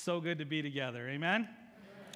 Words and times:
so 0.00 0.18
good 0.18 0.38
to 0.38 0.46
be 0.46 0.62
together. 0.62 1.06
Amen? 1.08 1.46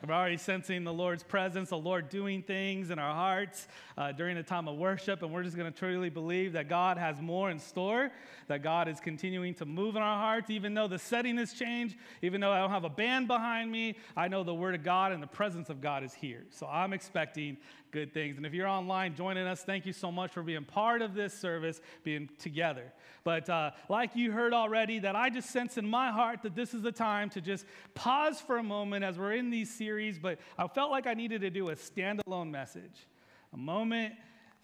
We're 0.07 0.15
already 0.15 0.39
sensing 0.39 0.85
the 0.85 0.93
Lord's 0.93 1.23
presence, 1.23 1.69
the 1.69 1.79
Lord 1.79 2.09
doing 2.09 2.43
things 2.43 2.91
in 2.91 2.99
our 2.99 3.15
hearts 3.15 3.69
uh, 3.97 4.13
during 4.13 4.37
the 4.37 4.43
time 4.43 4.69
of 4.69 4.77
worship, 4.77 5.23
and 5.23 5.33
we're 5.33 5.43
just 5.43 5.57
going 5.57 5.71
to 5.71 5.79
truly 5.79 6.09
believe 6.11 6.55
that 6.55 6.69
God 6.69 6.99
has 6.99 7.21
more 7.21 7.51
in 7.51 7.59
store, 7.59 8.11
that 8.49 8.63
God 8.63 8.89
is 8.89 9.01
continuing 9.01 9.55
to 9.55 9.67
move 9.67 9.97
in 9.97 10.03
our 10.03 10.19
hearts, 10.19 10.51
even 10.51 10.73
though 10.75 10.89
the 10.89 10.99
setting 10.99 11.37
has 11.37 11.53
changed, 11.53 11.97
even 12.23 12.41
though 12.41 12.53
I 12.53 12.59
don't 12.59 12.71
have 12.71 12.85
a 12.85 12.91
band 12.91 13.29
behind 13.29 13.71
me, 13.71 13.97
I 14.17 14.29
know 14.29 14.45
the 14.45 14.55
Word 14.55 14.75
of 14.75 14.83
God 14.83 15.13
and 15.13 15.23
the 15.23 15.27
presence 15.27 15.69
of 15.69 15.81
God 15.81 16.05
is 16.05 16.15
here. 16.15 16.45
So 16.51 16.67
I'm 16.67 16.93
expecting 16.93 17.59
good 17.95 18.13
things. 18.13 18.37
And 18.37 18.45
if 18.45 18.53
you're 18.53 18.67
online 18.67 19.15
joining 19.15 19.47
us, 19.47 19.63
thank 19.63 19.87
you 19.87 19.93
so 19.93 20.11
much 20.11 20.33
for 20.33 20.43
being 20.43 20.65
part 20.65 21.01
of 21.01 21.15
this 21.15 21.33
service, 21.33 21.81
being 22.03 22.29
together. 22.41 22.93
But 23.23 23.49
uh, 23.49 23.71
like 23.89 24.17
you 24.17 24.33
heard 24.33 24.53
already, 24.53 24.99
that 24.99 25.15
I 25.15 25.31
just 25.31 25.51
sense 25.51 25.79
in 25.79 25.89
my 25.89 26.11
heart 26.11 26.43
that 26.43 26.57
this 26.57 26.75
is 26.75 26.83
the 26.83 26.91
time 26.91 27.31
to 27.31 27.41
just 27.41 27.65
pause 27.95 28.41
for 28.41 28.59
a 28.59 28.65
moment 28.65 29.05
as 29.05 29.17
we're 29.17 29.35
in 29.35 29.49
these 29.49 29.73
series. 29.73 30.19
But 30.19 30.41
I 30.59 30.67
felt 30.67 30.91
like 30.91 31.07
I 31.07 31.15
needed 31.15 31.43
to 31.43 31.51
do 31.51 31.69
a 31.69 31.77
standalone 31.77 32.51
message, 32.51 33.07
a 33.53 33.57
moment 33.57 34.15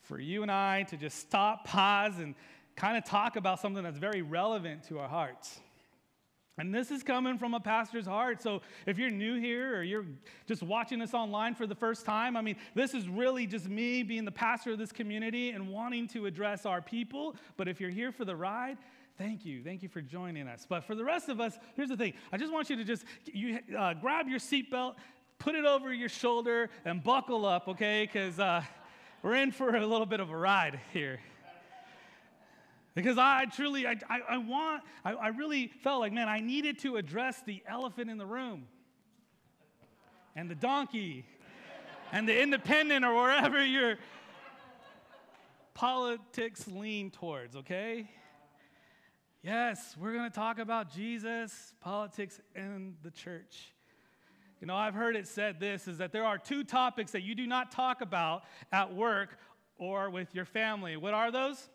for 0.02 0.18
you 0.18 0.42
and 0.42 0.50
I 0.50 0.82
to 0.90 0.96
just 0.96 1.20
stop, 1.20 1.64
pause, 1.64 2.18
and 2.18 2.34
kind 2.74 2.98
of 2.98 3.04
talk 3.04 3.36
about 3.36 3.60
something 3.60 3.84
that's 3.84 3.98
very 3.98 4.22
relevant 4.22 4.88
to 4.88 4.98
our 4.98 5.08
hearts. 5.08 5.60
And 6.60 6.74
this 6.74 6.90
is 6.90 7.02
coming 7.02 7.38
from 7.38 7.54
a 7.54 7.60
pastor's 7.60 8.04
heart. 8.04 8.42
So 8.42 8.60
if 8.84 8.98
you're 8.98 9.08
new 9.08 9.40
here 9.40 9.78
or 9.78 9.82
you're 9.82 10.04
just 10.46 10.62
watching 10.62 10.98
this 10.98 11.14
online 11.14 11.54
for 11.54 11.66
the 11.66 11.74
first 11.74 12.04
time, 12.04 12.36
I 12.36 12.42
mean, 12.42 12.56
this 12.74 12.92
is 12.92 13.08
really 13.08 13.46
just 13.46 13.66
me 13.66 14.02
being 14.02 14.26
the 14.26 14.30
pastor 14.30 14.72
of 14.72 14.78
this 14.78 14.92
community 14.92 15.52
and 15.52 15.70
wanting 15.70 16.06
to 16.08 16.26
address 16.26 16.66
our 16.66 16.82
people. 16.82 17.34
But 17.56 17.66
if 17.66 17.80
you're 17.80 17.88
here 17.88 18.12
for 18.12 18.26
the 18.26 18.36
ride, 18.36 18.76
thank 19.16 19.46
you. 19.46 19.62
Thank 19.64 19.82
you 19.82 19.88
for 19.88 20.02
joining 20.02 20.48
us. 20.48 20.66
But 20.68 20.84
for 20.84 20.94
the 20.94 21.02
rest 21.02 21.30
of 21.30 21.40
us, 21.40 21.58
here's 21.76 21.88
the 21.88 21.96
thing 21.96 22.12
I 22.30 22.36
just 22.36 22.52
want 22.52 22.68
you 22.68 22.76
to 22.76 22.84
just 22.84 23.06
you, 23.24 23.60
uh, 23.78 23.94
grab 23.94 24.28
your 24.28 24.38
seatbelt, 24.38 24.96
put 25.38 25.54
it 25.54 25.64
over 25.64 25.94
your 25.94 26.10
shoulder, 26.10 26.68
and 26.84 27.02
buckle 27.02 27.46
up, 27.46 27.68
okay? 27.68 28.04
Because 28.04 28.38
uh, 28.38 28.62
we're 29.22 29.36
in 29.36 29.50
for 29.50 29.74
a 29.74 29.86
little 29.86 30.04
bit 30.04 30.20
of 30.20 30.28
a 30.28 30.36
ride 30.36 30.78
here. 30.92 31.20
Because 32.94 33.18
I 33.18 33.44
truly, 33.44 33.86
I, 33.86 33.96
I, 34.08 34.20
I 34.30 34.38
want, 34.38 34.82
I, 35.04 35.12
I 35.12 35.28
really 35.28 35.68
felt 35.68 36.00
like, 36.00 36.12
man, 36.12 36.28
I 36.28 36.40
needed 36.40 36.80
to 36.80 36.96
address 36.96 37.40
the 37.46 37.62
elephant 37.66 38.10
in 38.10 38.18
the 38.18 38.26
room 38.26 38.66
and 40.34 40.50
the 40.50 40.54
donkey 40.54 41.24
and 42.12 42.28
the 42.28 42.42
independent 42.42 43.04
or 43.04 43.14
wherever 43.14 43.64
your 43.64 43.96
politics 45.74 46.66
lean 46.66 47.10
towards, 47.10 47.56
okay? 47.56 48.10
Yes, 49.42 49.96
we're 49.98 50.12
going 50.12 50.28
to 50.28 50.34
talk 50.34 50.58
about 50.58 50.92
Jesus, 50.92 51.72
politics, 51.80 52.40
and 52.54 52.96
the 53.02 53.10
church. 53.10 53.72
You 54.60 54.66
know, 54.66 54.76
I've 54.76 54.92
heard 54.92 55.16
it 55.16 55.26
said 55.26 55.58
this 55.58 55.88
is 55.88 55.98
that 55.98 56.12
there 56.12 56.24
are 56.24 56.36
two 56.36 56.64
topics 56.64 57.12
that 57.12 57.22
you 57.22 57.34
do 57.34 57.46
not 57.46 57.70
talk 57.70 58.02
about 58.02 58.42
at 58.70 58.94
work 58.94 59.38
or 59.78 60.10
with 60.10 60.34
your 60.34 60.44
family. 60.44 60.98
What 60.98 61.14
are 61.14 61.30
those? 61.30 61.70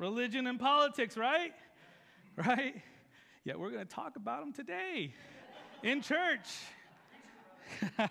Religion 0.00 0.46
and 0.46 0.58
politics, 0.58 1.16
right? 1.16 1.52
Right? 2.36 2.74
Yeah, 3.44 3.54
we're 3.56 3.70
going 3.70 3.86
to 3.86 3.94
talk 3.94 4.16
about 4.16 4.40
them 4.40 4.52
today 4.52 5.14
in 5.82 6.00
church. 6.00 6.48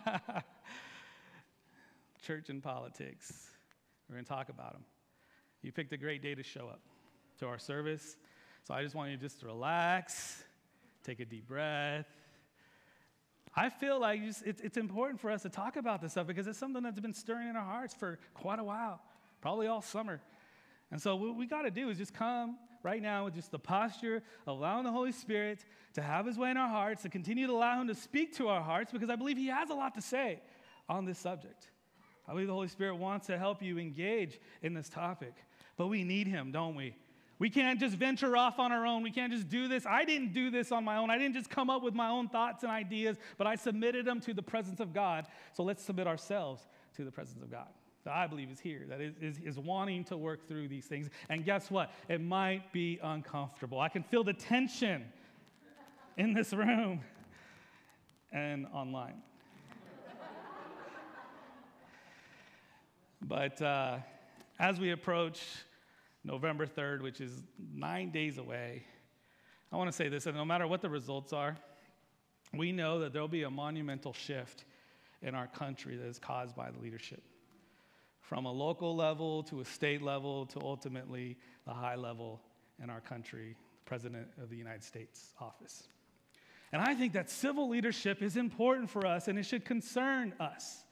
church 2.25 2.49
and 2.49 2.61
politics. 2.61 3.47
We're 4.07 4.15
going 4.15 4.25
to 4.25 4.29
talk 4.29 4.49
about 4.49 4.73
them. 4.73 4.83
You 5.61 5.71
picked 5.71 5.91
a 5.93 5.97
great 5.97 6.21
day 6.21 6.35
to 6.35 6.43
show 6.43 6.67
up 6.67 6.81
to 7.39 7.47
our 7.47 7.57
service. 7.57 8.17
So 8.67 8.73
I 8.73 8.83
just 8.83 8.93
want 8.93 9.11
you 9.11 9.17
just 9.17 9.39
to 9.39 9.47
relax, 9.47 10.43
take 11.03 11.19
a 11.19 11.25
deep 11.25 11.47
breath. 11.47 12.07
I 13.55 13.69
feel 13.69 13.99
like 13.99 14.21
it's, 14.21 14.41
it's 14.41 14.77
important 14.77 15.19
for 15.19 15.31
us 15.31 15.41
to 15.41 15.49
talk 15.49 15.75
about 15.75 16.01
this 16.01 16.11
stuff 16.11 16.27
because 16.27 16.45
it's 16.45 16.59
something 16.59 16.83
that's 16.83 16.99
been 16.99 17.13
stirring 17.13 17.49
in 17.49 17.55
our 17.55 17.65
hearts 17.65 17.95
for 17.95 18.19
quite 18.35 18.59
a 18.59 18.63
while, 18.63 19.01
probably 19.41 19.67
all 19.67 19.81
summer. 19.81 20.21
And 20.91 21.01
so, 21.01 21.15
what 21.15 21.35
we 21.35 21.45
got 21.45 21.63
to 21.63 21.71
do 21.71 21.89
is 21.89 21.97
just 21.97 22.13
come 22.13 22.57
right 22.83 23.01
now 23.01 23.25
with 23.25 23.35
just 23.35 23.51
the 23.51 23.59
posture, 23.59 24.23
allowing 24.47 24.85
the 24.85 24.91
Holy 24.91 25.11
Spirit 25.11 25.65
to 25.93 26.01
have 26.01 26.25
his 26.25 26.37
way 26.37 26.49
in 26.51 26.57
our 26.57 26.69
hearts, 26.69 27.03
to 27.03 27.09
continue 27.09 27.47
to 27.47 27.53
allow 27.53 27.79
him 27.79 27.87
to 27.87 27.95
speak 27.95 28.35
to 28.37 28.47
our 28.47 28.61
hearts, 28.61 28.91
because 28.91 29.09
I 29.09 29.15
believe 29.15 29.37
he 29.37 29.47
has 29.47 29.69
a 29.69 29.73
lot 29.73 29.95
to 29.95 30.01
say 30.01 30.41
on 30.87 31.05
this 31.05 31.19
subject. 31.19 31.67
I 32.27 32.31
believe 32.31 32.47
the 32.47 32.53
Holy 32.53 32.67
Spirit 32.67 32.95
wants 32.95 33.27
to 33.27 33.37
help 33.37 33.61
you 33.61 33.77
engage 33.77 34.39
in 34.61 34.73
this 34.73 34.89
topic, 34.89 35.33
but 35.77 35.87
we 35.87 36.03
need 36.03 36.27
him, 36.27 36.51
don't 36.51 36.75
we? 36.75 36.95
We 37.39 37.49
can't 37.49 37.79
just 37.79 37.95
venture 37.95 38.35
off 38.35 38.59
on 38.59 38.73
our 38.73 38.85
own. 38.85 39.01
We 39.01 39.11
can't 39.11 39.31
just 39.31 39.47
do 39.47 39.69
this. 39.69 39.85
I 39.85 40.03
didn't 40.03 40.33
do 40.33 40.51
this 40.51 40.73
on 40.73 40.83
my 40.83 40.97
own. 40.97 41.09
I 41.09 41.17
didn't 41.17 41.35
just 41.35 41.49
come 41.49 41.69
up 41.69 41.81
with 41.81 41.93
my 41.93 42.09
own 42.09 42.27
thoughts 42.27 42.63
and 42.63 42.71
ideas, 42.71 43.17
but 43.37 43.47
I 43.47 43.55
submitted 43.55 44.05
them 44.05 44.19
to 44.21 44.33
the 44.33 44.41
presence 44.43 44.81
of 44.81 44.93
God. 44.93 45.25
So 45.53 45.63
let's 45.63 45.81
submit 45.81 46.05
ourselves 46.05 46.67
to 46.97 47.05
the 47.05 47.11
presence 47.11 47.41
of 47.41 47.49
God 47.49 47.67
that 48.05 48.13
I 48.13 48.27
believe 48.27 48.49
is 48.49 48.59
here, 48.59 48.85
that 48.87 49.01
is, 49.01 49.39
is, 49.43 49.59
wanting 49.59 50.03
to 50.05 50.17
work 50.17 50.47
through 50.47 50.67
these 50.69 50.85
things. 50.85 51.09
And 51.29 51.43
guess 51.43 51.69
what? 51.69 51.91
It 52.07 52.21
might 52.21 52.71
be 52.71 52.99
uncomfortable. 53.03 53.79
I 53.79 53.89
can 53.89 54.03
feel 54.03 54.23
the 54.23 54.33
tension 54.33 55.05
in 56.17 56.33
this 56.33 56.53
room 56.53 57.01
and 58.31 58.67
online. 58.73 59.21
but 63.21 63.61
uh, 63.61 63.97
as 64.59 64.79
we 64.79 64.91
approach 64.91 65.41
November 66.23 66.65
3rd, 66.65 67.01
which 67.01 67.19
is 67.19 67.31
nine 67.73 68.11
days 68.11 68.37
away, 68.37 68.83
I 69.71 69.77
want 69.77 69.89
to 69.89 69.95
say 69.95 70.07
this, 70.07 70.25
and 70.25 70.35
no 70.35 70.45
matter 70.45 70.67
what 70.67 70.81
the 70.81 70.89
results 70.89 71.33
are, 71.33 71.57
we 72.53 72.71
know 72.71 72.99
that 73.01 73.13
there'll 73.13 73.27
be 73.27 73.43
a 73.43 73.49
monumental 73.49 74.13
shift 74.13 74.63
in 75.21 75.35
our 75.35 75.47
country 75.47 75.97
that 75.97 76.07
is 76.07 76.17
caused 76.17 76.55
by 76.55 76.71
the 76.71 76.79
leadership 76.79 77.21
from 78.29 78.45
a 78.45 78.51
local 78.51 78.95
level 78.95 79.41
to 79.41 79.59
a 79.59 79.65
state 79.65 80.03
level 80.03 80.45
to 80.45 80.61
ultimately 80.61 81.35
the 81.65 81.73
high 81.73 81.95
level 81.95 82.39
in 82.81 82.87
our 82.87 83.01
country, 83.01 83.55
the 83.83 83.89
President 83.89 84.27
of 84.39 84.51
the 84.51 84.55
United 84.55 84.83
States 84.83 85.33
office. 85.41 85.87
And 86.71 86.79
I 86.79 86.93
think 86.93 87.13
that 87.13 87.31
civil 87.31 87.67
leadership 87.67 88.21
is 88.21 88.37
important 88.37 88.91
for 88.91 89.07
us 89.07 89.27
and 89.27 89.39
it 89.39 89.47
should 89.47 89.65
concern 89.65 90.35
us. 90.39 90.83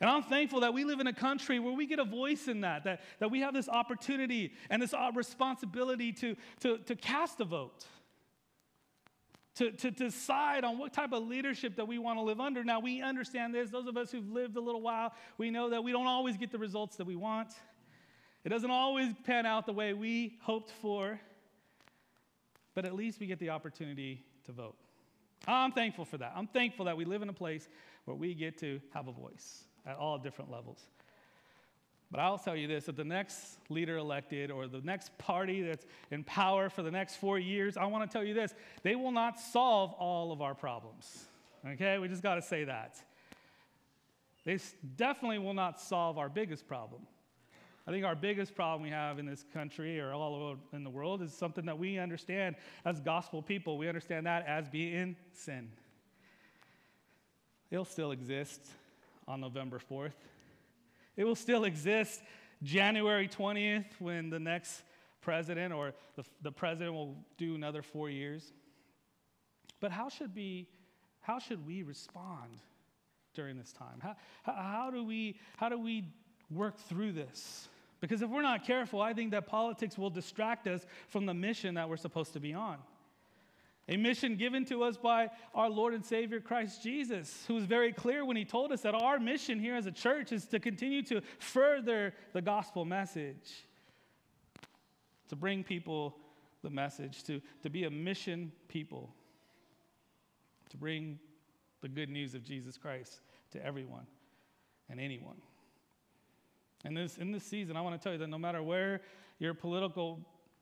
And 0.00 0.08
I'm 0.08 0.22
thankful 0.22 0.60
that 0.60 0.72
we 0.72 0.84
live 0.84 1.00
in 1.00 1.08
a 1.08 1.12
country 1.12 1.58
where 1.58 1.72
we 1.74 1.86
get 1.86 1.98
a 1.98 2.04
voice 2.04 2.46
in 2.46 2.60
that, 2.60 2.84
that, 2.84 3.00
that 3.18 3.32
we 3.32 3.40
have 3.40 3.52
this 3.52 3.68
opportunity 3.68 4.52
and 4.70 4.80
this 4.80 4.94
uh, 4.94 5.10
responsibility 5.12 6.12
to, 6.12 6.36
to, 6.60 6.78
to 6.78 6.94
cast 6.94 7.40
a 7.40 7.44
vote 7.44 7.84
to, 9.60 9.70
to 9.72 9.90
decide 9.90 10.64
on 10.64 10.78
what 10.78 10.90
type 10.94 11.12
of 11.12 11.28
leadership 11.28 11.76
that 11.76 11.86
we 11.86 11.98
want 11.98 12.18
to 12.18 12.22
live 12.22 12.40
under. 12.40 12.64
Now, 12.64 12.80
we 12.80 13.02
understand 13.02 13.54
this. 13.54 13.68
Those 13.68 13.86
of 13.88 13.96
us 13.98 14.10
who've 14.10 14.30
lived 14.30 14.56
a 14.56 14.60
little 14.60 14.80
while, 14.80 15.12
we 15.36 15.50
know 15.50 15.68
that 15.68 15.84
we 15.84 15.92
don't 15.92 16.06
always 16.06 16.38
get 16.38 16.50
the 16.50 16.58
results 16.58 16.96
that 16.96 17.06
we 17.06 17.14
want. 17.14 17.52
It 18.42 18.48
doesn't 18.48 18.70
always 18.70 19.12
pan 19.24 19.44
out 19.44 19.66
the 19.66 19.74
way 19.74 19.92
we 19.92 20.38
hoped 20.40 20.72
for, 20.80 21.20
but 22.74 22.86
at 22.86 22.94
least 22.94 23.20
we 23.20 23.26
get 23.26 23.38
the 23.38 23.50
opportunity 23.50 24.24
to 24.46 24.52
vote. 24.52 24.76
I'm 25.46 25.72
thankful 25.72 26.06
for 26.06 26.16
that. 26.16 26.32
I'm 26.34 26.46
thankful 26.46 26.86
that 26.86 26.96
we 26.96 27.04
live 27.04 27.20
in 27.20 27.28
a 27.28 27.34
place 27.34 27.68
where 28.06 28.16
we 28.16 28.32
get 28.32 28.56
to 28.60 28.80
have 28.94 29.08
a 29.08 29.12
voice 29.12 29.64
at 29.84 29.96
all 29.96 30.16
different 30.16 30.50
levels. 30.50 30.86
But 32.10 32.20
I'll 32.20 32.38
tell 32.38 32.56
you 32.56 32.66
this 32.66 32.86
that 32.86 32.96
the 32.96 33.04
next 33.04 33.58
leader 33.68 33.96
elected 33.96 34.50
or 34.50 34.66
the 34.66 34.80
next 34.80 35.16
party 35.18 35.62
that's 35.62 35.86
in 36.10 36.24
power 36.24 36.68
for 36.68 36.82
the 36.82 36.90
next 36.90 37.16
four 37.16 37.38
years, 37.38 37.76
I 37.76 37.86
want 37.86 38.08
to 38.08 38.12
tell 38.12 38.24
you 38.24 38.34
this 38.34 38.54
they 38.82 38.96
will 38.96 39.12
not 39.12 39.38
solve 39.38 39.92
all 39.92 40.32
of 40.32 40.42
our 40.42 40.54
problems. 40.54 41.26
Okay? 41.66 41.98
We 41.98 42.08
just 42.08 42.22
got 42.22 42.34
to 42.34 42.42
say 42.42 42.64
that. 42.64 42.96
They 44.44 44.58
definitely 44.96 45.38
will 45.38 45.54
not 45.54 45.80
solve 45.80 46.18
our 46.18 46.28
biggest 46.28 46.66
problem. 46.66 47.02
I 47.86 47.92
think 47.92 48.04
our 48.04 48.14
biggest 48.14 48.54
problem 48.54 48.82
we 48.82 48.90
have 48.90 49.18
in 49.18 49.26
this 49.26 49.44
country 49.52 50.00
or 50.00 50.12
all 50.12 50.34
over 50.34 50.60
in 50.72 50.84
the 50.84 50.90
world 50.90 51.22
is 51.22 51.32
something 51.32 51.66
that 51.66 51.78
we 51.78 51.98
understand 51.98 52.56
as 52.84 53.00
gospel 53.00 53.42
people. 53.42 53.78
We 53.78 53.88
understand 53.88 54.26
that 54.26 54.46
as 54.46 54.68
being 54.68 55.16
sin. 55.32 55.70
It'll 57.70 57.84
still 57.84 58.12
exist 58.12 58.66
on 59.28 59.40
November 59.40 59.80
4th. 59.90 60.12
It 61.20 61.24
will 61.24 61.36
still 61.36 61.64
exist 61.64 62.22
January 62.62 63.28
20th 63.28 63.84
when 63.98 64.30
the 64.30 64.38
next 64.38 64.84
president 65.20 65.74
or 65.74 65.92
the, 66.16 66.24
the 66.40 66.50
president 66.50 66.94
will 66.94 67.14
do 67.36 67.54
another 67.54 67.82
four 67.82 68.08
years. 68.08 68.54
But 69.80 69.90
how 69.92 70.08
should, 70.08 70.34
be, 70.34 70.66
how 71.20 71.38
should 71.38 71.66
we 71.66 71.82
respond 71.82 72.62
during 73.34 73.58
this 73.58 73.70
time? 73.70 74.00
How, 74.00 74.16
how, 74.44 74.90
do 74.90 75.04
we, 75.04 75.36
how 75.58 75.68
do 75.68 75.78
we 75.78 76.08
work 76.50 76.78
through 76.78 77.12
this? 77.12 77.68
Because 78.00 78.22
if 78.22 78.30
we're 78.30 78.40
not 78.40 78.64
careful, 78.64 79.02
I 79.02 79.12
think 79.12 79.32
that 79.32 79.46
politics 79.46 79.98
will 79.98 80.08
distract 80.08 80.66
us 80.68 80.86
from 81.08 81.26
the 81.26 81.34
mission 81.34 81.74
that 81.74 81.86
we're 81.86 81.98
supposed 81.98 82.32
to 82.32 82.40
be 82.40 82.54
on 82.54 82.78
a 83.90 83.96
mission 83.96 84.36
given 84.36 84.64
to 84.66 84.84
us 84.84 84.96
by 84.96 85.28
our 85.54 85.68
Lord 85.68 85.92
and 85.92 86.04
Savior 86.04 86.40
Christ 86.40 86.82
Jesus, 86.82 87.44
who 87.46 87.54
was 87.54 87.64
very 87.64 87.92
clear 87.92 88.24
when 88.24 88.36
he 88.36 88.44
told 88.44 88.72
us 88.72 88.80
that 88.82 88.94
our 88.94 89.18
mission 89.18 89.58
here 89.58 89.74
as 89.74 89.86
a 89.86 89.92
church 89.92 90.32
is 90.32 90.46
to 90.46 90.60
continue 90.60 91.02
to 91.02 91.20
further 91.38 92.14
the 92.32 92.40
gospel 92.40 92.84
message, 92.84 93.66
to 95.28 95.36
bring 95.36 95.62
people 95.64 96.16
the 96.62 96.70
message, 96.70 97.24
to, 97.24 97.42
to 97.62 97.68
be 97.68 97.84
a 97.84 97.90
mission 97.90 98.52
people. 98.68 99.14
to 100.70 100.76
bring 100.76 101.18
the 101.82 101.88
good 101.88 102.08
news 102.08 102.34
of 102.34 102.44
Jesus 102.44 102.76
Christ 102.76 103.20
to 103.52 103.64
everyone 103.64 104.06
and 104.88 105.00
anyone. 105.00 105.36
And 106.84 106.96
this, 106.96 107.18
in 107.18 107.32
this 107.32 107.44
season, 107.44 107.76
I 107.76 107.80
want 107.82 108.00
to 108.00 108.02
tell 108.02 108.12
you 108.12 108.18
that 108.18 108.28
no 108.28 108.38
matter 108.38 108.62
where 108.62 109.00
your 109.38 109.52
political 109.52 110.20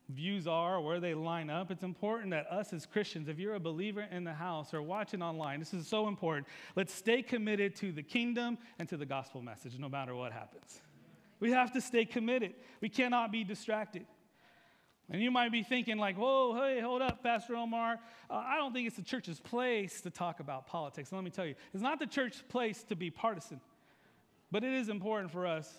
views 0.09 0.47
are 0.47 0.81
where 0.81 1.01
they 1.01 1.15
line 1.15 1.51
up, 1.51 1.71
it's 1.71 1.83
important 1.83 2.31
that 2.31 2.51
us 2.51 2.73
as 2.73 2.87
Christians, 2.87 3.29
if 3.29 3.39
you're 3.39 3.55
a 3.55 3.61
believer 3.61 4.07
in 4.11 4.25
the 4.25 4.33
house 4.33 4.73
or 4.73 4.83
watching 4.83 5.23
online, 5.23 5.59
this 5.59 5.75
is 5.75 5.87
so 5.87 6.09
important. 6.09 6.47
Let's 6.77 6.95
stay 6.95 7.23
committed 7.23 7.77
to 7.77 7.93
the 7.93 8.03
kingdom 8.03 8.59
and 8.79 8.89
to 8.89 8.97
the 8.97 9.07
gospel 9.07 9.43
message 9.43 9.79
no 9.79 9.89
matter 9.89 10.15
what 10.15 10.33
happens. 10.33 10.81
We 11.41 11.53
have 11.53 11.73
to 11.73 11.81
stay 11.81 12.05
committed. 12.05 12.55
We 12.81 12.89
cannot 12.89 13.31
be 13.31 13.45
distracted. 13.45 14.07
And 15.11 15.23
you 15.23 15.31
might 15.31 15.53
be 15.53 15.63
thinking, 15.63 15.97
like, 15.97 16.17
whoa, 16.17 16.55
hey, 16.55 16.81
hold 16.81 17.01
up, 17.01 17.23
Pastor 17.23 17.57
Omar. 17.57 17.99
Uh, 18.29 18.35
I 18.35 18.57
don't 18.57 18.75
think 18.75 18.87
it's 18.87 18.97
the 18.97 19.03
church's 19.03 19.41
place 19.41 20.03
to 20.03 20.11
talk 20.11 20.41
about 20.41 20.67
politics. 20.67 21.13
let 21.13 21.25
me 21.25 21.31
tell 21.31 21.47
you, 21.47 21.55
it's 21.73 21.83
not 21.83 21.99
the 21.99 22.07
church's 22.07 22.43
place 22.49 22.83
to 22.85 22.97
be 22.97 23.11
partisan, 23.11 23.61
but 24.51 24.65
it 24.65 24.75
is 24.75 24.89
important 24.89 25.31
for 25.31 25.47
us 25.47 25.73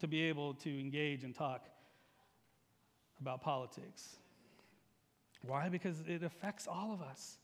to 0.00 0.08
be 0.08 0.22
able 0.22 0.54
to 0.54 0.80
engage 0.80 1.22
and 1.22 1.34
talk 1.34 1.66
about 3.20 3.40
politics. 3.42 4.16
Why? 5.42 5.68
Because 5.68 6.02
it 6.06 6.22
affects 6.22 6.66
all 6.66 6.92
of 6.92 7.02
us 7.02 7.38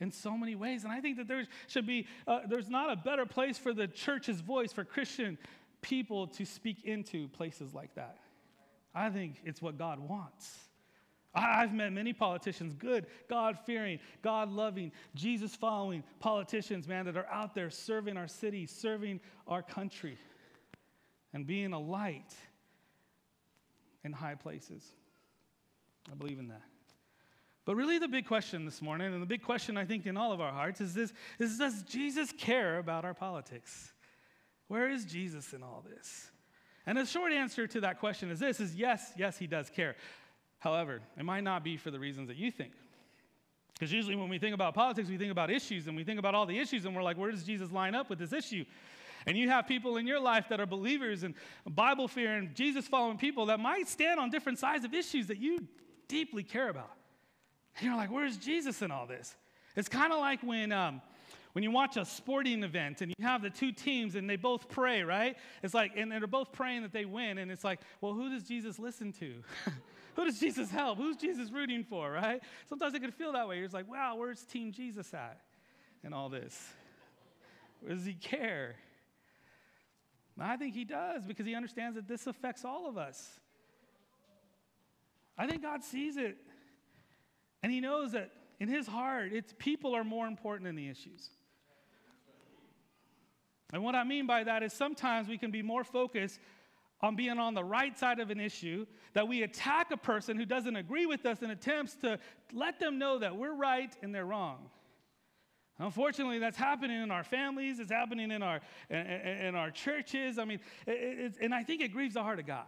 in 0.00 0.10
so 0.10 0.36
many 0.36 0.54
ways. 0.54 0.84
And 0.84 0.92
I 0.92 1.00
think 1.00 1.16
that 1.16 1.28
there 1.28 1.46
should 1.68 1.86
be, 1.86 2.06
uh, 2.26 2.40
there's 2.48 2.68
not 2.68 2.92
a 2.92 2.96
better 2.96 3.26
place 3.26 3.58
for 3.58 3.72
the 3.72 3.88
church's 3.88 4.40
voice, 4.40 4.72
for 4.72 4.84
Christian 4.84 5.38
people 5.80 6.26
to 6.26 6.44
speak 6.44 6.84
into 6.84 7.28
places 7.28 7.72
like 7.72 7.94
that. 7.94 8.18
I 8.94 9.10
think 9.10 9.40
it's 9.44 9.62
what 9.62 9.78
God 9.78 9.98
wants. 9.98 10.66
I've 11.34 11.74
met 11.74 11.92
many 11.92 12.14
politicians, 12.14 12.72
good, 12.72 13.06
God 13.28 13.58
fearing, 13.66 13.98
God 14.22 14.50
loving, 14.50 14.90
Jesus 15.14 15.54
following 15.54 16.02
politicians, 16.18 16.88
man, 16.88 17.04
that 17.04 17.16
are 17.16 17.26
out 17.26 17.54
there 17.54 17.68
serving 17.68 18.16
our 18.16 18.26
city, 18.26 18.64
serving 18.64 19.20
our 19.46 19.62
country, 19.62 20.16
and 21.34 21.46
being 21.46 21.74
a 21.74 21.78
light 21.78 22.34
in 24.02 24.12
high 24.12 24.34
places. 24.34 24.94
I 26.10 26.14
believe 26.14 26.38
in 26.38 26.48
that. 26.48 26.62
But 27.64 27.74
really, 27.74 27.98
the 27.98 28.08
big 28.08 28.26
question 28.26 28.64
this 28.64 28.80
morning, 28.80 29.12
and 29.12 29.20
the 29.20 29.26
big 29.26 29.42
question 29.42 29.76
I 29.76 29.84
think 29.84 30.06
in 30.06 30.16
all 30.16 30.32
of 30.32 30.40
our 30.40 30.52
hearts, 30.52 30.80
is 30.80 30.94
this 30.94 31.12
is 31.38 31.58
Does 31.58 31.82
Jesus 31.82 32.32
care 32.32 32.78
about 32.78 33.04
our 33.04 33.14
politics? 33.14 33.92
Where 34.68 34.88
is 34.88 35.04
Jesus 35.04 35.52
in 35.52 35.62
all 35.62 35.84
this? 35.88 36.30
And 36.86 36.96
the 36.96 37.04
short 37.04 37.32
answer 37.32 37.66
to 37.66 37.80
that 37.80 37.98
question 37.98 38.30
is 38.30 38.38
this 38.38 38.60
is 38.60 38.74
yes, 38.74 39.12
yes, 39.16 39.36
he 39.36 39.46
does 39.46 39.68
care. 39.68 39.96
However, 40.58 41.00
it 41.18 41.24
might 41.24 41.42
not 41.42 41.64
be 41.64 41.76
for 41.76 41.90
the 41.90 41.98
reasons 41.98 42.28
that 42.28 42.36
you 42.36 42.50
think. 42.50 42.72
Because 43.74 43.92
usually 43.92 44.16
when 44.16 44.28
we 44.28 44.38
think 44.38 44.54
about 44.54 44.74
politics, 44.74 45.08
we 45.08 45.18
think 45.18 45.32
about 45.32 45.50
issues 45.50 45.86
and 45.86 45.96
we 45.96 46.04
think 46.04 46.18
about 46.18 46.34
all 46.34 46.46
the 46.46 46.58
issues 46.58 46.86
and 46.86 46.96
we're 46.96 47.02
like, 47.02 47.18
where 47.18 47.30
does 47.30 47.44
Jesus 47.44 47.70
line 47.70 47.94
up 47.94 48.08
with 48.08 48.18
this 48.18 48.32
issue? 48.32 48.64
And 49.26 49.36
you 49.36 49.50
have 49.50 49.66
people 49.66 49.96
in 49.96 50.06
your 50.06 50.20
life 50.20 50.48
that 50.48 50.60
are 50.60 50.66
believers 50.66 51.24
and 51.24 51.34
Bible 51.68 52.08
fear 52.08 52.36
and 52.36 52.54
Jesus 52.54 52.86
following 52.86 53.18
people 53.18 53.46
that 53.46 53.60
might 53.60 53.88
stand 53.88 54.18
on 54.18 54.30
different 54.30 54.58
sides 54.58 54.84
of 54.84 54.94
issues 54.94 55.26
that 55.26 55.38
you 55.38 55.66
deeply 56.08 56.42
care 56.42 56.68
about. 56.68 56.92
And 57.76 57.86
you're 57.86 57.96
like, 57.96 58.10
where's 58.10 58.36
Jesus 58.36 58.82
in 58.82 58.90
all 58.90 59.06
this? 59.06 59.34
It's 59.76 59.88
kind 59.88 60.12
of 60.12 60.18
like 60.20 60.42
when, 60.42 60.72
um, 60.72 61.02
when 61.52 61.62
you 61.62 61.70
watch 61.70 61.96
a 61.96 62.04
sporting 62.04 62.62
event 62.62 63.02
and 63.02 63.12
you 63.16 63.24
have 63.24 63.42
the 63.42 63.50
two 63.50 63.72
teams 63.72 64.14
and 64.14 64.28
they 64.28 64.36
both 64.36 64.68
pray, 64.68 65.02
right? 65.02 65.36
It's 65.62 65.74
like, 65.74 65.92
and 65.96 66.10
they're 66.10 66.26
both 66.26 66.52
praying 66.52 66.82
that 66.82 66.92
they 66.92 67.04
win. 67.04 67.38
And 67.38 67.50
it's 67.50 67.64
like, 67.64 67.80
well, 68.00 68.14
who 68.14 68.30
does 68.30 68.44
Jesus 68.44 68.78
listen 68.78 69.12
to? 69.14 69.34
Who 70.16 70.24
does 70.24 70.40
Jesus 70.40 70.70
help? 70.70 70.96
Who's 70.96 71.18
Jesus 71.18 71.50
rooting 71.50 71.84
for, 71.84 72.10
right? 72.10 72.40
Sometimes 72.70 72.94
it 72.94 73.00
can 73.00 73.10
feel 73.10 73.32
that 73.32 73.46
way. 73.46 73.58
You're 73.58 73.68
like, 73.68 73.86
wow, 73.86 74.16
where's 74.16 74.42
Team 74.44 74.72
Jesus 74.72 75.12
at 75.12 75.42
in 76.02 76.14
all 76.14 76.30
this? 76.30 76.58
Does 77.86 78.06
he 78.06 78.14
care? 78.14 78.76
I 80.40 80.56
think 80.56 80.74
he 80.74 80.84
does 80.84 81.26
because 81.26 81.44
he 81.44 81.54
understands 81.54 81.96
that 81.96 82.08
this 82.08 82.26
affects 82.26 82.64
all 82.64 82.88
of 82.88 82.96
us. 82.96 83.40
I 85.38 85.46
think 85.46 85.62
God 85.62 85.84
sees 85.84 86.16
it. 86.16 86.36
And 87.62 87.72
he 87.72 87.80
knows 87.80 88.12
that 88.12 88.30
in 88.60 88.68
his 88.68 88.86
heart, 88.86 89.32
it's 89.32 89.54
people 89.58 89.94
are 89.94 90.04
more 90.04 90.26
important 90.26 90.64
than 90.64 90.76
the 90.76 90.88
issues. 90.88 91.30
And 93.72 93.82
what 93.82 93.94
I 93.94 94.04
mean 94.04 94.26
by 94.26 94.44
that 94.44 94.62
is 94.62 94.72
sometimes 94.72 95.28
we 95.28 95.38
can 95.38 95.50
be 95.50 95.62
more 95.62 95.84
focused 95.84 96.38
on 97.02 97.14
being 97.14 97.38
on 97.38 97.54
the 97.54 97.64
right 97.64 97.98
side 97.98 98.20
of 98.20 98.30
an 98.30 98.40
issue, 98.40 98.86
that 99.12 99.28
we 99.28 99.42
attack 99.42 99.90
a 99.90 99.96
person 99.96 100.36
who 100.36 100.46
doesn't 100.46 100.76
agree 100.76 101.04
with 101.04 101.26
us 101.26 101.42
and 101.42 101.52
attempts 101.52 101.94
to 101.96 102.18
let 102.54 102.80
them 102.80 102.98
know 102.98 103.18
that 103.18 103.36
we're 103.36 103.54
right 103.54 103.94
and 104.02 104.14
they're 104.14 104.24
wrong. 104.24 104.70
Unfortunately, 105.78 106.38
that's 106.38 106.56
happening 106.56 107.02
in 107.02 107.10
our 107.10 107.24
families, 107.24 107.80
it's 107.80 107.90
happening 107.90 108.30
in 108.30 108.42
our, 108.42 108.60
in, 108.88 108.96
in 108.96 109.54
our 109.54 109.70
churches. 109.70 110.38
I 110.38 110.46
mean, 110.46 110.60
and 110.86 111.54
I 111.54 111.62
think 111.64 111.82
it 111.82 111.92
grieves 111.92 112.14
the 112.14 112.22
heart 112.22 112.38
of 112.38 112.46
God. 112.46 112.64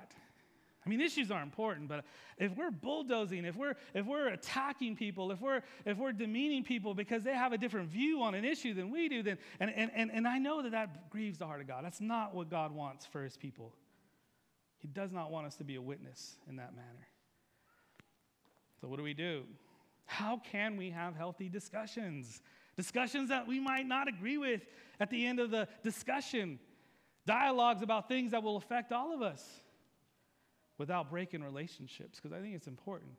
I 0.88 0.90
mean, 0.90 1.02
issues 1.02 1.30
are 1.30 1.42
important, 1.42 1.86
but 1.86 2.06
if 2.38 2.56
we're 2.56 2.70
bulldozing, 2.70 3.44
if 3.44 3.56
we're, 3.56 3.74
if 3.92 4.06
we're 4.06 4.28
attacking 4.28 4.96
people, 4.96 5.30
if 5.30 5.38
we're, 5.38 5.60
if 5.84 5.98
we're 5.98 6.12
demeaning 6.12 6.64
people 6.64 6.94
because 6.94 7.22
they 7.22 7.34
have 7.34 7.52
a 7.52 7.58
different 7.58 7.90
view 7.90 8.22
on 8.22 8.34
an 8.34 8.42
issue 8.42 8.72
than 8.72 8.90
we 8.90 9.06
do, 9.06 9.22
then, 9.22 9.36
and, 9.60 9.70
and, 9.76 9.90
and, 9.94 10.10
and 10.10 10.26
I 10.26 10.38
know 10.38 10.62
that 10.62 10.72
that 10.72 11.10
grieves 11.10 11.36
the 11.36 11.44
heart 11.44 11.60
of 11.60 11.66
God. 11.66 11.84
That's 11.84 12.00
not 12.00 12.34
what 12.34 12.48
God 12.48 12.72
wants 12.72 13.04
for 13.04 13.22
his 13.22 13.36
people. 13.36 13.74
He 14.78 14.88
does 14.88 15.12
not 15.12 15.30
want 15.30 15.46
us 15.46 15.56
to 15.56 15.64
be 15.64 15.74
a 15.74 15.82
witness 15.82 16.38
in 16.48 16.56
that 16.56 16.74
manner. 16.74 17.08
So, 18.80 18.88
what 18.88 18.96
do 18.96 19.02
we 19.02 19.12
do? 19.12 19.42
How 20.06 20.40
can 20.50 20.78
we 20.78 20.88
have 20.88 21.14
healthy 21.14 21.50
discussions? 21.50 22.40
Discussions 22.78 23.28
that 23.28 23.46
we 23.46 23.60
might 23.60 23.86
not 23.86 24.08
agree 24.08 24.38
with 24.38 24.62
at 25.00 25.10
the 25.10 25.26
end 25.26 25.38
of 25.38 25.50
the 25.50 25.68
discussion. 25.82 26.58
Dialogues 27.26 27.82
about 27.82 28.08
things 28.08 28.30
that 28.30 28.42
will 28.42 28.56
affect 28.56 28.90
all 28.90 29.14
of 29.14 29.20
us 29.20 29.60
without 30.78 31.10
breaking 31.10 31.42
relationships. 31.42 32.18
Because 32.20 32.36
I 32.36 32.40
think 32.40 32.54
it's 32.54 32.66
important 32.66 33.12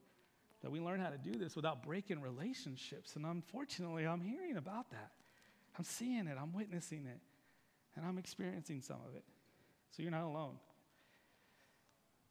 that 0.62 0.72
we 0.72 0.80
learn 0.80 1.00
how 1.00 1.10
to 1.10 1.18
do 1.18 1.38
this 1.38 1.56
without 1.56 1.84
breaking 1.84 2.22
relationships. 2.22 3.16
And 3.16 3.26
unfortunately, 3.26 4.06
I'm 4.06 4.22
hearing 4.22 4.58
about 4.58 4.90
that. 4.92 5.12
I'm 5.78 5.84
seeing 5.86 6.28
it, 6.28 6.38
I'm 6.42 6.52
witnessing 6.54 7.06
it, 7.06 7.20
and 7.96 8.06
I'm 8.06 8.18
experiencing 8.18 8.82
some 8.82 8.98
of 9.08 9.16
it. 9.16 9.24
So 9.92 10.02
you're 10.02 10.12
not 10.12 10.24
alone. 10.24 10.56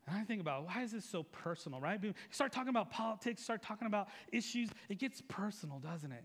And 0.07 0.17
I 0.17 0.25
think 0.25 0.41
about 0.41 0.67
why 0.67 0.83
is 0.83 0.93
this 0.93 1.05
so 1.05 1.23
personal, 1.23 1.81
right? 1.81 2.03
You 2.03 2.15
start 2.31 2.53
talking 2.53 2.71
about 2.71 2.91
politics, 2.91 3.43
start 3.43 3.63
talking 3.63 3.87
about 3.87 4.09
issues, 4.33 4.71
it 4.89 4.99
gets 4.99 5.23
personal, 5.29 5.79
doesn't 5.79 6.13
it? 6.13 6.25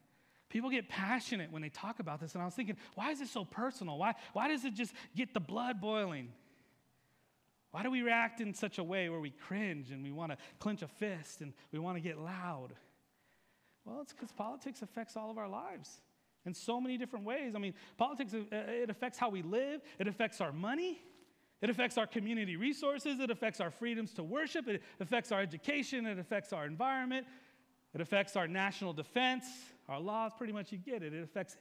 People 0.50 0.70
get 0.70 0.88
passionate 0.88 1.52
when 1.52 1.62
they 1.62 1.70
talk 1.70 2.00
about 2.00 2.20
this. 2.20 2.34
And 2.34 2.42
I 2.42 2.46
was 2.46 2.54
thinking, 2.54 2.78
why 2.96 3.12
is 3.12 3.22
it 3.22 3.28
so 3.28 3.44
personal? 3.44 3.98
Why, 3.98 4.14
why 4.34 4.48
does 4.48 4.66
it 4.66 4.74
just 4.74 4.94
get 5.16 5.34
the 5.34 5.40
blood 5.40 5.82
boiling? 5.82 6.30
Why 7.74 7.84
do 7.84 7.92
we 7.92 8.04
react 8.04 8.40
in 8.40 8.54
such 8.54 8.78
a 8.78 8.84
way 8.84 9.10
where 9.10 9.20
we 9.20 9.32
cringe 9.32 9.92
and 9.92 10.04
we 10.04 10.12
want 10.12 10.32
to 10.32 10.38
clench 10.60 10.82
a 10.84 10.88
fist 10.88 11.42
and 11.42 11.54
we 11.72 11.80
want 11.80 11.98
to 11.98 12.02
get 12.02 12.18
loud? 12.20 12.70
Well, 13.84 14.00
it's 14.02 14.14
because 14.14 14.32
politics 14.32 14.82
affects 14.82 15.18
all 15.18 15.30
of 15.30 15.38
our 15.38 15.50
lives 15.50 16.00
in 16.46 16.54
so 16.54 16.80
many 16.80 16.98
different 16.98 17.26
ways. 17.26 17.54
I 17.56 17.60
mean, 17.60 17.74
politics, 17.98 18.34
uh, 18.34 18.46
it 18.52 18.90
affects 18.90 19.18
how 19.18 19.30
we 19.30 19.42
live, 19.42 19.82
it 20.00 20.08
affects 20.08 20.40
our 20.40 20.52
money, 20.52 21.02
it 21.64 21.70
affects 21.70 21.98
our 21.98 22.06
community 22.06 22.58
resources. 22.58 23.22
It 23.22 23.32
affects 23.32 23.62
our 23.62 23.72
freedoms 23.72 24.12
to 24.16 24.24
worship. 24.24 24.68
It 24.68 24.84
affects 25.00 25.32
our 25.32 25.40
education. 25.40 26.06
It 26.06 26.20
affects 26.20 26.52
our 26.52 26.66
environment. 26.66 27.26
It 27.94 28.02
affects 28.02 28.36
our 28.36 28.50
national 28.50 28.92
defense, 28.92 29.46
our 29.88 29.98
laws. 29.98 30.34
Pretty 30.38 30.52
much, 30.52 30.74
you 30.74 30.78
get 30.78 31.04
it. 31.04 31.14
It 31.14 31.24
affects 31.24 31.56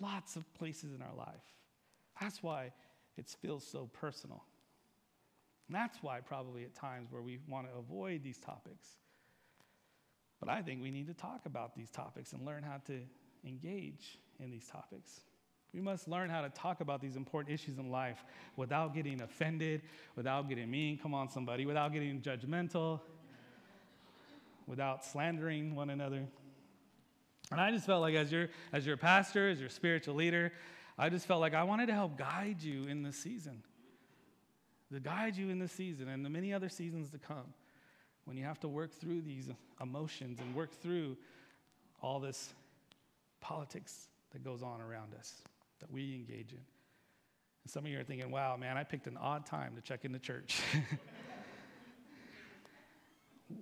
lots 0.00 0.36
of 0.36 0.54
places 0.54 0.94
in 0.94 1.02
our 1.02 1.14
life. 1.14 1.44
That's 2.18 2.42
why 2.42 2.72
it 3.18 3.28
feels 3.42 3.66
so 3.66 3.90
personal. 3.92 4.42
And 5.72 5.80
that's 5.80 6.02
why, 6.02 6.20
probably 6.20 6.64
at 6.64 6.74
times, 6.74 7.10
where 7.10 7.22
we 7.22 7.38
want 7.48 7.66
to 7.66 7.72
avoid 7.78 8.22
these 8.22 8.36
topics. 8.36 8.98
But 10.38 10.50
I 10.50 10.60
think 10.60 10.82
we 10.82 10.90
need 10.90 11.06
to 11.06 11.14
talk 11.14 11.46
about 11.46 11.74
these 11.74 11.88
topics 11.88 12.34
and 12.34 12.44
learn 12.44 12.62
how 12.62 12.76
to 12.88 13.00
engage 13.42 14.18
in 14.38 14.50
these 14.50 14.66
topics. 14.66 15.22
We 15.72 15.80
must 15.80 16.08
learn 16.08 16.28
how 16.28 16.42
to 16.42 16.50
talk 16.50 16.82
about 16.82 17.00
these 17.00 17.16
important 17.16 17.54
issues 17.54 17.78
in 17.78 17.90
life 17.90 18.22
without 18.54 18.92
getting 18.92 19.22
offended, 19.22 19.80
without 20.14 20.46
getting 20.46 20.70
mean, 20.70 20.98
come 20.98 21.14
on, 21.14 21.30
somebody, 21.30 21.64
without 21.64 21.90
getting 21.94 22.20
judgmental, 22.20 23.00
without 24.66 25.06
slandering 25.06 25.74
one 25.74 25.88
another. 25.88 26.26
And 27.50 27.58
I 27.58 27.70
just 27.70 27.86
felt 27.86 28.02
like, 28.02 28.14
as 28.14 28.30
your, 28.30 28.50
as 28.74 28.84
your 28.84 28.98
pastor, 28.98 29.48
as 29.48 29.58
your 29.58 29.70
spiritual 29.70 30.16
leader, 30.16 30.52
I 30.98 31.08
just 31.08 31.24
felt 31.24 31.40
like 31.40 31.54
I 31.54 31.62
wanted 31.62 31.86
to 31.86 31.94
help 31.94 32.18
guide 32.18 32.60
you 32.60 32.84
in 32.88 33.02
this 33.02 33.16
season. 33.16 33.62
To 34.92 35.00
guide 35.00 35.36
you 35.36 35.48
in 35.48 35.58
this 35.58 35.72
season 35.72 36.08
and 36.08 36.24
the 36.24 36.30
many 36.30 36.52
other 36.52 36.68
seasons 36.68 37.10
to 37.10 37.18
come 37.18 37.54
when 38.24 38.36
you 38.36 38.44
have 38.44 38.60
to 38.60 38.68
work 38.68 38.92
through 38.92 39.22
these 39.22 39.48
emotions 39.80 40.38
and 40.38 40.54
work 40.54 40.70
through 40.82 41.16
all 42.02 42.20
this 42.20 42.52
politics 43.40 44.08
that 44.32 44.44
goes 44.44 44.62
on 44.62 44.80
around 44.80 45.14
us 45.14 45.42
that 45.80 45.90
we 45.90 46.14
engage 46.14 46.52
in. 46.52 46.60
And 47.64 47.70
some 47.70 47.84
of 47.84 47.90
you 47.90 47.98
are 47.98 48.04
thinking, 48.04 48.30
wow, 48.30 48.56
man, 48.56 48.76
I 48.76 48.84
picked 48.84 49.06
an 49.06 49.16
odd 49.16 49.46
time 49.46 49.74
to 49.76 49.80
check 49.80 50.04
in 50.04 50.12
the 50.12 50.18
church. 50.18 50.60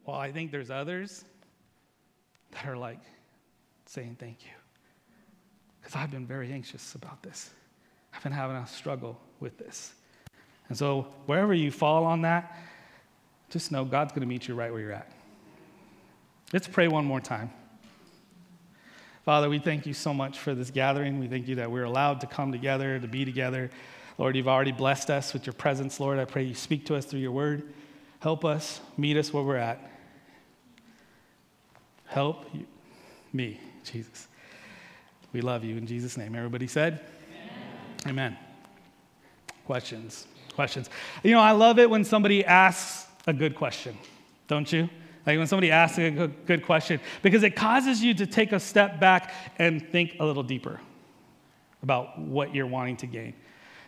well, 0.04 0.16
I 0.16 0.32
think 0.32 0.50
there's 0.50 0.70
others 0.70 1.24
that 2.52 2.66
are 2.66 2.76
like 2.76 3.00
saying 3.86 4.16
thank 4.18 4.44
you. 4.44 4.52
because 5.80 5.94
I've 5.94 6.10
been 6.10 6.26
very 6.26 6.52
anxious 6.52 6.94
about 6.94 7.22
this. 7.22 7.50
I've 8.12 8.22
been 8.22 8.32
having 8.32 8.56
a 8.56 8.66
struggle 8.66 9.20
with 9.38 9.58
this. 9.58 9.94
And 10.70 10.78
so, 10.78 11.08
wherever 11.26 11.52
you 11.52 11.70
fall 11.70 12.06
on 12.06 12.22
that, 12.22 12.56
just 13.50 13.72
know 13.72 13.84
God's 13.84 14.12
going 14.12 14.22
to 14.22 14.26
meet 14.26 14.46
you 14.46 14.54
right 14.54 14.72
where 14.72 14.80
you're 14.80 14.92
at. 14.92 15.10
Let's 16.52 16.68
pray 16.68 16.86
one 16.86 17.04
more 17.04 17.20
time. 17.20 17.50
Father, 19.24 19.50
we 19.50 19.58
thank 19.58 19.84
you 19.84 19.92
so 19.92 20.14
much 20.14 20.38
for 20.38 20.54
this 20.54 20.70
gathering. 20.70 21.18
We 21.18 21.26
thank 21.26 21.48
you 21.48 21.56
that 21.56 21.70
we're 21.70 21.84
allowed 21.84 22.20
to 22.20 22.26
come 22.26 22.52
together, 22.52 22.98
to 22.98 23.08
be 23.08 23.24
together. 23.24 23.68
Lord, 24.16 24.36
you've 24.36 24.48
already 24.48 24.72
blessed 24.72 25.10
us 25.10 25.32
with 25.32 25.44
your 25.44 25.54
presence, 25.54 25.98
Lord. 25.98 26.18
I 26.18 26.24
pray 26.24 26.44
you 26.44 26.54
speak 26.54 26.86
to 26.86 26.94
us 26.94 27.04
through 27.04 27.20
your 27.20 27.32
word. 27.32 27.64
Help 28.20 28.44
us, 28.44 28.80
meet 28.96 29.16
us 29.16 29.32
where 29.32 29.42
we're 29.42 29.56
at. 29.56 29.80
Help 32.06 32.46
you, 32.54 32.66
me, 33.32 33.60
Jesus. 33.84 34.28
We 35.32 35.40
love 35.40 35.64
you 35.64 35.76
in 35.76 35.86
Jesus' 35.86 36.16
name. 36.16 36.34
Everybody 36.34 36.66
said? 36.66 37.00
Amen. 38.04 38.34
Amen. 38.34 38.38
Questions? 39.64 40.26
Questions. 40.54 40.90
You 41.22 41.32
know, 41.32 41.40
I 41.40 41.52
love 41.52 41.78
it 41.78 41.88
when 41.88 42.04
somebody 42.04 42.44
asks 42.44 43.06
a 43.26 43.32
good 43.32 43.54
question, 43.54 43.96
don't 44.48 44.70
you? 44.72 44.88
Like 45.26 45.38
when 45.38 45.46
somebody 45.46 45.70
asks 45.70 45.98
a 45.98 46.10
good 46.10 46.64
question, 46.64 47.00
because 47.22 47.42
it 47.42 47.54
causes 47.54 48.02
you 48.02 48.14
to 48.14 48.26
take 48.26 48.52
a 48.52 48.60
step 48.60 48.98
back 49.00 49.32
and 49.58 49.86
think 49.90 50.16
a 50.18 50.24
little 50.24 50.42
deeper 50.42 50.80
about 51.82 52.18
what 52.18 52.54
you're 52.54 52.66
wanting 52.66 52.96
to 52.98 53.06
gain. 53.06 53.34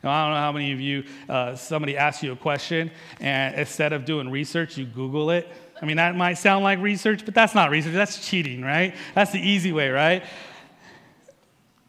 Now, 0.03 0.11
I 0.11 0.25
don't 0.25 0.35
know 0.35 0.41
how 0.41 0.53
many 0.53 0.73
of 0.73 0.81
you, 0.81 1.05
uh, 1.29 1.55
somebody 1.55 1.97
asks 1.97 2.23
you 2.23 2.33
a 2.33 2.37
question, 2.37 2.91
and 3.21 3.55
instead 3.55 3.93
of 3.93 4.05
doing 4.05 4.31
research, 4.31 4.77
you 4.77 4.85
Google 4.85 5.31
it. 5.31 5.49
I 5.81 5.87
mean, 5.87 5.97
that 5.97 6.17
might 6.17 6.35
sound 6.35 6.65
like 6.65 6.81
research, 6.81 7.25
but 7.25 7.35
that's 7.35 7.55
not 7.55 7.71
research. 7.71 7.93
That's 7.93 8.29
cheating, 8.29 8.63
right? 8.63 8.95
That's 9.15 9.33
the 9.33 9.41
easy 9.41 9.73
way, 9.73 9.91
right? 9.91 10.25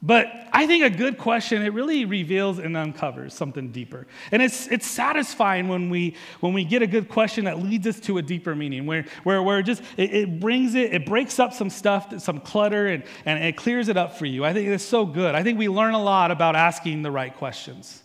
But 0.05 0.27
I 0.51 0.67
think 0.67 0.83
a 0.83 0.89
good 0.89 1.17
question, 1.17 1.61
it 1.61 1.71
really 1.71 2.03
reveals 2.03 2.59
and 2.59 2.75
uncovers 2.75 3.33
something 3.33 3.71
deeper. 3.71 4.05
And 4.33 4.41
it's, 4.41 4.67
it's 4.67 4.85
satisfying 4.85 5.69
when 5.69 5.89
we, 5.89 6.17
when 6.41 6.51
we 6.51 6.65
get 6.65 6.81
a 6.81 6.87
good 6.87 7.07
question 7.07 7.45
that 7.45 7.59
leads 7.59 7.87
us 7.87 8.01
to 8.01 8.17
a 8.17 8.21
deeper 8.21 8.53
meaning, 8.53 8.85
where, 8.85 9.05
where, 9.23 9.41
where 9.41 9.59
it 9.59 9.63
just, 9.63 9.81
it, 9.95 10.13
it 10.13 10.39
brings 10.41 10.75
it, 10.75 10.93
it 10.93 11.05
breaks 11.05 11.39
up 11.39 11.53
some 11.53 11.69
stuff, 11.69 12.19
some 12.19 12.41
clutter, 12.41 12.87
and, 12.87 13.05
and 13.23 13.41
it 13.45 13.55
clears 13.55 13.87
it 13.87 13.95
up 13.95 14.17
for 14.17 14.25
you. 14.25 14.43
I 14.43 14.51
think 14.51 14.67
it's 14.67 14.83
so 14.83 15.05
good. 15.05 15.35
I 15.35 15.43
think 15.43 15.57
we 15.57 15.69
learn 15.69 15.93
a 15.93 16.03
lot 16.03 16.31
about 16.31 16.57
asking 16.57 17.01
the 17.01 17.11
right 17.11 17.33
questions. 17.33 18.03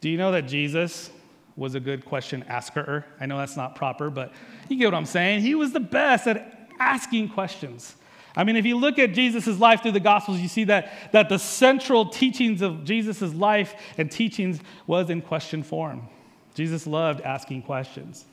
Do 0.00 0.08
you 0.08 0.18
know 0.18 0.32
that 0.32 0.48
Jesus 0.48 1.10
was 1.54 1.76
a 1.76 1.80
good 1.80 2.04
question 2.04 2.42
asker? 2.48 3.04
I 3.20 3.26
know 3.26 3.38
that's 3.38 3.56
not 3.56 3.76
proper, 3.76 4.10
but 4.10 4.32
you 4.68 4.76
get 4.76 4.86
what 4.86 4.94
I'm 4.94 5.06
saying. 5.06 5.42
He 5.42 5.54
was 5.54 5.70
the 5.70 5.78
best 5.78 6.26
at 6.26 6.68
asking 6.80 7.28
questions. 7.28 7.94
I 8.36 8.44
mean, 8.44 8.56
if 8.56 8.64
you 8.64 8.76
look 8.76 8.98
at 8.98 9.12
Jesus' 9.12 9.58
life 9.58 9.82
through 9.82 9.92
the 9.92 10.00
Gospels, 10.00 10.40
you 10.40 10.48
see 10.48 10.64
that, 10.64 11.12
that 11.12 11.28
the 11.28 11.38
central 11.38 12.06
teachings 12.06 12.62
of 12.62 12.84
Jesus' 12.84 13.34
life 13.34 13.74
and 13.98 14.10
teachings 14.10 14.60
was 14.86 15.10
in 15.10 15.20
question 15.20 15.62
form. 15.62 16.08
Jesus 16.54 16.86
loved 16.86 17.20
asking 17.22 17.62
questions. 17.62 18.24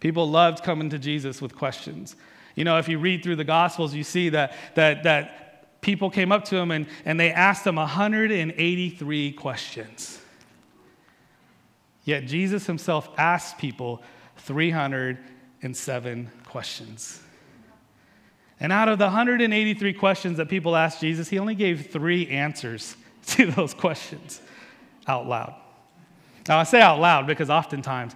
People 0.00 0.28
loved 0.28 0.62
coming 0.62 0.90
to 0.90 0.98
Jesus 0.98 1.40
with 1.40 1.56
questions. 1.56 2.16
You 2.54 2.64
know, 2.64 2.78
if 2.78 2.88
you 2.88 2.98
read 2.98 3.22
through 3.22 3.36
the 3.36 3.44
Gospels, 3.44 3.94
you 3.94 4.04
see 4.04 4.28
that, 4.30 4.54
that, 4.74 5.04
that 5.04 5.80
people 5.80 6.10
came 6.10 6.30
up 6.30 6.44
to 6.46 6.56
him 6.56 6.70
and, 6.70 6.86
and 7.04 7.18
they 7.18 7.30
asked 7.32 7.66
him 7.66 7.76
183 7.76 9.32
questions. 9.32 10.20
Yet 12.04 12.26
Jesus 12.26 12.66
himself 12.66 13.08
asked 13.16 13.56
people 13.58 14.02
307 14.36 16.30
questions. 16.46 17.22
And 18.60 18.72
out 18.72 18.88
of 18.88 18.98
the 18.98 19.06
183 19.06 19.92
questions 19.94 20.38
that 20.38 20.48
people 20.48 20.76
asked 20.76 21.00
Jesus, 21.00 21.28
he 21.28 21.38
only 21.38 21.54
gave 21.54 21.90
three 21.90 22.28
answers 22.28 22.96
to 23.26 23.50
those 23.50 23.74
questions 23.74 24.40
out 25.06 25.26
loud. 25.26 25.54
Now, 26.48 26.58
I 26.58 26.64
say 26.64 26.80
out 26.80 27.00
loud 27.00 27.26
because 27.26 27.50
oftentimes 27.50 28.14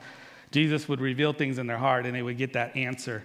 Jesus 0.50 0.88
would 0.88 1.00
reveal 1.00 1.33
things 1.33 1.59
in 1.59 1.66
their 1.66 1.78
heart 1.78 2.07
and 2.07 2.14
they 2.14 2.23
would 2.23 2.38
get 2.38 2.52
that 2.54 2.76
answer 2.76 3.25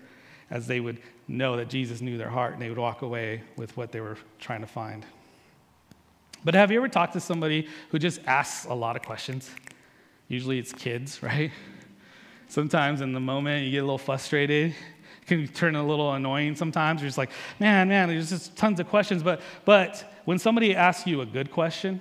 as 0.50 0.68
they 0.68 0.80
would 0.80 1.02
know 1.28 1.58
that 1.58 1.70
Jesus 1.70 2.02
knew 2.02 2.18
their 2.18 2.30
heart 2.30 2.54
and 2.54 2.62
they 2.62 2.70
would 2.70 2.78
walk 2.78 3.02
away 3.02 3.44
with 3.56 3.76
what 3.78 3.92
they 3.92 4.00
were 4.00 4.18
trying 4.40 4.62
to 4.62 4.68
find. 4.68 5.06
But 6.44 6.56
have 6.56 6.72
you 6.72 6.78
ever 6.78 6.90
talked 6.90 7.14
to 7.14 7.20
somebody 7.20 7.68
who 7.90 8.00
just 8.00 8.20
asks 8.26 8.66
a 8.66 8.74
lot 8.74 8.96
of 8.96 9.02
questions? 9.02 9.50
Usually 10.28 10.60
it's 10.60 10.74
kids, 10.74 11.24
right? 11.24 11.52
Sometimes 12.48 13.02
in 13.02 13.14
the 13.14 13.20
moment 13.20 13.66
you 13.66 13.72
get 13.72 13.80
a 13.80 13.84
little 13.84 13.98
frustrated 13.98 14.76
can 15.26 15.48
turn 15.48 15.76
a 15.76 15.86
little 15.86 16.14
annoying 16.14 16.56
sometimes. 16.56 17.02
You're 17.02 17.10
just 17.10 17.18
like, 17.18 17.32
man, 17.60 17.88
man, 17.88 18.10
there's 18.10 18.30
just 18.30 18.56
tons 18.56 18.80
of 18.80 18.88
questions. 18.88 19.24
But, 19.24 19.42
but 19.66 20.20
when 20.26 20.40
somebody 20.40 20.76
asks 20.76 21.08
you 21.08 21.22
a 21.22 21.26
good 21.26 21.52
question, 21.52 22.00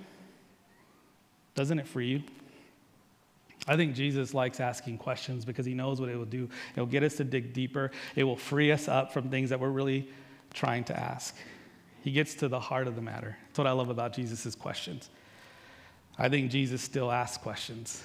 doesn't 1.55 1.79
it 1.79 1.87
free 1.87 2.09
you? 2.09 2.23
I 3.69 3.77
think 3.77 3.95
Jesus 3.95 4.35
likes 4.35 4.59
asking 4.59 4.99
questions 4.99 5.45
because 5.45 5.65
he 5.65 5.75
knows 5.75 6.01
what 6.01 6.09
it 6.09 6.17
will 6.17 6.25
do. 6.25 6.49
It'll 6.75 6.87
get 6.87 7.05
us 7.05 7.17
to 7.17 7.25
dig 7.25 7.53
deeper, 7.53 7.91
it 8.17 8.25
will 8.25 8.37
free 8.37 8.73
us 8.73 8.89
up 8.89 9.13
from 9.13 9.31
things 9.31 9.51
that 9.51 9.61
we're 9.61 9.71
really 9.71 10.09
trying 10.53 10.85
to 10.85 10.99
ask. 10.99 11.37
He 12.03 12.11
gets 12.11 12.35
to 12.37 12.49
the 12.49 12.59
heart 12.59 12.89
of 12.89 12.97
the 12.97 13.03
matter. 13.03 13.37
That's 13.47 13.59
what 13.59 13.69
I 13.69 13.73
love 13.73 13.89
about 13.89 14.13
Jesus' 14.13 14.57
questions. 14.57 15.09
I 16.19 16.29
think 16.29 16.51
Jesus 16.51 16.83
still 16.83 17.11
asks 17.11 17.39
questions. 17.39 18.03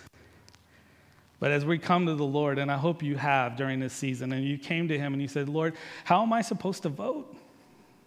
But 1.40 1.52
as 1.52 1.66
we 1.66 1.78
come 1.78 2.08
to 2.08 2.16
the 2.16 2.26
Lord, 2.26 2.58
and 2.58 2.72
I 2.72 2.78
hope 2.78 3.04
you 3.04 3.16
have 3.16 3.56
during 3.56 3.80
this 3.80 3.94
season, 3.94 4.32
and 4.34 4.44
you 4.44 4.58
came 4.58 4.88
to 4.88 4.98
Him 4.98 5.14
and 5.14 5.22
you 5.22 5.28
said, 5.28 5.50
Lord, 5.50 5.76
how 6.04 6.24
am 6.24 6.34
I 6.34 6.42
supposed 6.42 6.84
to 6.84 6.90
vote? 6.90 7.36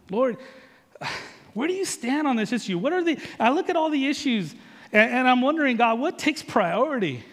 Lord, 0.09 0.37
where 1.53 1.67
do 1.67 1.73
you 1.73 1.85
stand 1.85 2.27
on 2.27 2.35
this 2.35 2.51
issue? 2.51 2.77
What 2.77 2.93
are 2.93 3.03
the, 3.03 3.17
I 3.39 3.51
look 3.51 3.69
at 3.69 3.75
all 3.75 3.89
the 3.89 4.07
issues 4.07 4.53
and, 4.91 5.11
and 5.11 5.27
I'm 5.27 5.41
wondering, 5.41 5.77
God, 5.77 5.99
what 5.99 6.19
takes 6.19 6.43
priority? 6.43 7.23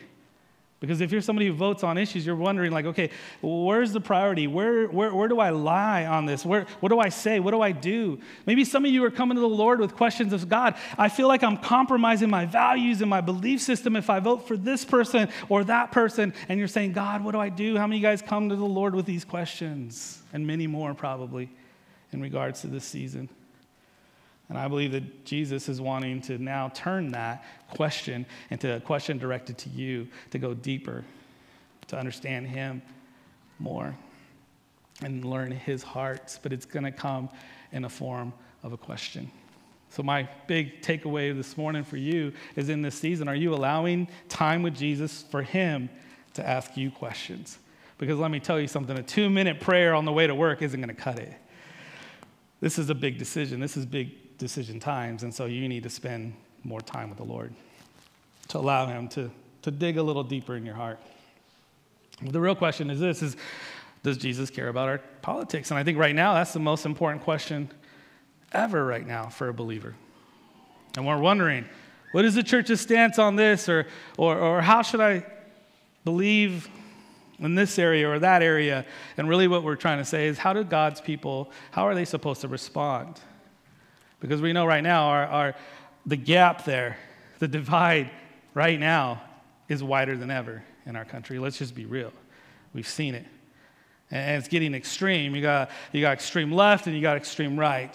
Because 0.80 1.00
if 1.00 1.10
you're 1.10 1.20
somebody 1.20 1.48
who 1.48 1.54
votes 1.54 1.82
on 1.82 1.98
issues, 1.98 2.24
you're 2.24 2.36
wondering, 2.36 2.70
like, 2.70 2.84
okay, 2.84 3.10
where's 3.42 3.92
the 3.92 4.00
priority? 4.00 4.46
Where, 4.46 4.86
where, 4.86 5.12
where 5.12 5.26
do 5.26 5.40
I 5.40 5.50
lie 5.50 6.06
on 6.06 6.24
this? 6.24 6.44
Where, 6.44 6.66
what 6.78 6.90
do 6.90 7.00
I 7.00 7.08
say? 7.08 7.40
What 7.40 7.50
do 7.50 7.60
I 7.60 7.72
do? 7.72 8.20
Maybe 8.46 8.64
some 8.64 8.84
of 8.84 8.92
you 8.92 9.02
are 9.04 9.10
coming 9.10 9.34
to 9.34 9.40
the 9.40 9.48
Lord 9.48 9.80
with 9.80 9.96
questions 9.96 10.32
of 10.32 10.48
God. 10.48 10.76
I 10.96 11.08
feel 11.08 11.26
like 11.26 11.42
I'm 11.42 11.56
compromising 11.56 12.30
my 12.30 12.46
values 12.46 13.00
and 13.00 13.10
my 13.10 13.20
belief 13.20 13.60
system 13.60 13.96
if 13.96 14.08
I 14.08 14.20
vote 14.20 14.46
for 14.46 14.56
this 14.56 14.84
person 14.84 15.28
or 15.48 15.64
that 15.64 15.90
person. 15.90 16.32
And 16.48 16.60
you're 16.60 16.68
saying, 16.68 16.92
God, 16.92 17.24
what 17.24 17.32
do 17.32 17.40
I 17.40 17.48
do? 17.48 17.76
How 17.76 17.88
many 17.88 17.96
of 17.96 18.02
you 18.02 18.08
guys 18.08 18.22
come 18.22 18.48
to 18.48 18.56
the 18.56 18.64
Lord 18.64 18.94
with 18.94 19.06
these 19.06 19.24
questions? 19.24 20.22
And 20.32 20.46
many 20.46 20.68
more, 20.68 20.94
probably, 20.94 21.50
in 22.12 22.20
regards 22.20 22.60
to 22.60 22.68
this 22.68 22.84
season. 22.84 23.28
And 24.48 24.56
I 24.56 24.66
believe 24.66 24.92
that 24.92 25.24
Jesus 25.24 25.68
is 25.68 25.80
wanting 25.80 26.22
to 26.22 26.38
now 26.38 26.70
turn 26.74 27.12
that 27.12 27.44
question 27.70 28.24
into 28.50 28.76
a 28.76 28.80
question 28.80 29.18
directed 29.18 29.58
to 29.58 29.68
you 29.70 30.08
to 30.30 30.38
go 30.38 30.54
deeper, 30.54 31.04
to 31.88 31.98
understand 31.98 32.46
Him 32.46 32.80
more, 33.58 33.94
and 35.02 35.24
learn 35.24 35.50
His 35.50 35.82
heart. 35.82 36.38
But 36.42 36.52
it's 36.52 36.64
going 36.64 36.84
to 36.84 36.92
come 36.92 37.28
in 37.72 37.84
a 37.84 37.90
form 37.90 38.32
of 38.62 38.72
a 38.72 38.78
question. 38.78 39.30
So, 39.90 40.02
my 40.02 40.28
big 40.46 40.82
takeaway 40.82 41.34
this 41.34 41.56
morning 41.56 41.84
for 41.84 41.96
you 41.96 42.32
is 42.56 42.68
in 42.68 42.82
this 42.82 42.94
season, 42.94 43.28
are 43.28 43.34
you 43.34 43.54
allowing 43.54 44.08
time 44.28 44.62
with 44.62 44.74
Jesus 44.74 45.24
for 45.30 45.42
Him 45.42 45.90
to 46.34 46.46
ask 46.46 46.76
you 46.76 46.90
questions? 46.90 47.58
Because 47.98 48.18
let 48.18 48.30
me 48.30 48.40
tell 48.40 48.60
you 48.60 48.68
something 48.68 48.96
a 48.96 49.02
two 49.02 49.28
minute 49.28 49.60
prayer 49.60 49.94
on 49.94 50.04
the 50.06 50.12
way 50.12 50.26
to 50.26 50.34
work 50.34 50.62
isn't 50.62 50.80
going 50.80 50.94
to 50.94 51.00
cut 51.00 51.18
it. 51.18 51.34
This 52.60 52.78
is 52.78 52.90
a 52.90 52.94
big 52.94 53.18
decision. 53.18 53.60
This 53.60 53.76
is 53.76 53.86
big 53.86 54.27
decision 54.38 54.80
times, 54.80 55.22
and 55.22 55.34
so 55.34 55.46
you 55.46 55.68
need 55.68 55.82
to 55.82 55.90
spend 55.90 56.34
more 56.64 56.80
time 56.80 57.08
with 57.08 57.18
the 57.18 57.24
Lord 57.24 57.52
to 58.48 58.58
allow 58.58 58.86
Him 58.86 59.08
to, 59.08 59.30
to 59.62 59.70
dig 59.70 59.98
a 59.98 60.02
little 60.02 60.24
deeper 60.24 60.56
in 60.56 60.64
your 60.64 60.74
heart. 60.74 60.98
The 62.22 62.40
real 62.40 62.54
question 62.54 62.90
is 62.90 62.98
this 62.98 63.22
is 63.22 63.36
does 64.02 64.16
Jesus 64.16 64.48
care 64.48 64.68
about 64.68 64.88
our 64.88 64.98
politics? 65.22 65.70
And 65.70 65.78
I 65.78 65.84
think 65.84 65.98
right 65.98 66.14
now 66.14 66.34
that's 66.34 66.52
the 66.52 66.60
most 66.60 66.86
important 66.86 67.22
question 67.22 67.68
ever 68.52 68.84
right 68.84 69.06
now 69.06 69.26
for 69.26 69.48
a 69.48 69.54
believer. 69.54 69.94
And 70.96 71.06
we're 71.06 71.18
wondering, 71.18 71.64
what 72.12 72.24
is 72.24 72.34
the 72.34 72.42
church's 72.42 72.80
stance 72.80 73.18
on 73.18 73.36
this? 73.36 73.68
Or, 73.68 73.86
or, 74.16 74.38
or 74.38 74.60
how 74.62 74.82
should 74.82 75.00
I 75.00 75.24
believe 76.04 76.68
in 77.38 77.54
this 77.54 77.78
area 77.78 78.08
or 78.08 78.18
that 78.18 78.42
area? 78.42 78.86
And 79.16 79.28
really 79.28 79.48
what 79.48 79.62
we're 79.62 79.76
trying 79.76 79.98
to 79.98 80.04
say 80.04 80.26
is 80.26 80.38
how 80.38 80.52
do 80.52 80.64
God's 80.64 81.00
people, 81.00 81.50
how 81.70 81.86
are 81.86 81.94
they 81.94 82.04
supposed 82.04 82.40
to 82.42 82.48
respond? 82.48 83.20
Because 84.20 84.40
we 84.40 84.52
know 84.52 84.66
right 84.66 84.82
now 84.82 85.08
our, 85.08 85.26
our, 85.26 85.54
the 86.06 86.16
gap 86.16 86.64
there, 86.64 86.96
the 87.38 87.48
divide 87.48 88.10
right 88.54 88.78
now 88.78 89.22
is 89.68 89.82
wider 89.82 90.16
than 90.16 90.30
ever 90.30 90.62
in 90.86 90.96
our 90.96 91.04
country. 91.04 91.38
Let's 91.38 91.58
just 91.58 91.74
be 91.74 91.84
real. 91.84 92.12
We've 92.72 92.88
seen 92.88 93.14
it. 93.14 93.26
And 94.10 94.38
it's 94.38 94.48
getting 94.48 94.74
extreme. 94.74 95.36
You 95.36 95.42
got, 95.42 95.70
you 95.92 96.00
got 96.00 96.14
extreme 96.14 96.50
left 96.50 96.86
and 96.86 96.96
you 96.96 97.02
got 97.02 97.16
extreme 97.16 97.58
right. 97.58 97.94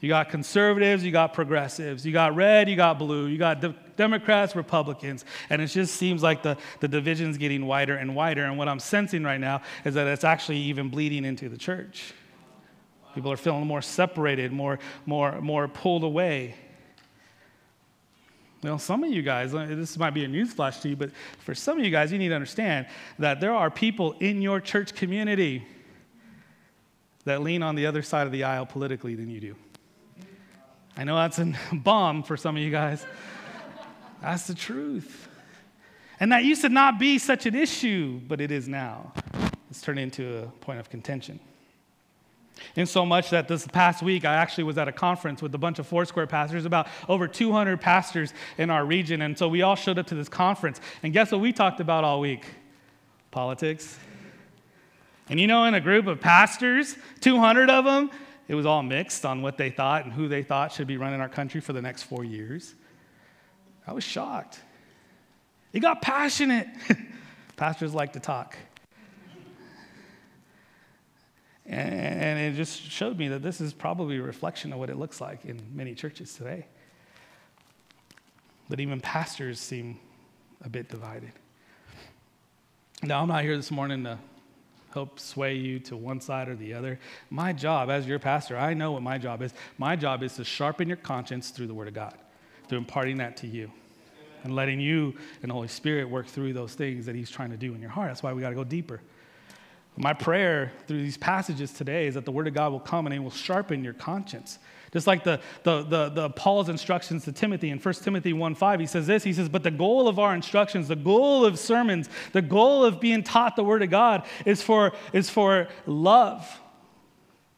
You 0.00 0.10
got 0.10 0.28
conservatives, 0.28 1.04
you 1.04 1.10
got 1.10 1.32
progressives, 1.32 2.04
you 2.04 2.12
got 2.12 2.36
red, 2.36 2.68
you 2.68 2.76
got 2.76 2.98
blue, 2.98 3.26
you 3.26 3.38
got 3.38 3.60
de- 3.60 3.74
Democrats, 3.96 4.54
Republicans, 4.54 5.24
and 5.48 5.62
it 5.62 5.68
just 5.68 5.94
seems 5.94 6.22
like 6.22 6.42
the, 6.42 6.58
the 6.80 6.88
division's 6.88 7.38
getting 7.38 7.66
wider 7.66 7.96
and 7.96 8.14
wider. 8.14 8.44
And 8.44 8.58
what 8.58 8.68
I'm 8.68 8.78
sensing 8.78 9.24
right 9.24 9.40
now 9.40 9.62
is 9.86 9.94
that 9.94 10.06
it's 10.06 10.22
actually 10.22 10.58
even 10.58 10.90
bleeding 10.90 11.24
into 11.24 11.48
the 11.48 11.56
church. 11.56 12.12
People 13.16 13.32
are 13.32 13.38
feeling 13.38 13.66
more 13.66 13.80
separated, 13.80 14.52
more, 14.52 14.78
more, 15.06 15.40
more 15.40 15.68
pulled 15.68 16.04
away. 16.04 16.54
Know, 18.62 18.76
some 18.76 19.02
of 19.04 19.10
you 19.10 19.22
guys, 19.22 19.54
uh, 19.54 19.64
this 19.70 19.96
might 19.96 20.12
be 20.12 20.24
a 20.24 20.28
newsflash 20.28 20.82
to 20.82 20.90
you, 20.90 20.96
but 20.96 21.12
for 21.38 21.54
some 21.54 21.78
of 21.78 21.84
you 21.84 21.90
guys, 21.90 22.12
you 22.12 22.18
need 22.18 22.28
to 22.28 22.34
understand 22.34 22.86
that 23.18 23.40
there 23.40 23.54
are 23.54 23.70
people 23.70 24.12
in 24.20 24.42
your 24.42 24.60
church 24.60 24.94
community 24.94 25.66
that 27.24 27.40
lean 27.40 27.62
on 27.62 27.74
the 27.74 27.86
other 27.86 28.02
side 28.02 28.26
of 28.26 28.32
the 28.32 28.44
aisle 28.44 28.66
politically 28.66 29.14
than 29.14 29.30
you 29.30 29.40
do. 29.40 29.56
I 30.94 31.04
know 31.04 31.16
that's 31.16 31.38
a 31.38 31.54
bomb 31.72 32.22
for 32.22 32.36
some 32.36 32.54
of 32.54 32.62
you 32.62 32.70
guys. 32.70 33.06
That's 34.20 34.46
the 34.46 34.54
truth. 34.54 35.26
And 36.20 36.32
that 36.32 36.44
used 36.44 36.60
to 36.60 36.68
not 36.68 36.98
be 36.98 37.16
such 37.16 37.46
an 37.46 37.54
issue, 37.54 38.20
but 38.28 38.42
it 38.42 38.50
is 38.50 38.68
now. 38.68 39.14
It's 39.70 39.80
turned 39.80 40.00
into 40.00 40.42
a 40.42 40.46
point 40.60 40.80
of 40.80 40.90
contention. 40.90 41.40
In 42.74 42.86
so 42.86 43.04
much 43.04 43.30
that 43.30 43.48
this 43.48 43.66
past 43.66 44.02
week, 44.02 44.24
I 44.24 44.34
actually 44.34 44.64
was 44.64 44.78
at 44.78 44.88
a 44.88 44.92
conference 44.92 45.42
with 45.42 45.54
a 45.54 45.58
bunch 45.58 45.78
of 45.78 45.86
Foursquare 45.86 46.26
pastors, 46.26 46.64
about 46.64 46.88
over 47.08 47.28
200 47.28 47.80
pastors 47.80 48.32
in 48.58 48.70
our 48.70 48.84
region. 48.84 49.22
And 49.22 49.36
so 49.36 49.48
we 49.48 49.62
all 49.62 49.76
showed 49.76 49.98
up 49.98 50.06
to 50.08 50.14
this 50.14 50.28
conference. 50.28 50.80
And 51.02 51.12
guess 51.12 51.32
what 51.32 51.40
we 51.40 51.52
talked 51.52 51.80
about 51.80 52.04
all 52.04 52.20
week? 52.20 52.44
Politics. 53.30 53.98
And 55.28 55.40
you 55.40 55.46
know, 55.46 55.64
in 55.64 55.74
a 55.74 55.80
group 55.80 56.06
of 56.06 56.20
pastors, 56.20 56.96
200 57.20 57.68
of 57.68 57.84
them, 57.84 58.10
it 58.48 58.54
was 58.54 58.64
all 58.64 58.82
mixed 58.82 59.24
on 59.24 59.42
what 59.42 59.58
they 59.58 59.70
thought 59.70 60.04
and 60.04 60.12
who 60.12 60.28
they 60.28 60.42
thought 60.42 60.72
should 60.72 60.86
be 60.86 60.96
running 60.96 61.20
our 61.20 61.28
country 61.28 61.60
for 61.60 61.72
the 61.72 61.82
next 61.82 62.04
four 62.04 62.24
years. 62.24 62.74
I 63.86 63.92
was 63.92 64.04
shocked. 64.04 64.60
It 65.72 65.80
got 65.80 66.00
passionate. 66.00 66.68
Pastors 67.56 67.92
like 67.94 68.12
to 68.12 68.20
talk. 68.20 68.56
And 71.68 72.38
it 72.38 72.54
just 72.54 72.80
showed 72.80 73.18
me 73.18 73.28
that 73.28 73.42
this 73.42 73.60
is 73.60 73.72
probably 73.72 74.18
a 74.18 74.22
reflection 74.22 74.72
of 74.72 74.78
what 74.78 74.88
it 74.88 74.96
looks 74.96 75.20
like 75.20 75.44
in 75.44 75.60
many 75.74 75.94
churches 75.94 76.34
today. 76.34 76.66
But 78.68 78.80
even 78.80 79.00
pastors 79.00 79.58
seem 79.58 79.98
a 80.62 80.68
bit 80.68 80.88
divided. 80.88 81.32
Now, 83.02 83.20
I'm 83.20 83.28
not 83.28 83.42
here 83.42 83.56
this 83.56 83.70
morning 83.70 84.04
to 84.04 84.18
help 84.92 85.20
sway 85.20 85.54
you 85.54 85.78
to 85.80 85.96
one 85.96 86.20
side 86.20 86.48
or 86.48 86.56
the 86.56 86.72
other. 86.72 86.98
My 87.30 87.52
job 87.52 87.90
as 87.90 88.06
your 88.06 88.18
pastor, 88.18 88.56
I 88.56 88.72
know 88.72 88.92
what 88.92 89.02
my 89.02 89.18
job 89.18 89.42
is. 89.42 89.52
My 89.76 89.96
job 89.96 90.22
is 90.22 90.34
to 90.36 90.44
sharpen 90.44 90.88
your 90.88 90.96
conscience 90.96 91.50
through 91.50 91.66
the 91.66 91.74
Word 91.74 91.88
of 91.88 91.94
God, 91.94 92.14
through 92.68 92.78
imparting 92.78 93.18
that 93.18 93.36
to 93.38 93.46
you 93.46 93.70
and 94.44 94.54
letting 94.54 94.80
you 94.80 95.14
and 95.42 95.50
the 95.50 95.54
Holy 95.54 95.68
Spirit 95.68 96.08
work 96.08 96.26
through 96.26 96.52
those 96.52 96.74
things 96.74 97.06
that 97.06 97.14
He's 97.14 97.30
trying 97.30 97.50
to 97.50 97.56
do 97.56 97.74
in 97.74 97.80
your 97.80 97.90
heart. 97.90 98.08
That's 98.08 98.22
why 98.22 98.32
we 98.32 98.40
got 98.40 98.50
to 98.50 98.54
go 98.54 98.64
deeper. 98.64 99.00
My 99.96 100.12
prayer 100.12 100.72
through 100.86 101.02
these 101.02 101.16
passages 101.16 101.72
today 101.72 102.06
is 102.06 102.14
that 102.14 102.26
the 102.26 102.32
Word 102.32 102.46
of 102.46 102.54
God 102.54 102.70
will 102.70 102.80
come 102.80 103.06
and 103.06 103.14
it 103.14 103.18
will 103.18 103.30
sharpen 103.30 103.82
your 103.82 103.94
conscience. 103.94 104.58
Just 104.92 105.06
like 105.06 105.24
the, 105.24 105.40
the, 105.62 105.82
the, 105.82 106.08
the 106.10 106.30
Paul's 106.30 106.68
instructions 106.68 107.24
to 107.24 107.32
Timothy 107.32 107.70
in 107.70 107.78
1 107.78 107.94
Timothy 107.94 108.32
1 108.32 108.54
5, 108.54 108.80
he 108.80 108.86
says 108.86 109.06
this. 109.06 109.24
He 109.24 109.32
says, 109.32 109.48
But 109.48 109.62
the 109.62 109.70
goal 109.70 110.06
of 110.06 110.18
our 110.18 110.34
instructions, 110.34 110.88
the 110.88 110.96
goal 110.96 111.44
of 111.44 111.58
sermons, 111.58 112.08
the 112.32 112.42
goal 112.42 112.84
of 112.84 113.00
being 113.00 113.22
taught 113.22 113.56
the 113.56 113.64
Word 113.64 113.82
of 113.82 113.90
God 113.90 114.26
is 114.44 114.62
for, 114.62 114.92
is 115.12 115.30
for 115.30 115.68
love 115.86 116.60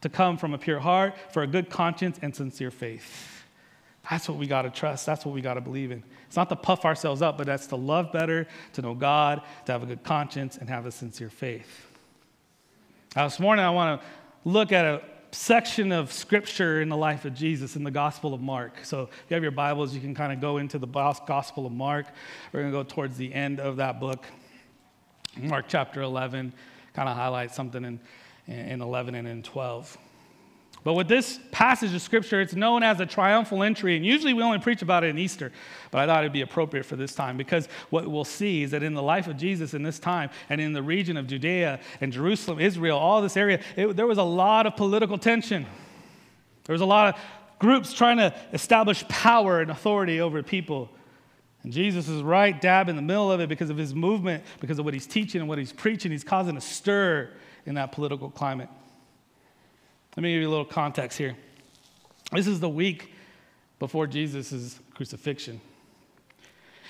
to 0.01 0.09
come 0.09 0.37
from 0.37 0.55
a 0.55 0.59
pure 0.59 0.79
heart, 0.79 1.15
for 1.33 1.43
a 1.43 1.47
good 1.47 1.69
conscience 1.69 2.19
and 2.23 2.35
sincere 2.35 2.71
faith. 2.71 3.45
That's 4.09 4.29
what 4.29 4.39
we 4.39 4.47
got 4.47 4.63
to 4.63 4.71
trust. 4.71 5.05
That's 5.05 5.27
what 5.27 5.35
we 5.35 5.41
got 5.41 5.55
to 5.55 5.61
believe 5.61 5.91
in. 5.91 6.03
It's 6.29 6.37
not 6.37 6.49
to 6.49 6.57
puff 6.57 6.85
ourselves 6.85 7.21
up, 7.21 7.37
but 7.37 7.47
that's 7.47 7.67
to 7.69 7.77
love 7.77 8.13
better, 8.13 8.47
to 8.75 8.83
know 8.83 8.95
God, 8.95 9.43
to 9.67 9.73
have 9.73 9.83
a 9.83 9.87
good 9.87 10.03
conscience, 10.03 10.57
and 10.57 10.69
have 10.69 10.87
a 10.87 10.93
sincere 10.93 11.31
faith. 11.31 11.88
Now, 13.17 13.25
this 13.25 13.41
morning, 13.41 13.65
I 13.65 13.71
want 13.71 14.01
to 14.01 14.07
look 14.45 14.71
at 14.71 14.85
a 14.85 15.03
section 15.33 15.93
of 15.93 16.13
scripture 16.13 16.83
in 16.83 16.91
the 16.91 16.97
life 16.97 17.25
of 17.25 17.35
Jesus 17.35 17.75
in 17.75 17.83
the 17.83 17.91
Gospel 17.91 18.35
of 18.35 18.43
Mark. 18.43 18.85
So, 18.85 19.05
if 19.05 19.31
you 19.31 19.35
have 19.35 19.43
your 19.43 19.51
Bibles, 19.51 19.95
you 19.95 20.01
can 20.01 20.15
kind 20.15 20.31
of 20.31 20.43
go 20.43 20.59
into 20.59 20.79
the 20.79 20.87
Gospel 20.87 21.65
of 21.65 21.73
Mark. 21.73 22.07
We're 22.53 22.61
going 22.61 22.73
to 22.73 22.79
go 22.79 22.85
towards 22.85 23.17
the 23.17 23.33
end 23.33 23.61
of 23.61 23.77
that 23.77 23.99
book. 23.99 24.27
Mark 25.39 25.67
chapter 25.69 26.03
11, 26.03 26.53
kind 26.93 27.09
of 27.09 27.17
highlight 27.17 27.55
something 27.55 27.83
in, 27.83 28.01
in 28.47 28.83
11 28.83 29.15
and 29.15 29.27
in 29.27 29.43
12. 29.43 29.97
But 30.85 30.95
with 30.95 31.09
this 31.09 31.41
passage 31.51 31.93
of 31.95 32.01
scripture, 32.01 32.41
it's 32.41 32.55
known 32.55 32.83
as 32.83 33.01
a 33.01 33.07
triumphal 33.07 33.63
entry. 33.63 33.97
And 33.97 34.07
usually 34.07 34.33
we 34.33 34.43
only 34.43 34.59
preach 34.59 34.83
about 34.83 35.05
it 35.05 35.09
in 35.09 35.19
Easter, 35.19 35.53
but 35.91 35.99
I 35.99 36.07
thought 36.07 36.23
it'd 36.23 36.33
be 36.33 36.43
appropriate 36.43 36.85
for 36.85 36.97
this 36.97 37.15
time 37.15 37.37
because 37.37 37.69
what 37.91 38.07
we'll 38.07 38.25
see 38.25 38.63
is 38.63 38.71
that 38.71 38.83
in 38.83 38.95
the 38.95 39.03
life 39.03 39.27
of 39.27 39.37
Jesus 39.37 39.75
in 39.75 39.83
this 39.83 39.99
time 39.99 40.31
and 40.49 40.61
in 40.61 40.73
the 40.73 40.83
region 40.83 41.17
of 41.17 41.27
Judea 41.27 41.81
and 42.01 42.13
Jerusalem, 42.13 42.61
Israel, 42.61 42.99
all 42.99 43.21
this 43.21 43.37
area, 43.37 43.61
it, 43.77 43.97
there 43.97 44.07
was 44.07 44.19
a 44.19 44.23
lot 44.23 44.67
of 44.67 44.77
political 44.77 45.19
tension. 45.19 45.67
There 46.65 46.75
was 46.75 46.83
a 46.83 46.87
lot 46.87 47.15
of 47.15 47.21
groups 47.59 47.93
trying 47.93 48.19
to 48.19 48.35
establish 48.53 49.07
power 49.09 49.61
and 49.61 49.71
authority 49.71 50.21
over 50.21 50.43
people. 50.43 50.91
And 51.65 51.73
Jesus 51.73 52.09
is 52.09 52.23
right 52.23 52.59
dab 52.59 52.89
in 52.89 52.97
the 52.97 53.03
middle 53.03 53.33
of 53.33 53.41
it 53.41 53.49
because 53.49 53.71
of 53.71 53.77
his 53.77 53.95
movement, 53.95 54.45
because 54.61 54.79
of 54.79 54.85
what 54.85 54.95
he's 54.95 55.07
teaching 55.07 55.41
and 55.41 55.49
what 55.49 55.59
he's 55.59 55.73
preaching. 55.73 56.13
He's 56.13 56.25
causing 56.25 56.57
a 56.57 56.61
stir 56.61 57.31
in 57.67 57.75
that 57.75 57.91
political 57.93 58.31
climate. 58.31 58.69
Let 60.19 60.25
me 60.25 60.33
give 60.33 60.43
you 60.43 60.49
a 60.49 60.51
little 60.51 60.65
context 60.65 61.17
here. 61.17 61.37
This 62.33 62.49
is 62.49 62.59
the 62.59 62.69
week 62.69 63.13
before 63.79 64.09
Jesus' 64.09 64.81
crucifixion. 64.93 65.61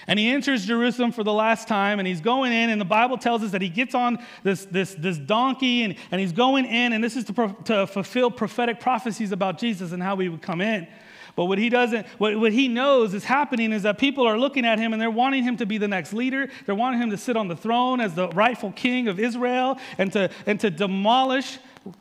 And 0.06 0.18
he 0.18 0.30
enters 0.30 0.64
Jerusalem 0.64 1.12
for 1.12 1.22
the 1.22 1.32
last 1.34 1.68
time, 1.68 1.98
and 1.98 2.08
he's 2.08 2.22
going 2.22 2.54
in, 2.54 2.70
and 2.70 2.80
the 2.80 2.86
Bible 2.86 3.18
tells 3.18 3.42
us 3.42 3.50
that 3.50 3.60
he 3.60 3.68
gets 3.68 3.94
on 3.94 4.24
this, 4.44 4.64
this, 4.64 4.94
this 4.94 5.18
donkey, 5.18 5.82
and, 5.82 5.96
and 6.10 6.22
he's 6.22 6.32
going 6.32 6.64
in, 6.64 6.94
and 6.94 7.04
this 7.04 7.16
is 7.16 7.24
to, 7.24 7.54
to 7.66 7.86
fulfill 7.86 8.30
prophetic 8.30 8.80
prophecies 8.80 9.30
about 9.30 9.58
Jesus 9.58 9.92
and 9.92 10.02
how 10.02 10.16
he 10.16 10.30
would 10.30 10.40
come 10.40 10.62
in. 10.62 10.88
But 11.36 11.44
what 11.44 11.58
he 11.58 11.68
doesn't, 11.68 12.06
what, 12.16 12.34
what 12.40 12.52
he 12.52 12.66
knows 12.66 13.12
is 13.12 13.24
happening 13.24 13.72
is 13.72 13.82
that 13.82 13.98
people 13.98 14.26
are 14.26 14.38
looking 14.38 14.64
at 14.64 14.78
him 14.78 14.94
and 14.94 15.00
they're 15.00 15.10
wanting 15.10 15.44
him 15.44 15.58
to 15.58 15.66
be 15.66 15.76
the 15.76 15.86
next 15.86 16.12
leader. 16.12 16.48
They're 16.66 16.74
wanting 16.74 17.00
him 17.00 17.10
to 17.10 17.18
sit 17.18 17.36
on 17.36 17.46
the 17.46 17.54
throne 17.54 18.00
as 18.00 18.14
the 18.14 18.28
rightful 18.30 18.72
king 18.72 19.06
of 19.06 19.20
Israel 19.20 19.78
and 19.98 20.12
to, 20.14 20.30
and 20.46 20.58
to 20.58 20.70
demolish 20.70 21.58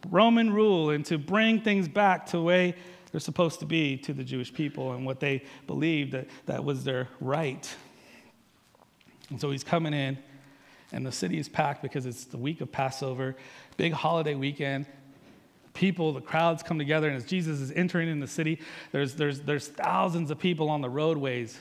Roman 0.09 0.53
rule 0.53 0.89
and 0.89 1.05
to 1.07 1.17
bring 1.17 1.61
things 1.61 1.87
back 1.87 2.25
to 2.27 2.37
the 2.37 2.43
way 2.43 2.75
they're 3.11 3.19
supposed 3.19 3.59
to 3.61 3.65
be 3.65 3.97
to 3.97 4.13
the 4.13 4.23
Jewish 4.23 4.53
people 4.53 4.93
and 4.93 5.05
what 5.05 5.19
they 5.19 5.43
believed 5.65 6.11
that, 6.11 6.27
that 6.45 6.63
was 6.63 6.83
their 6.83 7.07
right. 7.19 7.67
And 9.29 9.39
so 9.39 9.51
he's 9.51 9.63
coming 9.63 9.93
in, 9.93 10.17
and 10.91 11.05
the 11.05 11.11
city 11.11 11.37
is 11.37 11.49
packed 11.49 11.81
because 11.81 12.05
it's 12.05 12.25
the 12.25 12.37
week 12.37 12.61
of 12.61 12.71
Passover, 12.71 13.35
big 13.75 13.93
holiday 13.93 14.35
weekend. 14.35 14.85
People, 15.73 16.13
the 16.13 16.21
crowds 16.21 16.63
come 16.63 16.77
together, 16.77 17.07
and 17.07 17.17
as 17.17 17.25
Jesus 17.25 17.59
is 17.59 17.71
entering 17.71 18.09
in 18.09 18.19
the 18.19 18.27
city, 18.27 18.59
there's, 18.91 19.15
there's, 19.15 19.41
there's 19.41 19.67
thousands 19.67 20.31
of 20.31 20.39
people 20.39 20.69
on 20.69 20.81
the 20.81 20.89
roadways. 20.89 21.59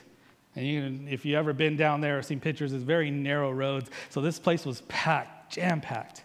And 0.55 0.67
you, 0.67 1.09
if 1.11 1.25
you've 1.25 1.37
ever 1.37 1.53
been 1.53 1.77
down 1.77 2.01
there 2.01 2.19
or 2.19 2.23
seen 2.23 2.41
pictures, 2.41 2.73
it's 2.73 2.83
very 2.83 3.11
narrow 3.11 3.51
roads. 3.51 3.91
So 4.09 4.21
this 4.21 4.39
place 4.39 4.65
was 4.65 4.81
packed, 4.83 5.53
jam 5.53 5.81
packed. 5.81 6.25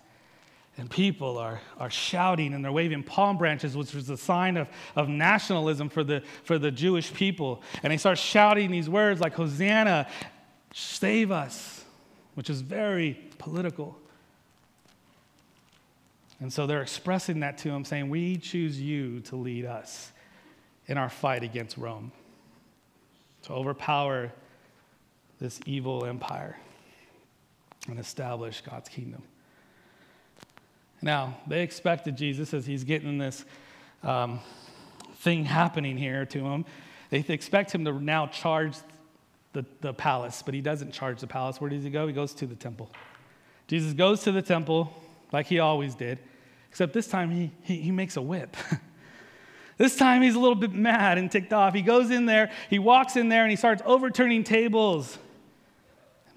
And 0.82 0.90
people 0.90 1.38
are, 1.38 1.62
are 1.78 1.92
shouting 1.92 2.56
and 2.56 2.66
they're 2.66 2.72
waving 2.72 3.04
palm 3.04 3.38
branches, 3.38 3.78
which 3.78 3.94
was 3.94 4.10
a 4.10 4.18
sign 4.18 4.58
of, 4.58 4.68
of 4.96 5.10
nationalism 5.10 5.90
for 5.90 6.04
the, 6.04 6.24
for 6.44 6.58
the 6.58 6.72
Jewish 6.72 7.14
people. 7.14 7.62
And 7.84 7.94
they 7.94 7.98
start 7.98 8.18
shouting 8.18 8.72
these 8.72 8.90
words 8.90 9.22
like, 9.22 9.36
Hosanna, 9.36 10.08
save 10.74 11.30
us, 11.30 11.86
which 12.34 12.50
is 12.50 12.62
very 12.62 13.16
political. 13.38 13.96
And 16.40 16.52
so 16.52 16.66
they're 16.66 16.82
expressing 16.82 17.42
that 17.42 17.60
to 17.60 17.70
him, 17.70 17.86
saying, 17.86 18.10
We 18.10 18.38
choose 18.38 18.82
you 18.82 19.20
to 19.20 19.36
lead 19.36 19.66
us 19.66 20.12
in 20.88 20.98
our 20.98 21.10
fight 21.10 21.44
against 21.44 21.78
Rome, 21.78 22.12
to 23.44 23.54
overpower 23.54 24.32
this 25.40 25.60
evil 25.68 26.06
empire 26.06 26.58
and 27.88 28.00
establish 28.00 28.62
God's 28.62 28.90
kingdom. 28.90 29.22
Now, 31.02 31.38
they 31.48 31.64
expected 31.64 32.16
Jesus 32.16 32.54
as 32.54 32.66
he's 32.66 32.84
getting 32.84 33.18
this 33.18 33.44
um, 34.04 34.40
thing 35.16 35.46
happening 35.46 35.98
here 35.98 36.26
to 36.28 36.40
him. 36.40 36.66
They 37.10 37.20
expect 37.28 37.74
him 37.74 37.86
to 37.86 38.00
now 38.00 38.28
charge 38.28 38.76
the, 39.54 39.66
the 39.82 39.94
palace, 39.94 40.44
but 40.44 40.54
he 40.54 40.62
doesn't 40.62 40.92
charge 40.92 41.20
the 41.20 41.28
palace. 41.28 41.60
Where 41.60 41.70
does 41.70 41.84
he 41.84 41.90
go? 41.90 42.08
He 42.08 42.14
goes 42.14 42.34
to 42.36 42.46
the 42.46 42.56
temple. 42.56 42.90
Jesus 43.68 43.94
goes 43.94 44.22
to 44.24 44.32
the 44.32 44.42
temple 44.42 44.94
like 45.32 45.48
he 45.48 45.60
always 45.60 45.96
did, 45.96 46.20
except 46.70 46.94
this 46.94 47.08
time 47.08 47.32
he, 47.32 47.52
he, 47.62 47.78
he 47.82 47.92
makes 47.92 48.16
a 48.16 48.22
whip. 48.22 48.56
this 49.78 49.96
time 49.96 50.22
he's 50.22 50.36
a 50.36 50.40
little 50.40 50.56
bit 50.56 50.72
mad 50.72 51.18
and 51.18 51.32
ticked 51.32 51.54
off. 51.54 51.74
He 51.74 51.82
goes 51.82 52.12
in 52.12 52.26
there, 52.26 52.52
he 52.70 52.80
walks 52.80 53.16
in 53.16 53.30
there, 53.30 53.44
and 53.44 53.50
he 53.50 53.58
starts 53.58 53.82
overturning 53.86 54.44
tables. 54.44 55.18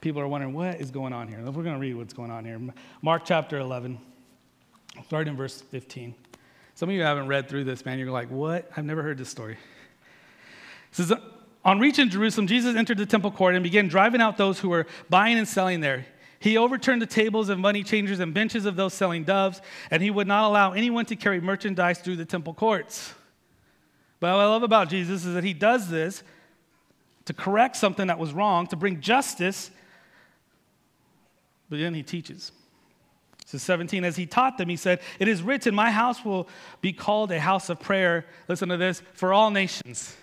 People 0.01 0.21
are 0.21 0.29
wondering, 0.29 0.55
what 0.55 0.81
is 0.81 0.91
going 0.91 1.13
on 1.13 1.29
here? 1.29 1.39
We're 1.39 1.63
going 1.63 1.75
to 1.75 1.81
read 1.81 1.95
what's 1.95 2.13
going 2.13 2.31
on 2.31 2.45
here. 2.45 2.61
Mark 3.01 3.23
chapter 3.25 3.59
11. 3.59 3.99
Start 5.03 5.29
in 5.29 5.37
verse 5.37 5.61
15. 5.61 6.15
Some 6.75 6.89
of 6.89 6.95
you 6.95 7.03
haven't 7.03 7.29
read 7.29 7.49
through 7.49 7.65
this, 7.65 7.85
man. 7.85 7.99
You're 7.99 8.11
like, 8.11 8.31
what? 8.31 8.71
I've 8.77 8.85
never 8.85 9.03
heard 9.03 9.19
this 9.19 9.29
story. 9.29 9.55
It 9.55 9.59
says, 10.93 11.13
On 11.65 11.79
reaching 11.79 12.09
Jerusalem, 12.09 12.47
Jesus 12.47 12.77
entered 12.77 12.99
the 12.99 13.07
temple 13.07 13.31
court 13.31 13.55
and 13.55 13.63
began 13.63 13.89
driving 13.89 14.21
out 14.21 14.37
those 14.37 14.61
who 14.61 14.69
were 14.69 14.87
buying 15.11 15.39
and 15.39 15.47
selling 15.47 15.81
there. 15.81 16.07
He 16.41 16.57
overturned 16.57 17.01
the 17.01 17.07
tables 17.07 17.49
of 17.49 17.59
money 17.59 17.83
changers 17.83 18.21
and 18.21 18.35
benches 18.35 18.67
of 18.67 18.77
those 18.77 18.93
selling 18.93 19.25
doves, 19.25 19.63
and 19.91 20.03
he 20.03 20.11
would 20.11 20.27
not 20.27 20.45
allow 20.47 20.73
anyone 20.73 21.07
to 21.07 21.17
carry 21.17 21.41
merchandise 21.41 22.01
through 22.01 22.17
the 22.17 22.25
temple 22.25 22.55
courts. 22.55 23.15
But 24.21 24.33
what 24.35 24.41
I 24.41 24.47
love 24.47 24.63
about 24.63 24.89
Jesus 24.89 25.25
is 25.25 25.35
that 25.35 25.45
he 25.45 25.55
does 25.55 25.89
this 25.89 26.23
to 27.25 27.33
correct 27.33 27.77
something 27.77 28.09
that 28.09 28.19
was 28.19 28.33
wrong, 28.33 28.67
to 28.69 28.77
bring 28.77 29.01
justice, 29.01 29.71
but 31.71 31.79
then 31.79 31.95
he 31.95 32.03
teaches. 32.03 32.53
So 33.55 33.59
17, 33.59 34.05
as 34.05 34.17
he 34.17 34.27
taught 34.27 34.59
them, 34.59 34.69
he 34.69 34.77
said, 34.77 35.01
It 35.19 35.29
is 35.29 35.43
written, 35.43 35.75
My 35.75 35.91
house 35.91 36.25
will 36.25 36.49
be 36.81 36.93
called 36.93 37.31
a 37.31 37.41
house 37.41 37.69
of 37.69 37.81
prayer. 37.81 38.27
Listen 38.49 38.69
to 38.69 38.77
this 38.77 39.03
for 39.15 39.33
all 39.33 39.51
nations, 39.51 40.17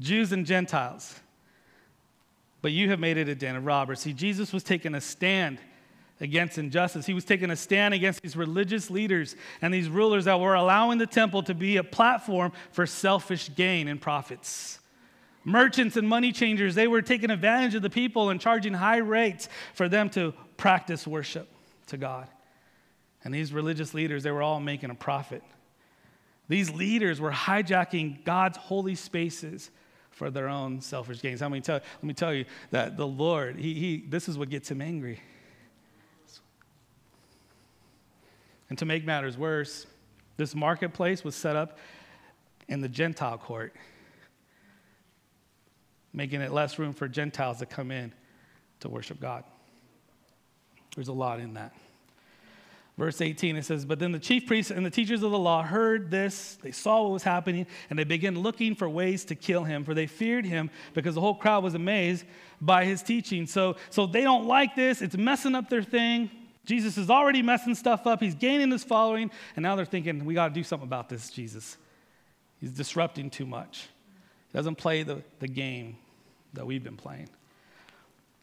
Jews 0.00 0.32
and 0.32 0.46
Gentiles 0.46 1.20
but 2.66 2.72
you 2.72 2.90
have 2.90 2.98
made 2.98 3.16
it 3.16 3.28
a 3.28 3.34
den 3.36 3.54
of 3.54 3.64
robbers. 3.64 4.00
See, 4.00 4.12
Jesus 4.12 4.52
was 4.52 4.64
taking 4.64 4.96
a 4.96 5.00
stand 5.00 5.60
against 6.20 6.58
injustice. 6.58 7.06
He 7.06 7.14
was 7.14 7.24
taking 7.24 7.52
a 7.52 7.54
stand 7.54 7.94
against 7.94 8.22
these 8.22 8.36
religious 8.36 8.90
leaders 8.90 9.36
and 9.62 9.72
these 9.72 9.88
rulers 9.88 10.24
that 10.24 10.40
were 10.40 10.54
allowing 10.54 10.98
the 10.98 11.06
temple 11.06 11.44
to 11.44 11.54
be 11.54 11.76
a 11.76 11.84
platform 11.84 12.50
for 12.72 12.84
selfish 12.84 13.54
gain 13.54 13.86
and 13.86 14.00
profits. 14.00 14.80
Merchants 15.44 15.96
and 15.96 16.08
money 16.08 16.32
changers, 16.32 16.74
they 16.74 16.88
were 16.88 17.02
taking 17.02 17.30
advantage 17.30 17.76
of 17.76 17.82
the 17.82 17.88
people 17.88 18.30
and 18.30 18.40
charging 18.40 18.74
high 18.74 18.96
rates 18.96 19.48
for 19.74 19.88
them 19.88 20.10
to 20.10 20.34
practice 20.56 21.06
worship 21.06 21.48
to 21.86 21.96
God. 21.96 22.26
And 23.26 23.34
these 23.34 23.52
religious 23.52 23.92
leaders, 23.92 24.22
they 24.22 24.30
were 24.30 24.40
all 24.40 24.60
making 24.60 24.90
a 24.90 24.94
profit. 24.94 25.42
These 26.46 26.70
leaders 26.70 27.20
were 27.20 27.32
hijacking 27.32 28.24
God's 28.24 28.56
holy 28.56 28.94
spaces 28.94 29.68
for 30.12 30.30
their 30.30 30.48
own 30.48 30.80
selfish 30.80 31.20
gains. 31.22 31.40
How 31.40 31.48
many 31.48 31.60
tell, 31.60 31.80
let 31.80 32.04
me 32.04 32.14
tell 32.14 32.32
you 32.32 32.44
that 32.70 32.96
the 32.96 33.04
Lord, 33.04 33.58
he, 33.58 33.74
he, 33.74 34.04
this 34.08 34.28
is 34.28 34.38
what 34.38 34.48
gets 34.48 34.70
him 34.70 34.80
angry. 34.80 35.18
And 38.70 38.78
to 38.78 38.84
make 38.84 39.04
matters 39.04 39.36
worse, 39.36 39.88
this 40.36 40.54
marketplace 40.54 41.24
was 41.24 41.34
set 41.34 41.56
up 41.56 41.80
in 42.68 42.80
the 42.80 42.88
Gentile 42.88 43.38
court, 43.38 43.74
making 46.12 46.42
it 46.42 46.52
less 46.52 46.78
room 46.78 46.92
for 46.92 47.08
Gentiles 47.08 47.58
to 47.58 47.66
come 47.66 47.90
in 47.90 48.12
to 48.78 48.88
worship 48.88 49.18
God. 49.18 49.42
There's 50.94 51.08
a 51.08 51.12
lot 51.12 51.40
in 51.40 51.54
that. 51.54 51.74
Verse 52.98 53.20
18, 53.20 53.56
it 53.56 53.64
says, 53.64 53.84
But 53.84 53.98
then 53.98 54.12
the 54.12 54.18
chief 54.18 54.46
priests 54.46 54.70
and 54.70 54.84
the 54.84 54.90
teachers 54.90 55.22
of 55.22 55.30
the 55.30 55.38
law 55.38 55.62
heard 55.62 56.10
this. 56.10 56.56
They 56.62 56.70
saw 56.70 57.02
what 57.02 57.12
was 57.12 57.22
happening, 57.22 57.66
and 57.90 57.98
they 57.98 58.04
began 58.04 58.38
looking 58.38 58.74
for 58.74 58.88
ways 58.88 59.24
to 59.26 59.34
kill 59.34 59.64
him, 59.64 59.84
for 59.84 59.92
they 59.92 60.06
feared 60.06 60.46
him 60.46 60.70
because 60.94 61.14
the 61.14 61.20
whole 61.20 61.34
crowd 61.34 61.62
was 61.62 61.74
amazed 61.74 62.24
by 62.58 62.86
his 62.86 63.02
teaching. 63.02 63.46
So, 63.46 63.76
so 63.90 64.06
they 64.06 64.22
don't 64.22 64.46
like 64.46 64.74
this. 64.74 65.02
It's 65.02 65.16
messing 65.16 65.54
up 65.54 65.68
their 65.68 65.82
thing. 65.82 66.30
Jesus 66.64 66.96
is 66.96 67.10
already 67.10 67.42
messing 67.42 67.74
stuff 67.74 68.06
up. 68.06 68.20
He's 68.20 68.34
gaining 68.34 68.70
his 68.70 68.82
following, 68.82 69.30
and 69.56 69.62
now 69.62 69.76
they're 69.76 69.84
thinking, 69.84 70.24
we 70.24 70.32
got 70.32 70.48
to 70.48 70.54
do 70.54 70.64
something 70.64 70.88
about 70.88 71.10
this, 71.10 71.28
Jesus. 71.28 71.76
He's 72.60 72.72
disrupting 72.72 73.28
too 73.28 73.46
much. 73.46 73.88
He 74.50 74.58
doesn't 74.58 74.76
play 74.76 75.02
the, 75.02 75.22
the 75.40 75.48
game 75.48 75.98
that 76.54 76.66
we've 76.66 76.82
been 76.82 76.96
playing. 76.96 77.28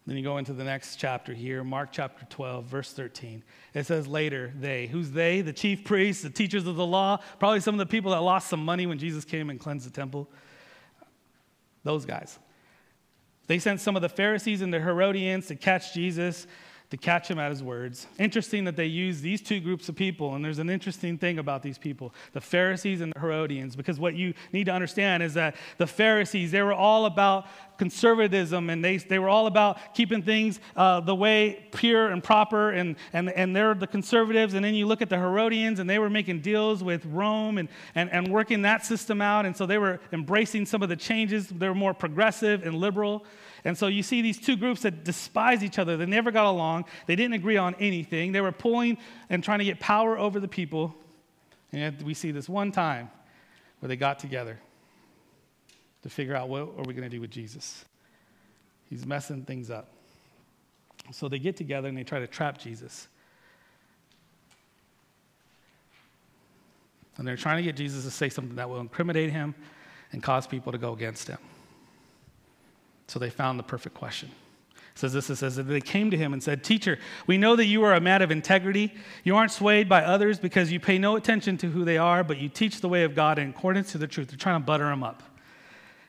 Then 0.05 0.17
you 0.17 0.23
go 0.23 0.37
into 0.37 0.51
the 0.51 0.65
next 0.65 0.97
chapter 0.97 1.33
here, 1.33 1.63
Mark 1.63 1.89
chapter 1.93 2.25
12, 2.29 2.65
verse 2.65 2.91
13. 2.91 3.41
It 3.73 3.85
says 3.85 4.05
later, 4.05 4.51
they. 4.59 4.87
Who's 4.87 5.11
they? 5.11 5.41
The 5.41 5.53
chief 5.53 5.85
priests, 5.85 6.23
the 6.23 6.29
teachers 6.29 6.67
of 6.67 6.75
the 6.75 6.85
law, 6.85 7.19
probably 7.39 7.61
some 7.61 7.75
of 7.75 7.79
the 7.79 7.85
people 7.85 8.11
that 8.11 8.19
lost 8.19 8.49
some 8.49 8.63
money 8.63 8.85
when 8.85 8.99
Jesus 8.99 9.23
came 9.23 9.49
and 9.49 9.59
cleansed 9.59 9.87
the 9.87 9.91
temple. 9.91 10.29
Those 11.83 12.05
guys. 12.05 12.37
They 13.47 13.59
sent 13.59 13.79
some 13.79 13.95
of 13.95 14.01
the 14.01 14.09
Pharisees 14.09 14.61
and 14.61 14.73
the 14.73 14.79
Herodians 14.79 15.47
to 15.47 15.55
catch 15.55 15.93
Jesus 15.93 16.47
to 16.93 16.97
catch 16.97 17.27
him 17.27 17.39
at 17.39 17.49
his 17.49 17.63
words. 17.63 18.05
Interesting 18.19 18.65
that 18.65 18.75
they 18.75 18.85
use 18.85 19.19
these 19.19 19.41
two 19.41 19.59
groups 19.59 19.89
of 19.89 19.95
people, 19.95 20.35
and 20.35 20.45
there's 20.45 20.59
an 20.59 20.69
interesting 20.69 21.17
thing 21.17 21.39
about 21.39 21.63
these 21.63 21.79
people 21.79 22.13
the 22.33 22.39
Pharisees 22.39 23.01
and 23.01 23.11
the 23.15 23.19
Herodians, 23.19 23.75
because 23.75 23.99
what 23.99 24.13
you 24.13 24.35
need 24.51 24.65
to 24.65 24.71
understand 24.71 25.23
is 25.23 25.33
that 25.33 25.55
the 25.79 25.87
Pharisees, 25.87 26.51
they 26.51 26.61
were 26.61 26.71
all 26.71 27.07
about 27.07 27.47
conservatism 27.79 28.69
and 28.69 28.85
they, 28.85 28.97
they 28.97 29.17
were 29.17 29.27
all 29.27 29.47
about 29.47 29.95
keeping 29.95 30.21
things 30.21 30.59
uh, 30.75 30.99
the 30.99 31.15
way 31.15 31.67
pure 31.71 32.09
and 32.09 32.23
proper, 32.23 32.69
and, 32.69 32.95
and, 33.11 33.31
and 33.31 33.55
they're 33.55 33.73
the 33.73 33.87
conservatives. 33.87 34.53
And 34.53 34.63
then 34.63 34.75
you 34.75 34.85
look 34.85 35.01
at 35.01 35.09
the 35.09 35.17
Herodians, 35.17 35.79
and 35.79 35.89
they 35.89 35.97
were 35.97 36.11
making 36.11 36.41
deals 36.41 36.83
with 36.83 37.03
Rome 37.07 37.57
and, 37.57 37.69
and, 37.95 38.11
and 38.11 38.27
working 38.27 38.61
that 38.61 38.85
system 38.85 39.19
out, 39.19 39.47
and 39.47 39.57
so 39.57 39.65
they 39.65 39.79
were 39.79 39.99
embracing 40.11 40.67
some 40.67 40.83
of 40.83 40.89
the 40.89 40.95
changes. 40.95 41.47
They 41.47 41.67
were 41.67 41.73
more 41.73 41.95
progressive 41.95 42.61
and 42.61 42.75
liberal. 42.75 43.25
And 43.65 43.77
so 43.77 43.87
you 43.87 44.03
see 44.03 44.21
these 44.21 44.39
two 44.39 44.57
groups 44.57 44.81
that 44.81 45.03
despise 45.05 45.63
each 45.63 45.79
other. 45.79 45.95
They 45.95 46.05
never 46.05 46.31
got 46.31 46.45
along. 46.45 46.85
They 47.07 47.15
didn't 47.15 47.33
agree 47.33 47.57
on 47.57 47.75
anything. 47.79 48.33
They 48.33 48.41
were 48.41 48.51
pulling 48.51 48.97
and 49.29 49.43
trying 49.43 49.59
to 49.59 49.65
get 49.65 49.79
power 49.79 50.17
over 50.17 50.39
the 50.39 50.47
people. 50.47 50.93
And 51.71 52.01
we 52.01 52.13
see 52.13 52.31
this 52.31 52.49
one 52.49 52.71
time 52.71 53.09
where 53.79 53.87
they 53.87 53.95
got 53.95 54.19
together 54.19 54.59
to 56.01 56.09
figure 56.09 56.35
out 56.35 56.49
what 56.49 56.61
are 56.61 56.83
we 56.85 56.93
going 56.93 57.03
to 57.03 57.09
do 57.09 57.21
with 57.21 57.31
Jesus. 57.31 57.85
He's 58.89 59.05
messing 59.05 59.43
things 59.43 59.71
up. 59.71 59.89
So 61.11 61.27
they 61.27 61.39
get 61.39 61.55
together 61.55 61.87
and 61.87 61.97
they 61.97 62.03
try 62.03 62.19
to 62.19 62.27
trap 62.27 62.57
Jesus. 62.57 63.07
And 67.17 67.27
they're 67.27 67.37
trying 67.37 67.57
to 67.57 67.63
get 67.63 67.75
Jesus 67.75 68.03
to 68.03 68.11
say 68.11 68.29
something 68.29 68.55
that 68.55 68.69
will 68.69 68.79
incriminate 68.79 69.31
him 69.31 69.55
and 70.11 70.21
cause 70.21 70.47
people 70.47 70.71
to 70.71 70.77
go 70.77 70.93
against 70.93 71.27
him. 71.27 71.37
So 73.07 73.19
they 73.19 73.29
found 73.29 73.59
the 73.59 73.63
perfect 73.63 73.95
question. 73.95 74.29
It 74.93 74.99
says 74.99 75.13
this 75.13 75.29
it 75.29 75.37
says 75.37 75.55
that 75.55 75.63
they 75.63 75.81
came 75.81 76.11
to 76.11 76.17
him 76.17 76.33
and 76.33 76.43
said, 76.43 76.63
Teacher, 76.63 76.99
we 77.25 77.37
know 77.37 77.55
that 77.55 77.65
you 77.65 77.83
are 77.83 77.93
a 77.93 78.01
man 78.01 78.21
of 78.21 78.29
integrity. 78.29 78.93
You 79.23 79.35
aren't 79.35 79.51
swayed 79.51 79.89
by 79.89 80.03
others 80.03 80.39
because 80.39 80.71
you 80.71 80.79
pay 80.79 80.99
no 80.99 81.15
attention 81.15 81.57
to 81.57 81.69
who 81.69 81.83
they 81.83 81.97
are, 81.97 82.23
but 82.23 82.37
you 82.37 82.47
teach 82.47 82.79
the 82.79 82.89
way 82.89 83.03
of 83.03 83.15
God 83.15 83.39
in 83.39 83.49
accordance 83.49 83.91
to 83.93 83.97
the 83.97 84.07
truth. 84.07 84.29
They're 84.29 84.37
trying 84.37 84.61
to 84.61 84.65
butter 84.65 84.91
him 84.91 85.03
up 85.03 85.23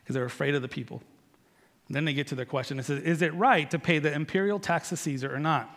because 0.03 0.15
they're 0.15 0.25
afraid 0.25 0.55
of 0.55 0.61
the 0.61 0.69
people. 0.69 1.03
And 1.89 1.97
then 1.97 2.05
they 2.05 2.13
get 2.13 2.27
to 2.29 2.35
their 2.35 2.45
question. 2.45 2.79
It 2.79 2.85
says, 2.85 3.03
Is 3.03 3.23
it 3.23 3.35
right 3.35 3.71
to 3.71 3.79
pay 3.79 3.99
the 3.99 4.13
imperial 4.13 4.59
tax 4.59 4.91
to 4.91 4.97
Caesar 4.97 5.35
or 5.35 5.41
not? 5.41 5.71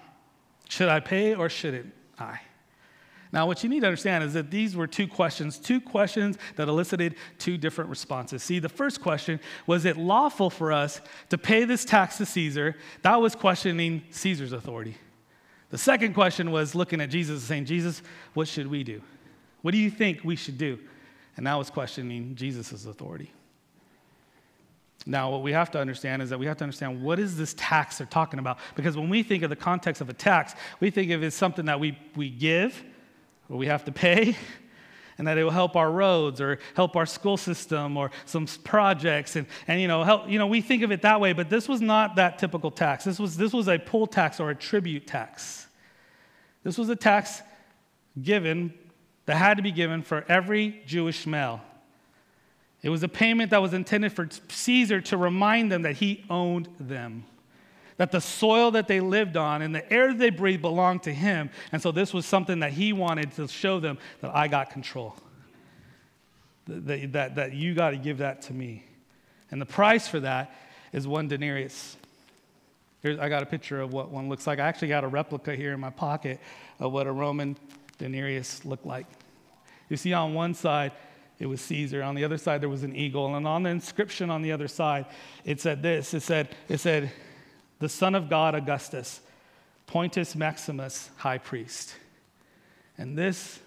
Should 0.68 0.90
I 0.90 1.00
pay 1.00 1.34
or 1.34 1.48
shouldn't 1.48 1.94
I? 2.20 2.40
Now, 3.34 3.46
what 3.46 3.62
you 3.62 3.70
need 3.70 3.82
to 3.82 3.88
understand 3.88 4.24
is 4.24 4.34
that 4.34 4.52
these 4.52 4.76
were 4.76 4.88
two 4.88 5.08
questions, 5.08 5.60
two 5.60 5.82
questions 5.82 6.38
that 6.56 6.68
elicited 6.68 7.16
two 7.38 7.58
different 7.58 7.90
responses. 7.90 8.42
See, 8.42 8.60
the 8.60 8.70
first 8.70 9.02
question 9.02 9.40
was 9.66 9.86
it 9.86 9.98
lawful 9.98 10.50
for 10.50 10.72
us 10.72 11.02
to 11.30 11.38
pay 11.38 11.66
this 11.66 11.84
tax 11.84 12.18
to 12.18 12.26
Caesar? 12.26 12.76
That 13.02 13.18
was 13.18 13.36
questioning 13.36 14.04
Caesar's 14.12 14.54
authority. 14.54 14.96
The 15.70 15.78
second 15.78 16.14
question 16.14 16.52
was 16.52 16.76
looking 16.76 17.02
at 17.02 17.10
Jesus 17.10 17.42
and 17.42 17.48
saying, 17.48 17.66
Jesus, 17.66 18.02
what 18.34 18.48
should 18.48 18.68
we 18.68 18.84
do? 18.84 19.02
What 19.62 19.72
do 19.72 19.78
you 19.78 19.90
think 19.90 20.22
we 20.24 20.38
should 20.38 20.58
do? 20.58 20.80
And 21.36 21.46
that 21.46 21.56
was 21.56 21.70
questioning 21.70 22.36
Jesus' 22.36 22.86
authority. 22.86 23.32
Now, 25.06 25.30
what 25.30 25.42
we 25.42 25.52
have 25.52 25.72
to 25.72 25.80
understand 25.80 26.22
is 26.22 26.30
that 26.30 26.40
we 26.40 26.46
have 26.46 26.58
to 26.58 26.64
understand 26.64 27.02
what 27.02 27.20
is 27.20 27.38
this 27.38 27.54
tax 27.58 27.98
they're 27.98 28.08
talking 28.08 28.40
about? 28.40 28.60
Because 28.76 28.98
when 28.98 29.10
we 29.10 29.24
think 29.24 29.44
of 29.44 29.50
the 29.50 29.56
context 29.56 30.02
of 30.02 30.10
a 30.10 30.14
tax, 30.14 30.54
we 30.80 30.90
think 30.90 31.12
of 31.12 31.24
it 31.24 31.28
as 31.28 31.36
something 31.36 31.66
that 31.66 31.80
we, 31.80 31.98
we 32.16 32.30
give 32.30 32.84
we 33.50 33.68
have 33.68 33.86
to 33.86 33.92
pay, 33.92 34.36
and 35.18 35.28
that 35.28 35.38
it 35.38 35.44
will 35.44 35.52
help 35.52 35.76
our 35.76 35.92
roads 35.92 36.42
or 36.42 36.60
help 36.76 36.96
our 36.96 37.06
school 37.06 37.38
system 37.38 37.98
or 37.98 38.12
some 38.26 38.46
projects 38.64 39.36
and, 39.36 39.48
and 39.68 39.82
you 39.82 39.88
know 39.88 40.04
help 40.04 40.30
you 40.30 40.38
know 40.38 40.48
we 40.48 40.62
think 40.62 40.84
of 40.84 40.92
it 40.92 41.02
that 41.02 41.20
way 41.20 41.34
but 41.34 41.50
this 41.50 41.68
was 41.68 41.82
not 41.82 42.16
that 42.18 42.38
typical 42.38 42.72
tax. 42.72 43.04
This 43.04 43.20
was 43.20 43.38
this 43.38 43.54
was 43.54 43.68
a 43.68 43.80
poll 43.80 44.08
tax 44.08 44.40
or 44.40 44.50
a 44.50 44.56
tribute 44.56 45.08
tax. 45.08 45.68
This 46.64 46.78
was 46.78 46.90
a 46.90 46.96
tax 46.96 47.42
given 48.22 48.74
that 49.26 49.38
had 49.38 49.58
to 49.58 49.64
be 49.64 49.72
given 49.72 50.02
for 50.02 50.26
every 50.28 50.82
jewish 50.86 51.26
male. 51.26 51.62
It 52.84 52.90
was 52.90 53.04
a 53.04 53.08
payment 53.08 53.52
that 53.52 53.62
was 53.62 53.74
intended 53.74 54.14
for 54.14 54.30
caesar 54.50 55.02
to 55.02 55.18
remind 55.18 55.72
them 55.72 55.82
that 55.82 55.98
he 55.98 56.24
owned 56.30 56.70
them 56.80 57.26
that 57.98 58.12
the 58.12 58.22
soil 58.22 58.72
that 58.72 58.88
they 58.88 59.00
lived 59.00 59.38
on 59.38 59.62
and 59.62 59.74
the 59.74 59.92
air 59.92 60.14
they 60.14 60.30
breathed 60.30 60.62
belonged 60.62 61.04
to 61.04 61.14
him. 61.14 61.50
And 61.72 61.82
so 61.82 61.92
this 61.92 62.14
was 62.14 62.26
something 62.26 62.60
that 62.60 62.74
he 62.74 62.94
wanted 62.94 63.32
to 63.34 63.48
show 63.48 63.80
them 63.80 63.98
that 64.22 64.36
I 64.36 64.48
got 64.48 64.70
control. 64.70 65.16
That, 66.68 67.14
that, 67.14 67.36
that 67.36 67.54
you 67.54 67.74
got 67.74 67.92
to 67.92 67.98
give 67.98 68.20
that 68.20 68.44
to 68.44 68.54
me. 68.54 68.84
And 69.52 69.62
the 69.62 69.66
price 69.66 70.08
for 70.08 70.20
that 70.20 70.54
is 70.94 71.08
one 71.08 71.28
denarius. 71.28 71.96
Here's, 73.02 73.20
I 73.20 73.30
got 73.30 73.44
a 73.44 73.46
picture 73.46 73.82
of 73.82 73.94
what 73.94 74.10
one 74.10 74.30
looks 74.30 74.46
like. 74.46 74.60
I 74.60 74.68
actually 74.68 74.90
got 74.90 75.04
a 75.04 75.08
replica 75.08 75.56
here 75.56 75.74
in 75.74 75.80
my 75.80 75.90
pocket 75.90 76.40
of 76.80 76.92
what 76.92 77.08
a 77.08 77.12
Roman 77.12 77.56
denarius 77.98 78.66
looked 78.66 78.86
like. 78.86 79.06
You 79.90 79.98
see, 79.98 80.14
on 80.14 80.34
one 80.34 80.54
side, 80.54 80.92
it 81.40 81.46
was 81.46 81.62
Caesar. 81.62 82.04
On 82.04 82.16
the 82.16 82.26
other 82.26 82.38
side, 82.38 82.62
there 82.62 82.70
was 82.70 82.84
an 82.84 82.96
eagle. 82.96 83.36
And 83.36 83.48
on 83.48 83.64
the 83.64 83.70
inscription 83.70 84.30
on 84.30 84.42
the 84.42 84.52
other 84.52 84.68
side, 84.68 85.06
it 85.46 85.62
said 85.62 85.82
this 85.82 86.14
it 86.14 86.22
said, 86.22 86.50
it 86.68 86.80
said 86.80 87.12
the 87.80 87.90
Son 87.90 88.16
of 88.16 88.30
God, 88.30 88.56
Augustus, 88.56 89.22
Pontifex 89.86 90.36
Maximus, 90.36 91.10
high 91.18 91.38
priest. 91.38 91.96
And 92.98 93.18
this 93.18 93.60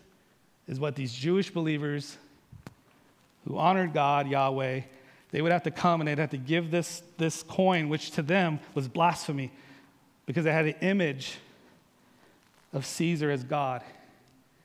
is 0.66 0.78
what 0.78 0.96
these 0.96 1.12
Jewish 1.12 1.50
believers 1.50 2.16
who 3.46 3.56
honored 3.56 3.94
God, 3.94 4.28
Yahweh, 4.28 4.82
they 5.30 5.42
would 5.42 5.52
have 5.52 5.62
to 5.64 5.70
come 5.70 6.00
and 6.00 6.08
they'd 6.08 6.18
have 6.18 6.30
to 6.30 6.36
give 6.36 6.70
this, 6.70 7.02
this 7.16 7.42
coin, 7.42 7.88
which 7.88 8.10
to 8.12 8.22
them 8.22 8.60
was 8.74 8.88
blasphemy, 8.88 9.50
because 10.26 10.44
it 10.46 10.52
had 10.52 10.66
an 10.66 10.74
image 10.80 11.38
of 12.72 12.84
Caesar 12.84 13.30
as 13.30 13.44
God, 13.44 13.82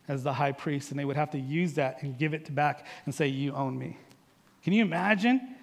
as 0.07 0.23
the 0.23 0.33
high 0.33 0.51
priest, 0.51 0.91
and 0.91 0.99
they 0.99 1.05
would 1.05 1.15
have 1.15 1.31
to 1.31 1.39
use 1.39 1.73
that 1.73 2.03
and 2.03 2.17
give 2.17 2.33
it 2.33 2.53
back 2.53 2.85
and 3.05 3.13
say, 3.13 3.27
You 3.27 3.53
own 3.53 3.77
me. 3.77 3.97
Can 4.63 4.73
you 4.73 4.83
imagine 4.83 5.55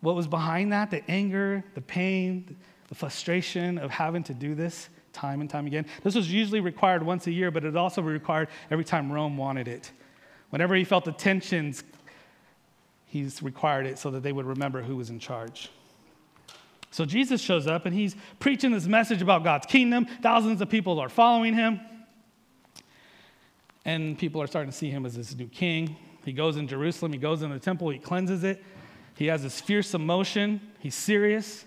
what 0.00 0.14
was 0.14 0.26
behind 0.26 0.72
that? 0.72 0.90
The 0.90 1.08
anger, 1.10 1.64
the 1.74 1.80
pain, 1.80 2.56
the 2.88 2.94
frustration 2.94 3.78
of 3.78 3.90
having 3.90 4.22
to 4.24 4.34
do 4.34 4.54
this 4.54 4.88
time 5.12 5.40
and 5.40 5.48
time 5.48 5.66
again. 5.66 5.86
This 6.02 6.14
was 6.14 6.32
usually 6.32 6.60
required 6.60 7.02
once 7.02 7.26
a 7.26 7.30
year, 7.30 7.50
but 7.50 7.64
it 7.64 7.76
also 7.76 8.02
required 8.02 8.48
every 8.70 8.84
time 8.84 9.12
Rome 9.12 9.36
wanted 9.36 9.68
it. 9.68 9.90
Whenever 10.50 10.74
he 10.74 10.84
felt 10.84 11.04
the 11.04 11.12
tensions, 11.12 11.84
he's 13.06 13.42
required 13.42 13.86
it 13.86 13.98
so 13.98 14.10
that 14.10 14.22
they 14.22 14.32
would 14.32 14.46
remember 14.46 14.82
who 14.82 14.96
was 14.96 15.10
in 15.10 15.18
charge. 15.18 15.70
So 16.90 17.04
Jesus 17.04 17.40
shows 17.40 17.66
up 17.66 17.84
and 17.84 17.94
he's 17.94 18.16
preaching 18.38 18.72
this 18.72 18.86
message 18.86 19.20
about 19.20 19.44
God's 19.44 19.66
kingdom. 19.66 20.06
Thousands 20.22 20.60
of 20.62 20.70
people 20.70 20.98
are 21.00 21.10
following 21.10 21.54
him. 21.54 21.80
And 23.84 24.18
people 24.18 24.42
are 24.42 24.46
starting 24.46 24.70
to 24.70 24.76
see 24.76 24.90
him 24.90 25.04
as 25.04 25.14
this 25.14 25.34
new 25.34 25.48
king. 25.48 25.96
He 26.24 26.32
goes 26.32 26.56
in 26.56 26.68
Jerusalem, 26.68 27.12
he 27.12 27.18
goes 27.18 27.42
in 27.42 27.50
the 27.50 27.58
temple, 27.58 27.88
he 27.90 27.98
cleanses 27.98 28.44
it. 28.44 28.62
He 29.14 29.26
has 29.26 29.42
this 29.42 29.60
fierce 29.60 29.94
emotion, 29.94 30.60
he's 30.78 30.94
serious. 30.94 31.64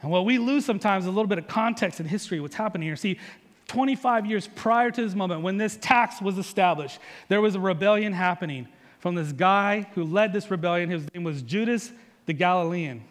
And 0.00 0.10
what 0.10 0.24
we 0.24 0.38
lose 0.38 0.64
sometimes 0.64 1.04
is 1.04 1.08
a 1.08 1.10
little 1.10 1.26
bit 1.26 1.38
of 1.38 1.48
context 1.48 2.00
and 2.00 2.08
history, 2.08 2.40
what's 2.40 2.54
happening 2.54 2.86
here. 2.86 2.96
See, 2.96 3.18
25 3.66 4.26
years 4.26 4.48
prior 4.54 4.90
to 4.90 5.02
this 5.02 5.14
moment, 5.14 5.42
when 5.42 5.56
this 5.56 5.76
tax 5.80 6.22
was 6.22 6.38
established, 6.38 7.00
there 7.28 7.40
was 7.40 7.54
a 7.54 7.60
rebellion 7.60 8.12
happening 8.12 8.68
from 9.00 9.14
this 9.14 9.32
guy 9.32 9.86
who 9.94 10.04
led 10.04 10.32
this 10.32 10.50
rebellion. 10.50 10.88
His 10.88 11.06
name 11.14 11.24
was 11.24 11.42
Judas 11.42 11.92
the 12.26 12.32
Galilean. 12.32 13.02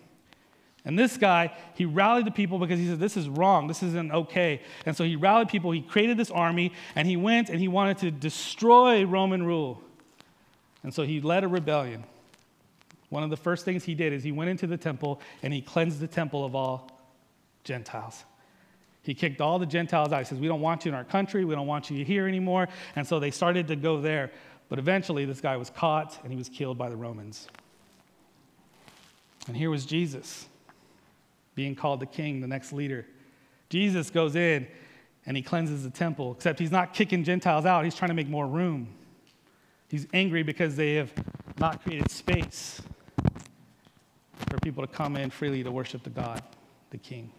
And 0.86 0.98
this 0.98 1.18
guy, 1.18 1.54
he 1.74 1.84
rallied 1.86 2.26
the 2.26 2.32
people 2.32 2.60
because 2.60 2.80
he 2.80 2.88
said, 2.88 3.00
This 3.00 3.18
is 3.18 3.28
wrong. 3.28 3.68
This 3.68 3.84
isn't 3.84 4.12
okay. 4.12 4.62
And 4.86 4.96
so 4.96 5.04
he 5.04 5.18
rallied 5.18 5.50
people. 5.50 5.72
He 5.72 5.82
created 5.82 6.16
this 6.16 6.32
army 6.32 6.72
and 6.96 7.06
he 7.06 7.18
went 7.18 7.50
and 7.50 7.60
he 7.60 7.68
wanted 7.68 7.98
to 8.00 8.12
destroy 8.12 9.04
Roman 9.04 9.44
rule. 9.44 9.82
And 10.84 10.94
so 10.94 11.04
he 11.04 11.20
led 11.20 11.44
a 11.44 11.48
rebellion. 11.48 12.06
One 13.10 13.24
of 13.24 13.30
the 13.30 13.38
first 13.38 13.64
things 13.64 13.84
he 13.84 13.96
did 13.96 14.12
is 14.12 14.24
he 14.24 14.32
went 14.32 14.50
into 14.50 14.68
the 14.68 14.78
temple 14.78 15.22
and 15.42 15.54
he 15.54 15.62
cleansed 15.62 16.00
the 16.00 16.08
temple 16.08 16.44
of 16.44 16.56
all 16.56 16.92
Gentiles. 17.64 18.24
He 19.04 19.14
kicked 19.14 19.40
all 19.40 19.58
the 19.58 19.66
Gentiles 19.66 20.12
out. 20.12 20.20
He 20.20 20.26
says, 20.26 20.40
We 20.40 20.48
don't 20.48 20.60
want 20.60 20.84
you 20.84 20.90
in 20.90 20.96
our 20.96 21.06
country. 21.06 21.46
We 21.46 21.56
don't 21.56 21.68
want 21.68 21.90
you 21.90 22.04
here 22.04 22.28
anymore. 22.28 22.68
And 22.96 23.08
so 23.08 23.20
they 23.20 23.32
started 23.32 23.68
to 23.70 23.78
go 23.78 24.02
there. 24.02 24.32
But 24.68 24.80
eventually, 24.80 25.24
this 25.24 25.40
guy 25.40 25.56
was 25.56 25.70
caught 25.70 26.20
and 26.24 26.32
he 26.32 26.38
was 26.38 26.50
killed 26.50 26.78
by 26.78 26.90
the 26.90 26.98
Romans. 26.98 27.48
And 29.48 29.56
here 29.56 29.70
was 29.70 29.86
Jesus 29.86 30.46
being 31.56 31.74
called 31.74 32.02
the 32.02 32.06
king, 32.06 32.42
the 32.42 32.48
next 32.48 32.74
leader. 32.74 33.06
Jesus 33.70 34.10
goes 34.10 34.36
in 34.36 34.68
and 35.26 35.38
he 35.38 35.44
cleanses 35.44 35.84
the 35.84 35.90
temple, 35.90 36.34
except 36.34 36.60
he's 36.60 36.72
not 36.72 36.94
kicking 36.94 37.24
Gentiles 37.24 37.66
out, 37.66 37.86
he's 37.86 37.96
trying 37.96 38.10
to 38.10 38.16
make 38.16 38.28
more 38.28 38.46
room. 38.46 38.90
He's 39.88 40.06
angry 40.14 40.44
because 40.44 40.76
they 40.76 40.96
have 40.96 41.14
not 41.58 41.82
created 41.82 42.12
space 42.12 42.82
for 44.50 44.58
people 44.60 44.86
to 44.86 44.92
come 44.92 45.16
in 45.16 45.30
freely 45.30 45.64
to 45.64 45.72
worship 45.72 46.04
the 46.04 46.10
God, 46.10 46.42
the 46.90 46.98
King. 46.98 47.32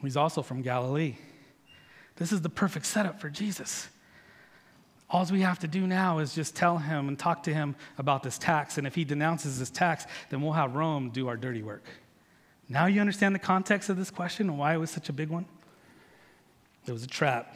He's 0.00 0.16
also 0.16 0.42
from 0.42 0.62
Galilee. 0.62 1.16
This 2.16 2.32
is 2.32 2.40
the 2.40 2.48
perfect 2.48 2.86
setup 2.86 3.20
for 3.20 3.30
Jesus. 3.30 3.88
All 5.08 5.24
we 5.26 5.42
have 5.42 5.58
to 5.60 5.68
do 5.68 5.86
now 5.86 6.18
is 6.18 6.34
just 6.34 6.56
tell 6.56 6.78
him 6.78 7.08
and 7.08 7.18
talk 7.18 7.42
to 7.44 7.54
him 7.54 7.76
about 7.98 8.22
this 8.22 8.38
tax. 8.38 8.78
And 8.78 8.86
if 8.86 8.94
he 8.94 9.04
denounces 9.04 9.58
this 9.58 9.70
tax, 9.70 10.06
then 10.30 10.40
we'll 10.40 10.52
have 10.52 10.74
Rome 10.74 11.10
do 11.10 11.28
our 11.28 11.36
dirty 11.36 11.62
work. 11.62 11.84
Now 12.68 12.86
you 12.86 13.00
understand 13.00 13.34
the 13.34 13.38
context 13.38 13.90
of 13.90 13.98
this 13.98 14.10
question 14.10 14.48
and 14.48 14.58
why 14.58 14.74
it 14.74 14.78
was 14.78 14.90
such 14.90 15.08
a 15.08 15.12
big 15.12 15.28
one? 15.28 15.44
It 16.86 16.92
was 16.92 17.04
a 17.04 17.08
trap. 17.08 17.54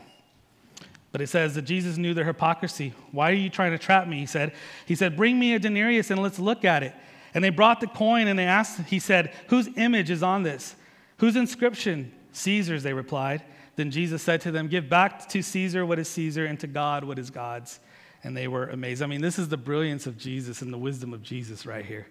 But 1.17 1.23
it 1.23 1.29
says 1.29 1.55
that 1.55 1.63
Jesus 1.63 1.97
knew 1.97 2.13
their 2.13 2.27
hypocrisy. 2.27 2.93
Why 3.11 3.31
are 3.31 3.35
you 3.35 3.49
trying 3.49 3.71
to 3.73 3.79
trap 3.79 4.07
me? 4.07 4.19
He 4.19 4.27
said. 4.27 4.53
He 4.85 4.95
said, 4.95 5.17
Bring 5.17 5.39
me 5.39 5.55
a 5.55 5.59
denarius 5.59 6.11
and 6.11 6.23
let's 6.23 6.39
look 6.39 6.63
at 6.63 6.83
it. 6.83 6.95
And 7.33 7.43
they 7.43 7.49
brought 7.49 7.81
the 7.81 7.87
coin 7.87 8.29
and 8.29 8.39
they 8.39 8.45
asked, 8.45 8.81
he 8.81 8.99
said, 8.99 9.33
Whose 9.49 9.67
image 9.79 10.11
is 10.11 10.23
on 10.23 10.43
this? 10.43 10.77
Whose 11.17 11.35
inscription? 11.35 12.13
Caesar's, 12.33 12.83
they 12.83 12.93
replied. 12.93 13.43
Then 13.77 13.91
Jesus 13.91 14.23
said 14.23 14.43
to 14.43 14.51
them, 14.51 14.69
Give 14.69 14.91
back 14.91 15.27
to 15.31 15.41
Caesar 15.41 15.87
what 15.87 15.99
is 15.99 16.07
Caesar, 16.09 16.45
and 16.45 16.61
to 16.61 16.67
God 16.67 17.03
what 17.03 17.19
is 17.19 17.31
God's. 17.31 17.81
And 18.23 18.37
they 18.37 18.47
were 18.47 18.67
amazed. 18.67 19.01
I 19.01 19.07
mean, 19.07 19.23
this 19.23 19.39
is 19.39 19.49
the 19.49 19.57
brilliance 19.57 20.07
of 20.07 20.19
Jesus 20.19 20.61
and 20.61 20.71
the 20.71 20.77
wisdom 20.77 21.15
of 21.15 21.23
Jesus 21.23 21.65
right 21.65 21.87
here. 21.87 22.09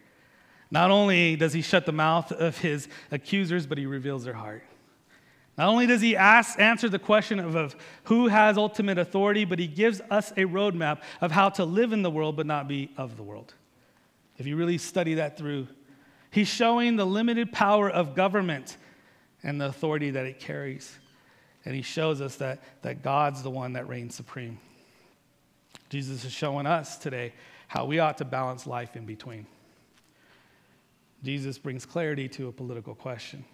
Not 0.72 0.90
only 0.90 1.36
does 1.36 1.54
he 1.54 1.62
shut 1.62 1.86
the 1.86 1.92
mouth 1.92 2.32
of 2.32 2.58
his 2.58 2.88
accusers, 3.12 3.68
but 3.68 3.78
he 3.78 3.86
reveals 3.86 4.24
their 4.24 4.34
heart. 4.34 4.64
Not 5.58 5.70
only 5.70 5.88
does 5.88 6.02
he 6.02 6.18
ask, 6.18 6.60
answer 6.60 6.90
the 6.90 7.00
question 7.00 7.40
of, 7.40 7.56
of 7.56 7.76
who 8.06 8.28
has 8.28 8.58
ultimate 8.58 8.98
authority, 8.98 9.46
but 9.46 9.58
he 9.58 9.68
gives 9.68 10.02
us 10.10 10.32
a 10.32 10.46
roadmap 10.46 11.02
of 11.22 11.32
how 11.32 11.50
to 11.50 11.64
live 11.64 11.94
in 11.94 12.02
the 12.02 12.12
world 12.12 12.36
but 12.36 12.46
not 12.46 12.68
be 12.68 12.92
of 12.98 13.16
the 13.16 13.24
world. 13.24 13.54
If 14.38 14.46
you 14.46 14.58
really 14.58 14.78
study 14.78 15.16
that 15.16 15.38
through, 15.38 15.68
he's 16.30 16.50
showing 16.50 16.98
the 16.98 17.06
limited 17.06 17.54
power 17.54 17.90
of 17.90 18.16
government 18.16 18.76
and 19.44 19.62
the 19.62 19.68
authority 19.68 20.12
that 20.12 20.26
it 20.26 20.40
carries. 20.40 20.94
And 21.64 21.74
he 21.74 21.82
shows 21.82 22.20
us 22.20 22.36
that, 22.38 22.62
that 22.82 23.02
God's 23.02 23.42
the 23.42 23.50
one 23.50 23.74
that 23.74 23.88
reigns 23.88 24.14
supreme. 24.14 24.60
Jesus 25.90 26.26
is 26.26 26.32
showing 26.34 26.66
us 26.66 26.98
today 26.98 27.34
how 27.68 27.86
we 27.86 28.00
ought 28.00 28.18
to 28.18 28.26
balance 28.26 28.68
life 28.68 28.96
in 28.96 29.06
between. 29.06 29.46
Jesus 31.24 31.58
brings 31.58 31.86
clarity 31.86 32.28
to 32.30 32.50
a 32.50 32.52
political 32.52 32.94
question. 32.94 33.46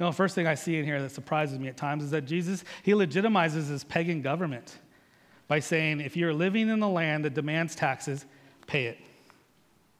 You 0.00 0.06
know, 0.06 0.12
the 0.12 0.16
first 0.16 0.34
thing 0.34 0.46
I 0.46 0.54
see 0.54 0.78
in 0.78 0.86
here 0.86 1.02
that 1.02 1.12
surprises 1.12 1.58
me 1.58 1.68
at 1.68 1.76
times 1.76 2.02
is 2.02 2.10
that 2.12 2.24
Jesus, 2.24 2.64
he 2.82 2.92
legitimizes 2.92 3.68
his 3.68 3.84
pagan 3.84 4.22
government 4.22 4.78
by 5.46 5.60
saying, 5.60 6.00
if 6.00 6.16
you're 6.16 6.32
living 6.32 6.70
in 6.70 6.80
the 6.80 6.88
land 6.88 7.26
that 7.26 7.34
demands 7.34 7.74
taxes, 7.74 8.24
pay 8.66 8.86
it. 8.86 8.96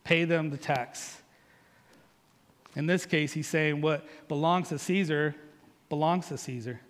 Pay 0.02 0.24
them 0.24 0.48
the 0.48 0.56
tax. 0.56 1.20
In 2.76 2.86
this 2.86 3.04
case, 3.04 3.34
he's 3.34 3.46
saying 3.46 3.82
what 3.82 4.06
belongs 4.26 4.70
to 4.70 4.78
Caesar 4.78 5.34
belongs 5.90 6.28
to 6.28 6.38
Caesar. 6.38 6.80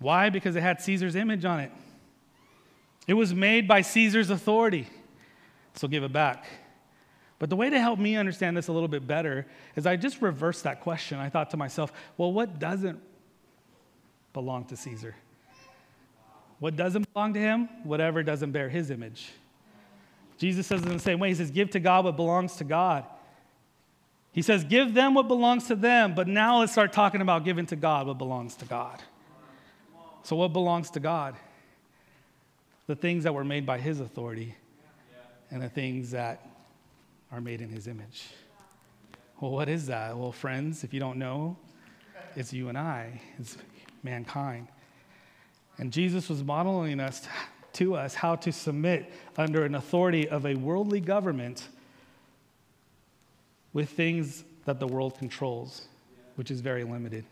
Why? 0.00 0.30
Because 0.30 0.56
it 0.56 0.62
had 0.62 0.80
Caesar's 0.80 1.14
image 1.14 1.44
on 1.44 1.60
it. 1.60 1.70
It 3.06 3.14
was 3.14 3.32
made 3.32 3.68
by 3.68 3.82
Caesar's 3.82 4.30
authority. 4.30 4.88
So 5.74 5.86
give 5.86 6.02
it 6.02 6.12
back. 6.12 6.44
But 7.40 7.48
the 7.48 7.56
way 7.56 7.70
to 7.70 7.80
help 7.80 7.98
me 7.98 8.16
understand 8.16 8.54
this 8.54 8.68
a 8.68 8.72
little 8.72 8.86
bit 8.86 9.06
better 9.06 9.46
is 9.74 9.86
I 9.86 9.96
just 9.96 10.20
reversed 10.20 10.64
that 10.64 10.82
question. 10.82 11.18
I 11.18 11.30
thought 11.30 11.50
to 11.50 11.56
myself, 11.56 11.90
well, 12.18 12.32
what 12.32 12.58
doesn't 12.58 13.00
belong 14.34 14.66
to 14.66 14.76
Caesar? 14.76 15.16
What 16.58 16.76
doesn't 16.76 17.10
belong 17.12 17.32
to 17.32 17.40
him? 17.40 17.70
Whatever 17.82 18.22
doesn't 18.22 18.52
bear 18.52 18.68
his 18.68 18.90
image. 18.90 19.30
Jesus 20.36 20.66
says 20.66 20.82
it 20.82 20.88
in 20.88 20.92
the 20.92 20.98
same 20.98 21.18
way. 21.18 21.30
He 21.30 21.34
says, 21.34 21.50
Give 21.50 21.70
to 21.70 21.80
God 21.80 22.04
what 22.04 22.16
belongs 22.16 22.56
to 22.56 22.64
God. 22.64 23.06
He 24.32 24.42
says, 24.42 24.62
Give 24.62 24.92
them 24.92 25.14
what 25.14 25.26
belongs 25.26 25.66
to 25.68 25.74
them. 25.74 26.14
But 26.14 26.28
now 26.28 26.60
let's 26.60 26.72
start 26.72 26.92
talking 26.92 27.22
about 27.22 27.46
giving 27.46 27.64
to 27.66 27.76
God 27.76 28.06
what 28.06 28.18
belongs 28.18 28.54
to 28.56 28.66
God. 28.66 29.02
So, 30.24 30.36
what 30.36 30.52
belongs 30.52 30.90
to 30.90 31.00
God? 31.00 31.36
The 32.86 32.96
things 32.96 33.24
that 33.24 33.32
were 33.32 33.44
made 33.44 33.64
by 33.64 33.78
His 33.78 34.00
authority 34.00 34.54
and 35.50 35.62
the 35.62 35.70
things 35.70 36.10
that 36.10 36.49
are 37.32 37.40
made 37.40 37.60
in 37.60 37.68
His 37.68 37.86
image. 37.86 38.24
Well, 39.40 39.50
what 39.50 39.68
is 39.68 39.86
that? 39.86 40.16
Well, 40.16 40.32
friends, 40.32 40.84
if 40.84 40.92
you 40.92 41.00
don't 41.00 41.18
know, 41.18 41.56
it's 42.36 42.52
you 42.52 42.68
and 42.68 42.76
I, 42.76 43.20
it's 43.38 43.56
mankind. 44.02 44.68
And 45.78 45.92
Jesus 45.92 46.28
was 46.28 46.44
modeling 46.44 47.00
us 47.00 47.26
to 47.74 47.94
us 47.94 48.14
how 48.14 48.36
to 48.36 48.52
submit 48.52 49.12
under 49.38 49.64
an 49.64 49.74
authority 49.74 50.28
of 50.28 50.44
a 50.44 50.54
worldly 50.54 51.00
government 51.00 51.68
with 53.72 53.88
things 53.90 54.44
that 54.64 54.80
the 54.80 54.86
world 54.86 55.16
controls, 55.18 55.86
which 56.34 56.50
is 56.50 56.60
very 56.60 56.84
limited. 56.84 57.24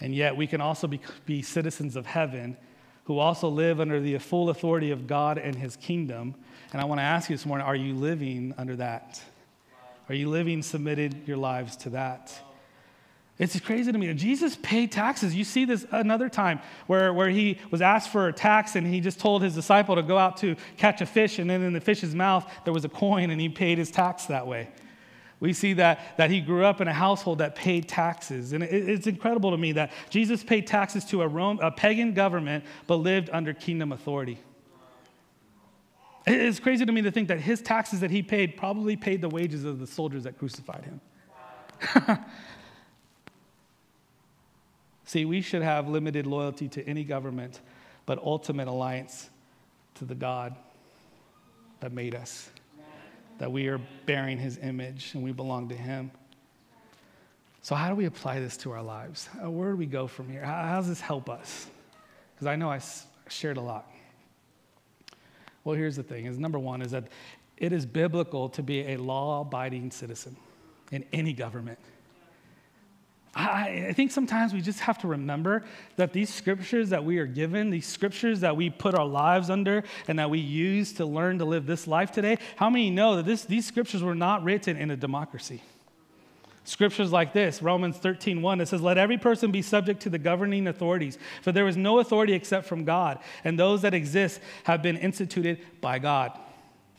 And 0.00 0.14
yet, 0.14 0.36
we 0.36 0.46
can 0.46 0.60
also 0.60 0.86
be, 0.86 1.00
be 1.26 1.42
citizens 1.42 1.96
of 1.96 2.06
heaven 2.06 2.56
who 3.04 3.18
also 3.18 3.48
live 3.48 3.80
under 3.80 4.00
the 4.00 4.18
full 4.18 4.50
authority 4.50 4.90
of 4.90 5.06
God 5.06 5.38
and 5.38 5.56
his 5.56 5.76
kingdom. 5.76 6.34
And 6.72 6.80
I 6.80 6.84
want 6.84 6.98
to 6.98 7.04
ask 7.04 7.28
you 7.28 7.36
this 7.36 7.46
morning 7.46 7.66
are 7.66 7.76
you 7.76 7.94
living 7.94 8.54
under 8.56 8.76
that? 8.76 9.20
Are 10.08 10.14
you 10.14 10.28
living, 10.28 10.62
submitted 10.62 11.26
your 11.26 11.36
lives 11.36 11.76
to 11.78 11.90
that? 11.90 12.38
It's 13.38 13.58
crazy 13.60 13.90
to 13.90 13.98
me. 13.98 14.12
Jesus 14.14 14.56
paid 14.62 14.92
taxes. 14.92 15.34
You 15.34 15.44
see 15.44 15.64
this 15.64 15.86
another 15.90 16.28
time 16.28 16.60
where, 16.86 17.12
where 17.12 17.30
he 17.30 17.58
was 17.70 17.80
asked 17.80 18.10
for 18.10 18.28
a 18.28 18.32
tax 18.32 18.76
and 18.76 18.86
he 18.86 19.00
just 19.00 19.18
told 19.18 19.42
his 19.42 19.54
disciple 19.54 19.96
to 19.96 20.02
go 20.02 20.18
out 20.18 20.36
to 20.38 20.54
catch 20.76 21.00
a 21.00 21.06
fish, 21.06 21.38
and 21.38 21.48
then 21.48 21.62
in 21.62 21.72
the 21.72 21.80
fish's 21.80 22.14
mouth 22.14 22.48
there 22.64 22.72
was 22.72 22.84
a 22.84 22.88
coin 22.88 23.30
and 23.30 23.40
he 23.40 23.48
paid 23.48 23.78
his 23.78 23.90
tax 23.90 24.26
that 24.26 24.46
way. 24.46 24.68
We 25.42 25.52
see 25.52 25.72
that, 25.72 26.16
that 26.18 26.30
he 26.30 26.40
grew 26.40 26.64
up 26.64 26.80
in 26.80 26.86
a 26.86 26.92
household 26.92 27.38
that 27.38 27.56
paid 27.56 27.88
taxes. 27.88 28.52
And 28.52 28.62
it, 28.62 28.88
it's 28.88 29.08
incredible 29.08 29.50
to 29.50 29.56
me 29.56 29.72
that 29.72 29.90
Jesus 30.08 30.44
paid 30.44 30.68
taxes 30.68 31.04
to 31.06 31.20
a, 31.22 31.26
Rome, 31.26 31.58
a 31.60 31.72
pagan 31.72 32.14
government 32.14 32.64
but 32.86 32.98
lived 32.98 33.28
under 33.32 33.52
kingdom 33.52 33.90
authority. 33.90 34.38
It's 36.28 36.60
crazy 36.60 36.86
to 36.86 36.92
me 36.92 37.02
to 37.02 37.10
think 37.10 37.26
that 37.26 37.40
his 37.40 37.60
taxes 37.60 37.98
that 37.98 38.12
he 38.12 38.22
paid 38.22 38.56
probably 38.56 38.94
paid 38.94 39.20
the 39.20 39.28
wages 39.28 39.64
of 39.64 39.80
the 39.80 39.86
soldiers 39.88 40.22
that 40.22 40.38
crucified 40.38 40.84
him. 40.84 41.00
See, 45.04 45.24
we 45.24 45.40
should 45.40 45.62
have 45.62 45.88
limited 45.88 46.24
loyalty 46.24 46.68
to 46.68 46.88
any 46.88 47.02
government, 47.02 47.60
but 48.06 48.22
ultimate 48.22 48.68
alliance 48.68 49.28
to 49.96 50.04
the 50.04 50.14
God 50.14 50.54
that 51.80 51.90
made 51.90 52.14
us, 52.14 52.48
that 53.38 53.50
we 53.50 53.68
are 53.68 53.80
bearing 54.06 54.38
his 54.38 54.58
image 54.58 55.12
and 55.14 55.22
we 55.22 55.32
belong 55.32 55.68
to 55.68 55.74
him. 55.74 56.10
So, 57.62 57.74
how 57.74 57.88
do 57.88 57.94
we 57.94 58.06
apply 58.06 58.40
this 58.40 58.56
to 58.58 58.72
our 58.72 58.82
lives? 58.82 59.28
Uh, 59.42 59.50
where 59.50 59.70
do 59.70 59.76
we 59.76 59.86
go 59.86 60.06
from 60.06 60.28
here? 60.28 60.44
How, 60.44 60.76
does 60.76 60.88
this 60.88 61.00
help 61.00 61.30
us? 61.30 61.68
Because 62.34 62.48
I 62.48 62.56
know 62.56 62.70
I 62.70 62.80
shared 63.28 63.56
a 63.56 63.60
lot. 63.60 63.88
Well, 65.64 65.76
here's 65.76 65.94
the 65.94 66.02
thing: 66.02 66.26
is 66.26 66.38
number 66.38 66.58
one 66.58 66.82
is 66.82 66.90
that 66.90 67.08
it 67.56 67.72
is 67.72 67.86
biblical 67.86 68.48
to 68.50 68.62
be 68.62 68.80
a 68.92 68.96
law-abiding 68.96 69.92
citizen 69.92 70.36
in 70.90 71.04
any 71.12 71.32
government. 71.32 71.78
I, 73.34 73.86
I 73.88 73.92
think 73.92 74.10
sometimes 74.10 74.52
we 74.52 74.60
just 74.60 74.80
have 74.80 74.98
to 74.98 75.08
remember 75.08 75.64
that 75.96 76.12
these 76.12 76.32
scriptures 76.32 76.90
that 76.90 77.04
we 77.04 77.18
are 77.18 77.26
given, 77.26 77.70
these 77.70 77.86
scriptures 77.86 78.40
that 78.40 78.56
we 78.56 78.68
put 78.68 78.94
our 78.94 79.06
lives 79.06 79.48
under 79.48 79.84
and 80.06 80.18
that 80.18 80.28
we 80.28 80.38
use 80.38 80.92
to 80.94 81.06
learn 81.06 81.38
to 81.38 81.44
live 81.44 81.64
this 81.64 81.86
life 81.86 82.12
today, 82.12 82.36
how 82.56 82.68
many 82.68 82.90
know 82.90 83.16
that 83.16 83.24
this, 83.24 83.44
these 83.44 83.66
scriptures 83.66 84.02
were 84.02 84.14
not 84.14 84.44
written 84.44 84.76
in 84.76 84.90
a 84.90 84.96
democracy? 84.96 85.62
Scriptures 86.64 87.10
like 87.10 87.32
this, 87.32 87.60
Romans 87.60 87.96
13, 87.96 88.40
1, 88.40 88.60
it 88.60 88.68
says, 88.68 88.80
Let 88.80 88.96
every 88.96 89.18
person 89.18 89.50
be 89.50 89.62
subject 89.62 90.02
to 90.02 90.10
the 90.10 90.18
governing 90.18 90.68
authorities, 90.68 91.18
for 91.40 91.50
there 91.50 91.66
is 91.66 91.76
no 91.76 91.98
authority 91.98 92.34
except 92.34 92.66
from 92.66 92.84
God, 92.84 93.18
and 93.42 93.58
those 93.58 93.82
that 93.82 93.94
exist 93.94 94.40
have 94.64 94.80
been 94.80 94.96
instituted 94.96 95.58
by 95.80 95.98
God. 95.98 96.38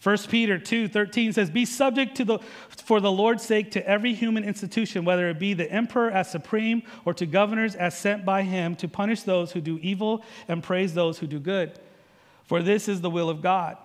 1 0.04 0.18
Peter 0.28 0.60
2, 0.60 0.90
13 0.90 1.32
says, 1.32 1.50
Be 1.50 1.64
subject 1.64 2.16
to 2.16 2.26
the, 2.26 2.40
for 2.68 3.00
the 3.00 3.12
Lord's 3.12 3.42
sake 3.42 3.72
to 3.72 3.88
every 3.88 4.14
human 4.14 4.44
institution, 4.44 5.06
whether 5.06 5.30
it 5.30 5.40
be 5.40 5.54
the 5.54 5.72
emperor 5.72 6.12
as 6.12 6.30
supreme 6.30 6.84
or 7.06 7.14
to 7.14 7.26
governors 7.26 7.74
as 7.74 7.98
sent 7.98 8.26
by 8.26 8.42
him 8.42 8.76
to 8.78 8.90
punish 8.90 9.24
those 9.24 9.54
who 9.54 9.62
do 9.62 9.80
evil 9.82 10.26
and 10.50 10.62
praise 10.62 10.94
those 10.94 11.20
who 11.20 11.28
do 11.28 11.40
good. 11.40 11.80
For 12.44 12.62
this 12.62 12.90
is 12.90 13.00
the 13.00 13.10
will 13.10 13.30
of 13.30 13.42
God, 13.42 13.78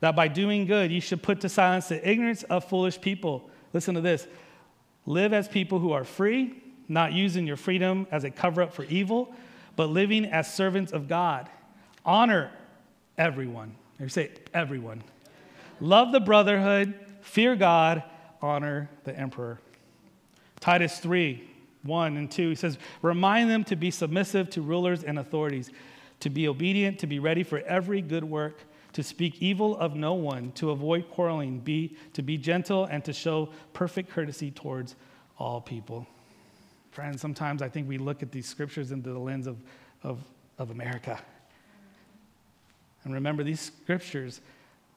that 0.00 0.14
by 0.14 0.28
doing 0.28 0.66
good 0.66 0.92
you 0.92 1.00
should 1.00 1.22
put 1.22 1.40
to 1.40 1.48
silence 1.48 1.88
the 1.88 2.06
ignorance 2.06 2.42
of 2.42 2.64
foolish 2.64 3.00
people. 3.00 3.48
Listen 3.72 3.94
to 3.94 4.02
this 4.02 4.26
Live 5.06 5.32
as 5.32 5.48
people 5.48 5.78
who 5.78 5.92
are 5.92 6.04
free, 6.04 6.62
not 6.86 7.14
using 7.14 7.46
your 7.46 7.56
freedom 7.56 8.06
as 8.10 8.24
a 8.24 8.30
cover 8.30 8.60
up 8.60 8.74
for 8.74 8.84
evil, 8.84 9.34
but 9.74 9.88
living 9.88 10.26
as 10.26 10.52
servants 10.52 10.92
of 10.92 11.08
God. 11.08 11.48
Honor 12.04 12.50
everyone. 13.16 13.74
You 13.98 14.10
say 14.10 14.32
everyone. 14.52 15.02
Love 15.80 16.12
the 16.12 16.20
brotherhood, 16.20 16.94
fear 17.20 17.56
God, 17.56 18.02
honor 18.40 18.90
the 19.04 19.16
emperor. 19.18 19.60
Titus 20.60 20.98
3 20.98 21.50
1 21.82 22.16
and 22.16 22.30
2, 22.30 22.48
he 22.48 22.54
says, 22.54 22.78
Remind 23.00 23.48
them 23.48 23.62
to 23.64 23.76
be 23.76 23.90
submissive 23.90 24.50
to 24.50 24.62
rulers 24.62 25.04
and 25.04 25.18
authorities, 25.18 25.70
to 26.20 26.30
be 26.30 26.48
obedient, 26.48 26.98
to 26.98 27.06
be 27.06 27.20
ready 27.20 27.44
for 27.44 27.60
every 27.60 28.02
good 28.02 28.24
work, 28.24 28.58
to 28.92 29.02
speak 29.02 29.40
evil 29.40 29.76
of 29.76 29.94
no 29.94 30.14
one, 30.14 30.50
to 30.52 30.70
avoid 30.70 31.08
quarreling, 31.10 31.60
be, 31.60 31.96
to 32.14 32.22
be 32.22 32.36
gentle, 32.36 32.86
and 32.86 33.04
to 33.04 33.12
show 33.12 33.50
perfect 33.72 34.10
courtesy 34.10 34.50
towards 34.50 34.96
all 35.38 35.60
people. 35.60 36.06
Friends, 36.90 37.20
sometimes 37.20 37.62
I 37.62 37.68
think 37.68 37.88
we 37.88 37.98
look 37.98 38.22
at 38.22 38.32
these 38.32 38.46
scriptures 38.46 38.90
into 38.90 39.12
the 39.12 39.18
lens 39.18 39.46
of, 39.46 39.58
of, 40.02 40.18
of 40.58 40.70
America. 40.70 41.20
And 43.04 43.12
remember, 43.14 43.44
these 43.44 43.60
scriptures 43.60 44.40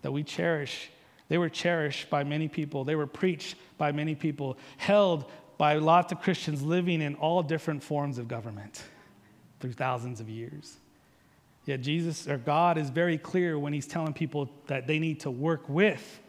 that 0.02 0.12
we 0.12 0.24
cherish, 0.24 0.90
they 1.28 1.38
were 1.38 1.50
cherished 1.50 2.10
by 2.10 2.24
many 2.24 2.48
people. 2.48 2.84
They 2.84 2.96
were 2.96 3.08
preached 3.08 3.56
by 3.78 3.92
many 3.92 4.16
people, 4.16 4.58
held 4.78 5.26
by 5.58 5.76
lots 5.76 6.12
of 6.12 6.22
Christians 6.22 6.62
living 6.62 7.02
in 7.02 7.16
all 7.16 7.44
different 7.44 7.84
forms 7.84 8.18
of 8.18 8.28
government 8.28 8.84
through 9.60 9.74
thousands 9.74 10.20
of 10.20 10.30
years. 10.30 10.78
Yet 11.66 11.82
Jesus 11.82 12.28
or 12.28 12.38
God 12.38 12.78
is 12.78 12.90
very 12.90 13.18
clear 13.18 13.60
when 13.60 13.74
he's 13.74 13.86
telling 13.86 14.14
people 14.14 14.50
that 14.68 14.88
they 14.88 14.98
need 14.98 15.20
to 15.22 15.32
work 15.32 15.68
with, 15.70 16.20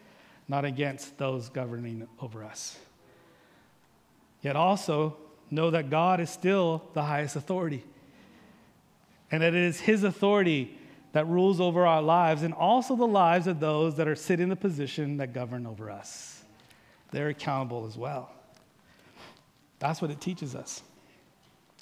not 0.47 0.65
against 0.65 1.17
those 1.17 1.49
governing 1.49 2.07
over 2.19 2.43
us. 2.43 2.77
Yet 4.41 4.55
also 4.55 5.17
know 5.49 5.71
that 5.71 5.89
God 5.89 6.19
is 6.19 6.29
still 6.29 6.83
the 6.93 7.03
highest 7.03 7.35
authority. 7.35 7.83
And 9.31 9.41
that 9.41 9.53
it 9.53 9.63
is 9.63 9.79
his 9.79 10.03
authority 10.03 10.77
that 11.13 11.27
rules 11.27 11.59
over 11.59 11.85
our 11.85 12.01
lives 12.01 12.43
and 12.43 12.53
also 12.53 12.95
the 12.95 13.07
lives 13.07 13.47
of 13.47 13.59
those 13.59 13.97
that 13.97 14.07
are 14.07 14.15
sitting 14.15 14.43
in 14.43 14.49
the 14.49 14.55
position 14.55 15.17
that 15.17 15.33
govern 15.33 15.65
over 15.65 15.91
us. 15.91 16.43
They're 17.11 17.29
accountable 17.29 17.85
as 17.85 17.97
well. 17.97 18.31
That's 19.79 20.01
what 20.01 20.11
it 20.11 20.21
teaches 20.21 20.55
us. 20.55 20.83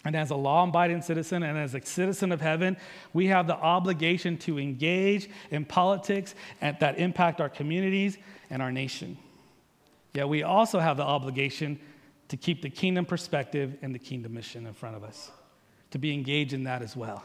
And 0.05 0.15
as 0.15 0.29
a 0.31 0.35
law 0.35 0.63
abiding 0.63 1.01
citizen 1.01 1.43
and 1.43 1.57
as 1.57 1.75
a 1.75 1.85
citizen 1.85 2.31
of 2.31 2.39
heaven, 2.39 2.77
we 3.13 3.27
have 3.27 3.47
the 3.47 3.55
obligation 3.55 4.37
to 4.39 4.57
engage 4.57 5.29
in 5.51 5.65
politics 5.65 6.35
that 6.61 6.97
impact 6.97 7.41
our 7.41 7.49
communities 7.49 8.17
and 8.49 8.61
our 8.61 8.71
nation. 8.71 9.17
Yet 10.13 10.29
we 10.29 10.43
also 10.43 10.79
have 10.79 10.97
the 10.97 11.03
obligation 11.03 11.79
to 12.29 12.37
keep 12.37 12.61
the 12.61 12.69
kingdom 12.69 13.05
perspective 13.05 13.77
and 13.81 13.93
the 13.93 13.99
kingdom 13.99 14.33
mission 14.33 14.65
in 14.65 14.73
front 14.73 14.95
of 14.95 15.03
us, 15.03 15.31
to 15.91 15.97
be 15.97 16.13
engaged 16.13 16.53
in 16.53 16.63
that 16.63 16.81
as 16.81 16.95
well. 16.95 17.23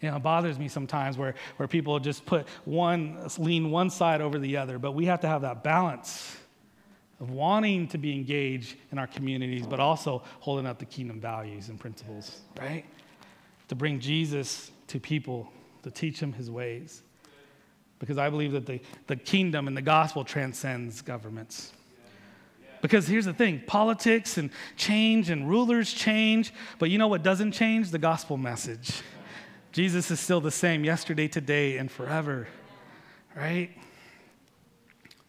You 0.00 0.10
know, 0.10 0.16
it 0.16 0.22
bothers 0.22 0.58
me 0.58 0.68
sometimes 0.68 1.18
where, 1.18 1.34
where 1.56 1.66
people 1.66 1.98
just 1.98 2.24
put 2.24 2.46
one, 2.64 3.18
lean 3.36 3.70
one 3.70 3.90
side 3.90 4.20
over 4.20 4.38
the 4.38 4.56
other, 4.56 4.78
but 4.78 4.92
we 4.92 5.06
have 5.06 5.20
to 5.20 5.28
have 5.28 5.42
that 5.42 5.64
balance 5.64 6.36
of 7.20 7.30
wanting 7.30 7.88
to 7.88 7.98
be 7.98 8.12
engaged 8.12 8.76
in 8.92 8.98
our 8.98 9.08
communities, 9.08 9.66
but 9.66 9.80
also 9.80 10.22
holding 10.38 10.66
up 10.66 10.78
the 10.78 10.84
kingdom 10.84 11.20
values 11.20 11.68
and 11.68 11.80
principles, 11.80 12.42
right? 12.60 12.84
To 13.68 13.74
bring 13.74 13.98
Jesus 13.98 14.70
to 14.86 15.00
people, 15.00 15.50
to 15.82 15.90
teach 15.90 16.20
them 16.20 16.32
his 16.32 16.48
ways. 16.48 17.02
Because 17.98 18.18
I 18.18 18.30
believe 18.30 18.52
that 18.52 18.66
the, 18.66 18.80
the 19.08 19.16
kingdom 19.16 19.66
and 19.66 19.76
the 19.76 19.82
gospel 19.82 20.22
transcends 20.24 21.02
governments. 21.02 21.72
Because 22.80 23.08
here's 23.08 23.24
the 23.24 23.32
thing 23.32 23.62
politics 23.66 24.38
and 24.38 24.50
change 24.76 25.30
and 25.30 25.48
rulers 25.48 25.92
change, 25.92 26.54
but 26.78 26.90
you 26.90 26.98
know 26.98 27.08
what 27.08 27.24
doesn't 27.24 27.50
change? 27.50 27.90
The 27.90 27.98
gospel 27.98 28.36
message. 28.36 29.02
Jesus 29.72 30.10
is 30.10 30.18
still 30.18 30.40
the 30.40 30.50
same 30.50 30.84
yesterday, 30.84 31.28
today, 31.28 31.76
and 31.76 31.90
forever, 31.90 32.48
right? 33.36 33.70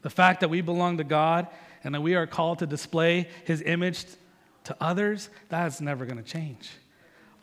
The 0.01 0.09
fact 0.09 0.39
that 0.39 0.49
we 0.49 0.61
belong 0.61 0.97
to 0.97 1.03
God 1.03 1.47
and 1.83 1.93
that 1.93 2.01
we 2.01 2.15
are 2.15 2.25
called 2.25 2.59
to 2.59 2.67
display 2.67 3.27
his 3.45 3.61
image 3.61 4.05
to 4.65 4.75
others, 4.79 5.29
that's 5.49 5.81
never 5.81 6.05
going 6.05 6.17
to 6.17 6.23
change. 6.23 6.69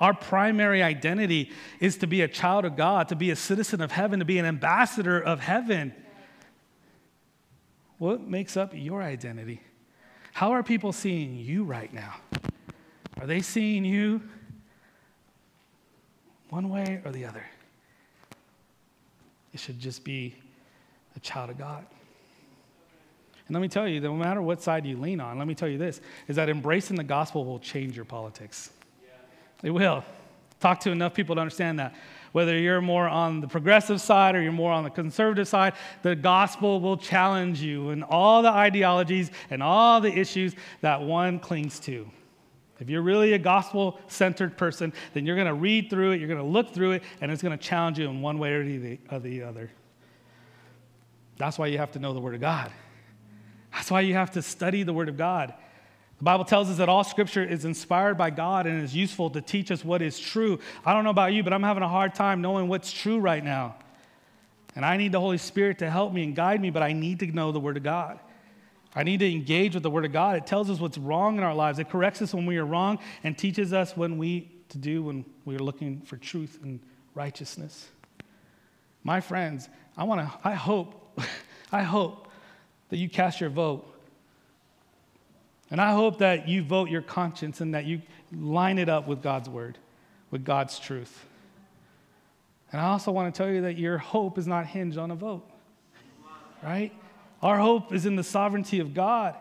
Our 0.00 0.14
primary 0.14 0.82
identity 0.82 1.50
is 1.80 1.96
to 1.98 2.06
be 2.06 2.22
a 2.22 2.28
child 2.28 2.64
of 2.64 2.76
God, 2.76 3.08
to 3.08 3.16
be 3.16 3.30
a 3.30 3.36
citizen 3.36 3.80
of 3.80 3.92
heaven, 3.92 4.18
to 4.18 4.24
be 4.24 4.38
an 4.38 4.44
ambassador 4.44 5.18
of 5.18 5.40
heaven. 5.40 5.94
What 7.98 8.20
makes 8.20 8.56
up 8.56 8.72
your 8.74 9.02
identity? 9.02 9.62
How 10.34 10.50
are 10.52 10.62
people 10.62 10.92
seeing 10.92 11.36
you 11.36 11.64
right 11.64 11.92
now? 11.92 12.14
Are 13.18 13.26
they 13.26 13.40
seeing 13.40 13.86
you 13.86 14.22
one 16.50 16.68
way 16.68 17.00
or 17.04 17.10
the 17.10 17.24
other. 17.24 17.44
It 19.52 19.60
should 19.60 19.78
just 19.78 20.04
be 20.04 20.34
a 21.16 21.20
child 21.20 21.50
of 21.50 21.58
God. 21.58 21.84
And 23.48 23.54
let 23.54 23.60
me 23.60 23.68
tell 23.68 23.86
you, 23.86 24.00
no 24.00 24.14
matter 24.14 24.42
what 24.42 24.60
side 24.60 24.84
you 24.84 24.96
lean 24.96 25.20
on, 25.20 25.38
let 25.38 25.46
me 25.46 25.54
tell 25.54 25.68
you 25.68 25.78
this 25.78 26.00
is 26.28 26.36
that 26.36 26.48
embracing 26.48 26.96
the 26.96 27.04
gospel 27.04 27.44
will 27.44 27.60
change 27.60 27.96
your 27.96 28.04
politics. 28.04 28.70
Yeah. 29.02 29.68
It 29.68 29.70
will. 29.70 30.04
Talk 30.58 30.80
to 30.80 30.90
enough 30.90 31.14
people 31.14 31.34
to 31.36 31.40
understand 31.40 31.78
that. 31.78 31.94
Whether 32.32 32.58
you're 32.58 32.82
more 32.82 33.08
on 33.08 33.40
the 33.40 33.48
progressive 33.48 34.00
side 34.00 34.34
or 34.34 34.42
you're 34.42 34.52
more 34.52 34.72
on 34.72 34.84
the 34.84 34.90
conservative 34.90 35.48
side, 35.48 35.74
the 36.02 36.14
gospel 36.14 36.80
will 36.80 36.96
challenge 36.96 37.62
you 37.62 37.90
in 37.90 38.02
all 38.02 38.42
the 38.42 38.50
ideologies 38.50 39.30
and 39.48 39.62
all 39.62 40.00
the 40.00 40.12
issues 40.12 40.54
that 40.80 41.00
one 41.00 41.38
clings 41.38 41.78
to. 41.80 42.10
If 42.78 42.90
you're 42.90 43.02
really 43.02 43.32
a 43.32 43.38
gospel 43.38 43.98
centered 44.06 44.56
person, 44.56 44.92
then 45.14 45.24
you're 45.24 45.36
going 45.36 45.46
to 45.46 45.54
read 45.54 45.88
through 45.88 46.12
it, 46.12 46.18
you're 46.18 46.28
going 46.28 46.40
to 46.40 46.46
look 46.46 46.74
through 46.74 46.92
it, 46.92 47.02
and 47.20 47.30
it's 47.32 47.42
going 47.42 47.56
to 47.56 47.64
challenge 47.64 47.98
you 47.98 48.08
in 48.08 48.20
one 48.20 48.38
way 48.38 48.52
or 48.52 48.64
the, 48.64 48.98
or 49.10 49.18
the 49.18 49.42
other. 49.42 49.70
That's 51.38 51.58
why 51.58 51.66
you 51.68 51.78
have 51.78 51.92
to 51.92 51.98
know 51.98 52.12
the 52.12 52.20
Word 52.20 52.34
of 52.34 52.40
God. 52.40 52.70
That's 53.72 53.90
why 53.90 54.00
you 54.00 54.14
have 54.14 54.32
to 54.32 54.42
study 54.42 54.82
the 54.82 54.92
Word 54.92 55.08
of 55.08 55.16
God. 55.16 55.54
The 56.18 56.24
Bible 56.24 56.46
tells 56.46 56.70
us 56.70 56.78
that 56.78 56.88
all 56.88 57.04
scripture 57.04 57.44
is 57.44 57.66
inspired 57.66 58.16
by 58.16 58.30
God 58.30 58.66
and 58.66 58.82
is 58.82 58.96
useful 58.96 59.28
to 59.30 59.42
teach 59.42 59.70
us 59.70 59.84
what 59.84 60.00
is 60.00 60.18
true. 60.18 60.58
I 60.84 60.94
don't 60.94 61.04
know 61.04 61.10
about 61.10 61.34
you, 61.34 61.42
but 61.42 61.52
I'm 61.52 61.62
having 61.62 61.82
a 61.82 61.88
hard 61.88 62.14
time 62.14 62.40
knowing 62.40 62.68
what's 62.68 62.90
true 62.90 63.18
right 63.18 63.44
now. 63.44 63.76
And 64.74 64.84
I 64.84 64.96
need 64.96 65.12
the 65.12 65.20
Holy 65.20 65.38
Spirit 65.38 65.78
to 65.78 65.90
help 65.90 66.12
me 66.12 66.22
and 66.24 66.34
guide 66.34 66.60
me, 66.60 66.70
but 66.70 66.82
I 66.82 66.92
need 66.92 67.20
to 67.20 67.26
know 67.26 67.52
the 67.52 67.60
Word 67.60 67.76
of 67.76 67.82
God. 67.82 68.18
I 68.96 69.02
need 69.02 69.20
to 69.20 69.30
engage 69.30 69.74
with 69.74 69.82
the 69.82 69.90
Word 69.90 70.06
of 70.06 70.12
God. 70.12 70.36
It 70.36 70.46
tells 70.46 70.70
us 70.70 70.80
what's 70.80 70.96
wrong 70.96 71.36
in 71.36 71.44
our 71.44 71.54
lives. 71.54 71.78
It 71.78 71.90
corrects 71.90 72.22
us 72.22 72.32
when 72.32 72.46
we 72.46 72.56
are 72.56 72.64
wrong 72.64 72.98
and 73.22 73.36
teaches 73.36 73.74
us 73.74 73.94
when 73.94 74.16
we 74.16 74.50
to 74.70 74.78
do 74.78 75.02
when 75.02 75.24
we 75.44 75.54
are 75.54 75.60
looking 75.60 76.00
for 76.00 76.16
truth 76.16 76.58
and 76.62 76.80
righteousness. 77.14 77.88
My 79.04 79.20
friends, 79.20 79.68
I 79.96 80.04
want 80.04 80.22
to. 80.22 80.38
I 80.42 80.54
hope, 80.54 81.20
I 81.72 81.82
hope 81.82 82.28
that 82.88 82.96
you 82.96 83.08
cast 83.08 83.40
your 83.40 83.50
vote, 83.50 83.86
and 85.70 85.80
I 85.80 85.92
hope 85.92 86.18
that 86.18 86.48
you 86.48 86.62
vote 86.62 86.88
your 86.88 87.02
conscience 87.02 87.60
and 87.60 87.74
that 87.74 87.84
you 87.84 88.00
line 88.32 88.78
it 88.78 88.88
up 88.88 89.06
with 89.06 89.22
God's 89.22 89.48
Word. 89.48 89.78
with 90.30 90.44
God's 90.44 90.78
truth. 90.78 91.24
And 92.72 92.80
I 92.80 92.86
also 92.86 93.12
want 93.12 93.32
to 93.32 93.38
tell 93.38 93.50
you 93.52 93.60
that 93.62 93.78
your 93.78 93.98
hope 93.98 94.38
is 94.38 94.46
not 94.46 94.66
hinged 94.66 94.98
on 94.98 95.12
a 95.12 95.14
vote, 95.14 95.48
right? 96.62 96.92
Our 97.42 97.58
hope 97.58 97.92
is 97.92 98.06
in 98.06 98.16
the 98.16 98.24
sovereignty 98.24 98.80
of 98.80 98.94
God. 98.94 99.34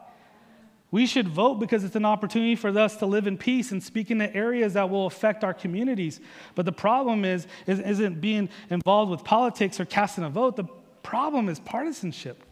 We 0.91 1.05
should 1.05 1.27
vote 1.27 1.55
because 1.55 1.83
it's 1.83 1.95
an 1.95 2.05
opportunity 2.05 2.55
for 2.55 2.69
us 2.77 2.95
to 2.97 3.05
live 3.05 3.27
in 3.27 3.37
peace 3.37 3.71
and 3.71 3.83
speak 3.83 4.11
in 4.11 4.17
the 4.17 4.33
areas 4.33 4.73
that 4.73 4.89
will 4.89 5.07
affect 5.07 5.43
our 5.43 5.53
communities. 5.53 6.21
But 6.53 6.65
the 6.65 6.71
problem 6.71 7.25
is, 7.25 7.47
is 7.67 7.79
isn't 7.79 8.21
being 8.21 8.49
involved 8.69 9.11
with 9.11 9.23
politics 9.23 9.79
or 9.79 9.85
casting 9.85 10.23
a 10.23 10.29
vote. 10.29 10.55
The 10.55 10.65
problem 11.03 11.49
is 11.49 11.59
partisanship. 11.59 12.43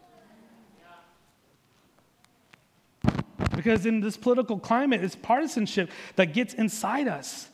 Because 3.55 3.85
in 3.85 3.99
this 3.99 4.17
political 4.17 4.59
climate, 4.59 5.03
it's 5.03 5.15
partisanship 5.15 5.89
that 6.15 6.33
gets 6.33 6.53
inside 6.53 7.07
us. 7.07 7.47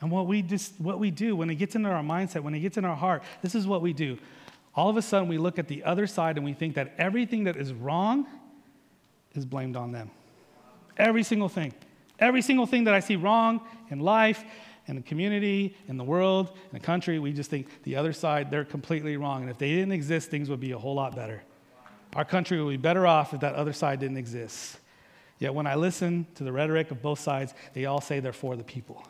And 0.00 0.10
what 0.10 0.26
we 0.26 0.42
just 0.42 0.80
what 0.80 0.98
we 0.98 1.10
do 1.10 1.36
when 1.36 1.50
it 1.50 1.56
gets 1.56 1.74
into 1.74 1.88
our 1.90 2.02
mindset, 2.02 2.42
when 2.42 2.54
it 2.54 2.60
gets 2.60 2.76
in 2.76 2.84
our 2.84 2.96
heart, 2.96 3.22
this 3.42 3.54
is 3.54 3.66
what 3.66 3.82
we 3.82 3.92
do. 3.92 4.18
All 4.78 4.88
of 4.88 4.96
a 4.96 5.02
sudden 5.02 5.26
we 5.26 5.38
look 5.38 5.58
at 5.58 5.66
the 5.66 5.82
other 5.82 6.06
side 6.06 6.36
and 6.36 6.44
we 6.44 6.52
think 6.52 6.76
that 6.76 6.94
everything 6.98 7.42
that 7.44 7.56
is 7.56 7.72
wrong 7.72 8.28
is 9.34 9.44
blamed 9.44 9.74
on 9.74 9.90
them. 9.90 10.08
Every 10.96 11.24
single 11.24 11.48
thing. 11.48 11.74
Every 12.20 12.42
single 12.42 12.64
thing 12.64 12.84
that 12.84 12.94
I 12.94 13.00
see 13.00 13.16
wrong 13.16 13.60
in 13.90 13.98
life, 13.98 14.44
in 14.86 14.94
the 14.94 15.02
community, 15.02 15.76
in 15.88 15.96
the 15.96 16.04
world, 16.04 16.52
in 16.70 16.78
the 16.78 16.78
country, 16.78 17.18
we 17.18 17.32
just 17.32 17.50
think 17.50 17.82
the 17.82 17.96
other 17.96 18.12
side, 18.12 18.52
they're 18.52 18.64
completely 18.64 19.16
wrong. 19.16 19.42
And 19.42 19.50
if 19.50 19.58
they 19.58 19.70
didn't 19.70 19.90
exist, 19.90 20.30
things 20.30 20.48
would 20.48 20.60
be 20.60 20.70
a 20.70 20.78
whole 20.78 20.94
lot 20.94 21.16
better. 21.16 21.42
Our 22.14 22.24
country 22.24 22.62
would 22.62 22.70
be 22.70 22.76
better 22.76 23.04
off 23.04 23.34
if 23.34 23.40
that 23.40 23.56
other 23.56 23.72
side 23.72 23.98
didn't 23.98 24.16
exist. 24.16 24.78
Yet 25.40 25.54
when 25.54 25.66
I 25.66 25.74
listen 25.74 26.24
to 26.36 26.44
the 26.44 26.52
rhetoric 26.52 26.92
of 26.92 27.02
both 27.02 27.18
sides, 27.18 27.52
they 27.74 27.86
all 27.86 28.00
say 28.00 28.20
they're 28.20 28.32
for 28.32 28.54
the 28.54 28.62
people. 28.62 29.04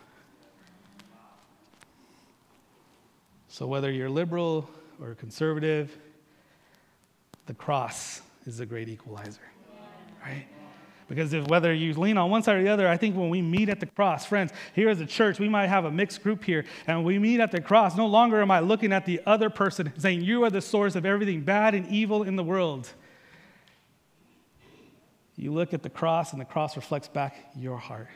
So 3.49 3.67
whether 3.67 3.91
you're 3.91 4.09
liberal 4.09 4.71
or 5.01 5.15
conservative, 5.15 5.97
the 7.47 7.55
cross 7.55 8.23
is 8.47 8.59
the 8.59 8.67
great 8.67 8.89
equalizer, 8.89 9.41
right? 10.25 10.47
Because 11.09 11.33
if 11.33 11.49
whether 11.49 11.73
you 11.73 11.95
lean 11.95 12.19
on 12.19 12.31
one 12.31 12.43
side 12.43 12.59
or 12.59 12.63
the 12.63 12.69
other, 12.69 12.87
I 12.87 12.99
think 12.99 13.17
when 13.17 13.31
we 13.31 13.41
meet 13.41 13.71
at 13.71 13.81
the 13.81 13.87
cross, 13.87 14.27
friends, 14.27 14.53
here 14.75 14.91
as 14.91 15.01
a 15.01 15.07
church, 15.07 15.39
we 15.39 15.49
might 15.49 15.69
have 15.69 15.87
a 15.87 15.91
mixed 15.91 16.23
group 16.23 16.45
here, 16.45 16.67
and 16.87 17.03
we 17.05 17.19
meet 17.19 17.41
at 17.41 17.51
the 17.51 17.63
cross, 17.63 17.97
no 17.97 18.07
longer 18.07 18.43
am 18.43 18.51
I 18.51 18.61
looking 18.61 18.93
at 18.93 19.07
the 19.07 19.21
other 19.25 19.49
person 19.49 19.91
saying, 19.97 20.21
You 20.21 20.45
are 20.45 20.51
the 20.51 20.61
source 20.61 20.97
of 20.97 21.07
everything 21.07 21.41
bad 21.41 21.75
and 21.75 21.87
evil 21.89 22.25
in 22.25 22.37
the 22.37 22.45
world. 22.45 22.93
You 25.37 25.53
look 25.53 25.73
at 25.73 25.83
the 25.83 25.91
cross, 25.91 26.33
and 26.33 26.41
the 26.41 26.45
cross 26.45 26.77
reflects 26.77 27.09
back 27.09 27.53
your 27.57 27.79
heart. 27.79 28.09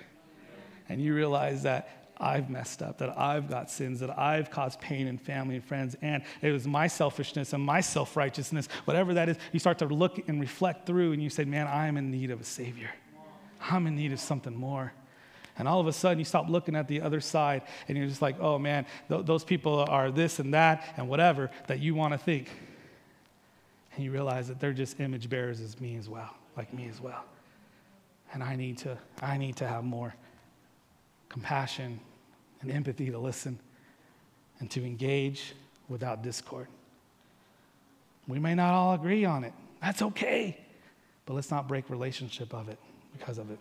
And 0.89 1.01
you 1.01 1.15
realize 1.15 1.63
that 1.63 2.02
I've 2.23 2.49
messed 2.49 2.83
up, 2.83 2.99
that 2.99 3.19
I've 3.19 3.49
got 3.51 3.69
sins, 3.69 3.99
that 4.01 4.17
I've 4.17 4.51
caused 4.51 4.81
pain 4.81 5.09
in 5.09 5.19
family 5.19 5.57
and 5.57 5.65
friends, 5.65 5.97
and 6.01 6.23
it 6.41 6.53
was 6.53 6.67
my 6.67 6.87
selfishness 6.87 7.53
and 7.53 7.63
my 7.63 7.81
self 7.81 8.17
righteousness, 8.17 8.69
whatever 8.85 9.15
that 9.15 9.29
is, 9.29 9.37
you 9.51 9.59
start 9.59 9.79
to 9.79 9.87
look 9.87 10.29
and 10.29 10.41
reflect 10.41 10.87
through, 10.87 11.13
and 11.13 11.23
you 11.23 11.29
say, 11.29 11.45
Man, 11.45 11.67
I'm 11.67 11.97
in 11.97 12.11
need 12.11 12.31
of 12.31 12.41
a 12.41 12.45
Savior. 12.45 12.91
I'm 13.61 13.87
in 13.87 13.97
need 13.97 14.13
of 14.13 14.21
something 14.21 14.55
more. 14.55 14.93
And 15.59 15.69
all 15.69 15.81
of 15.81 15.87
a 15.87 15.93
sudden, 15.93 16.19
you 16.19 16.25
stop 16.25 16.49
looking 16.49 16.75
at 16.77 16.89
the 16.89 17.03
other 17.03 17.21
side, 17.21 17.63
and 17.89 17.99
you're 17.99 18.07
just 18.07 18.23
like, 18.23 18.37
Oh 18.39 18.59
man, 18.59 18.87
th- 19.09 19.27
those 19.27 19.43
people 19.43 19.85
are 19.89 20.11
this 20.13 20.39
and 20.39 20.55
that 20.55 20.95
and 20.97 21.09
whatever 21.09 21.51
that 21.67 21.81
you 21.81 21.95
want 21.95 22.15
to 22.15 22.19
think. 22.19 22.49
And 23.97 24.05
you 24.05 24.13
realize 24.13 24.47
that 24.49 24.61
they're 24.61 24.73
just 24.73 25.01
image 25.01 25.29
bearers 25.29 25.61
as 25.61 25.81
me 25.81 25.97
as 25.97 26.09
well, 26.09 26.31
like 26.57 26.73
me 26.73 26.89
as 26.89 27.01
well. 27.01 27.25
And 28.33 28.43
I 28.43 28.57
need 28.57 28.79
to, 28.79 28.97
I 29.21 29.37
need 29.37 29.57
to 29.57 29.67
have 29.67 29.85
more 29.85 30.15
compassion 31.29 32.01
and 32.63 32.71
empathy 32.71 33.11
to 33.11 33.19
listen 33.19 33.59
and 34.61 34.71
to 34.71 34.85
engage 34.85 35.55
without 35.89 36.23
discord. 36.23 36.69
We 38.29 38.39
may 38.39 38.55
not 38.55 38.73
all 38.73 38.95
agree 38.95 39.25
on 39.25 39.45
it. 39.45 39.53
That's 39.81 40.01
okay. 40.03 40.57
But 41.27 41.35
let's 41.35 41.51
not 41.51 41.69
break 41.69 41.91
relationship 41.91 42.55
of 42.55 42.69
it 42.69 42.79
because 43.13 43.39
of 43.39 43.51
it. 43.51 43.59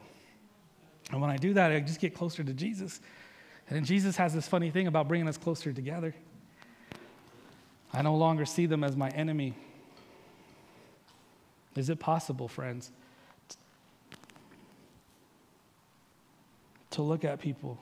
And 1.12 1.20
when 1.20 1.30
I 1.30 1.38
do 1.38 1.54
that, 1.56 1.72
I 1.72 1.80
just 1.80 2.00
get 2.00 2.14
closer 2.14 2.44
to 2.44 2.54
Jesus. 2.54 3.02
And 3.68 3.76
then 3.76 3.84
Jesus 3.84 4.16
has 4.18 4.34
this 4.34 4.48
funny 4.48 4.70
thing 4.70 4.88
about 4.88 5.08
bringing 5.08 5.28
us 5.28 5.38
closer 5.38 5.74
together. 5.74 6.14
I 7.94 8.02
no 8.02 8.16
longer 8.16 8.46
see 8.46 8.66
them 8.66 8.84
as 8.84 8.96
my 8.96 9.10
enemy. 9.10 9.56
Is 11.76 11.90
it 11.90 12.00
possible, 12.00 12.48
friends, 12.48 12.92
to 16.92 17.02
look 17.02 17.26
at 17.26 17.40
people 17.40 17.80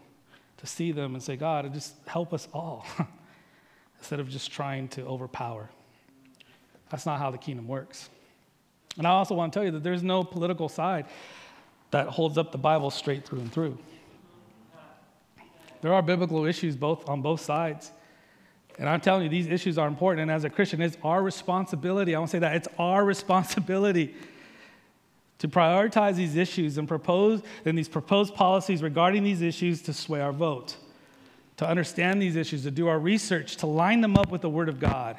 to 0.59 0.67
see 0.67 0.91
them 0.91 1.15
and 1.15 1.23
say, 1.23 1.35
God, 1.35 1.73
just 1.73 1.95
help 2.05 2.33
us 2.33 2.47
all, 2.53 2.85
instead 3.97 4.19
of 4.19 4.29
just 4.29 4.51
trying 4.51 4.87
to 4.89 5.05
overpower. 5.05 5.69
That's 6.89 7.05
not 7.05 7.19
how 7.19 7.31
the 7.31 7.37
kingdom 7.37 7.67
works. 7.67 8.09
And 8.97 9.07
I 9.07 9.11
also 9.11 9.35
want 9.35 9.53
to 9.53 9.57
tell 9.57 9.65
you 9.65 9.71
that 9.71 9.83
there's 9.83 10.03
no 10.03 10.23
political 10.23 10.67
side 10.67 11.05
that 11.91 12.07
holds 12.07 12.37
up 12.37 12.51
the 12.51 12.57
Bible 12.57 12.91
straight 12.91 13.25
through 13.25 13.39
and 13.39 13.51
through. 13.51 13.77
There 15.81 15.93
are 15.93 16.01
biblical 16.01 16.45
issues 16.45 16.75
both 16.75 17.07
on 17.07 17.21
both 17.21 17.41
sides. 17.41 17.91
And 18.77 18.89
I'm 18.89 18.99
telling 18.99 19.23
you, 19.23 19.29
these 19.29 19.47
issues 19.47 19.77
are 19.77 19.87
important. 19.87 20.23
And 20.23 20.31
as 20.31 20.43
a 20.43 20.49
Christian, 20.49 20.81
it's 20.81 20.97
our 21.03 21.23
responsibility. 21.23 22.15
I 22.15 22.19
want 22.19 22.31
to 22.31 22.37
say 22.37 22.39
that 22.39 22.55
it's 22.55 22.67
our 22.77 23.05
responsibility 23.13 24.15
to 25.39 25.47
prioritize 25.47 26.15
these 26.15 26.35
issues 26.35 26.77
and 26.77 26.87
propose 26.87 27.41
and 27.65 27.77
these 27.77 27.89
proposed 27.89 28.35
policies 28.35 28.83
regarding 28.83 29.23
these 29.23 29.41
issues 29.41 29.81
to 29.83 29.93
sway 29.93 30.21
our 30.21 30.31
vote, 30.31 30.77
to 31.57 31.67
understand 31.67 32.21
these 32.21 32.35
issues, 32.35 32.63
to 32.63 32.71
do 32.71 32.87
our 32.87 32.99
research, 32.99 33.57
to 33.57 33.65
line 33.65 34.01
them 34.01 34.17
up 34.17 34.31
with 34.31 34.41
the 34.41 34.49
Word 34.49 34.69
of 34.69 34.79
God. 34.79 35.17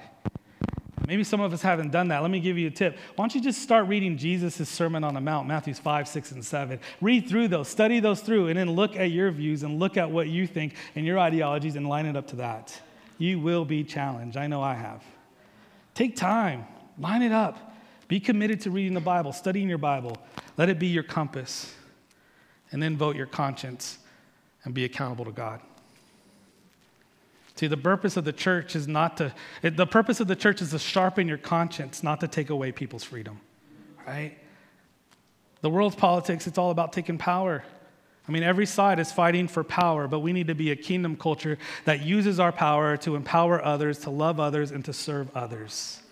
Maybe 1.06 1.24
some 1.24 1.40
of 1.40 1.52
us 1.52 1.62
haven't 1.62 1.90
done 1.90 2.08
that. 2.08 2.22
Let 2.22 2.30
me 2.30 2.38
give 2.38 2.56
you 2.56 2.68
a 2.68 2.70
tip. 2.70 2.96
Why 3.16 3.22
don't 3.24 3.34
you 3.34 3.40
just 3.40 3.62
start 3.62 3.88
reading 3.88 4.16
Jesus' 4.16 4.68
Sermon 4.68 5.02
on 5.02 5.14
the 5.14 5.20
Mount, 5.20 5.48
Matthews 5.48 5.78
5, 5.78 6.06
6, 6.06 6.32
and 6.32 6.44
7. 6.44 6.78
Read 7.00 7.28
through 7.28 7.48
those, 7.48 7.68
study 7.68 7.98
those 7.98 8.20
through, 8.20 8.46
and 8.48 8.56
then 8.56 8.70
look 8.72 8.94
at 8.94 9.10
your 9.10 9.30
views 9.32 9.64
and 9.64 9.80
look 9.80 9.96
at 9.96 10.08
what 10.08 10.28
you 10.28 10.46
think 10.46 10.74
and 10.94 11.04
your 11.04 11.18
ideologies 11.18 11.74
and 11.74 11.88
line 11.88 12.06
it 12.06 12.16
up 12.16 12.28
to 12.28 12.36
that. 12.36 12.80
You 13.18 13.40
will 13.40 13.64
be 13.64 13.82
challenged. 13.82 14.36
I 14.36 14.46
know 14.46 14.62
I 14.62 14.74
have. 14.74 15.02
Take 15.94 16.14
time, 16.14 16.64
line 16.96 17.22
it 17.22 17.32
up. 17.32 17.69
Be 18.10 18.18
committed 18.18 18.60
to 18.62 18.72
reading 18.72 18.94
the 18.94 19.00
Bible, 19.00 19.32
studying 19.32 19.68
your 19.68 19.78
Bible. 19.78 20.16
Let 20.56 20.68
it 20.68 20.80
be 20.80 20.88
your 20.88 21.04
compass. 21.04 21.72
And 22.72 22.82
then 22.82 22.96
vote 22.96 23.14
your 23.14 23.26
conscience 23.26 24.00
and 24.64 24.74
be 24.74 24.84
accountable 24.84 25.24
to 25.26 25.30
God. 25.30 25.60
See, 27.54 27.68
the 27.68 27.76
purpose 27.76 28.16
of 28.16 28.24
the 28.24 28.32
church 28.32 28.74
is 28.74 28.88
not 28.88 29.16
to, 29.18 29.32
the 29.62 29.86
purpose 29.86 30.18
of 30.18 30.26
the 30.26 30.34
church 30.34 30.60
is 30.60 30.72
to 30.72 30.78
sharpen 30.80 31.28
your 31.28 31.38
conscience, 31.38 32.02
not 32.02 32.18
to 32.18 32.26
take 32.26 32.50
away 32.50 32.72
people's 32.72 33.04
freedom, 33.04 33.40
right? 34.04 34.36
The 35.60 35.70
world's 35.70 35.94
politics, 35.94 36.48
it's 36.48 36.58
all 36.58 36.72
about 36.72 36.92
taking 36.92 37.16
power. 37.16 37.62
I 38.26 38.32
mean, 38.32 38.42
every 38.42 38.66
side 38.66 38.98
is 38.98 39.12
fighting 39.12 39.46
for 39.46 39.62
power, 39.62 40.08
but 40.08 40.18
we 40.18 40.32
need 40.32 40.48
to 40.48 40.56
be 40.56 40.72
a 40.72 40.76
kingdom 40.76 41.14
culture 41.16 41.58
that 41.84 42.02
uses 42.02 42.40
our 42.40 42.50
power 42.50 42.96
to 42.96 43.14
empower 43.14 43.64
others, 43.64 43.98
to 44.00 44.10
love 44.10 44.40
others, 44.40 44.72
and 44.72 44.84
to 44.86 44.92
serve 44.92 45.30
others. 45.36 46.02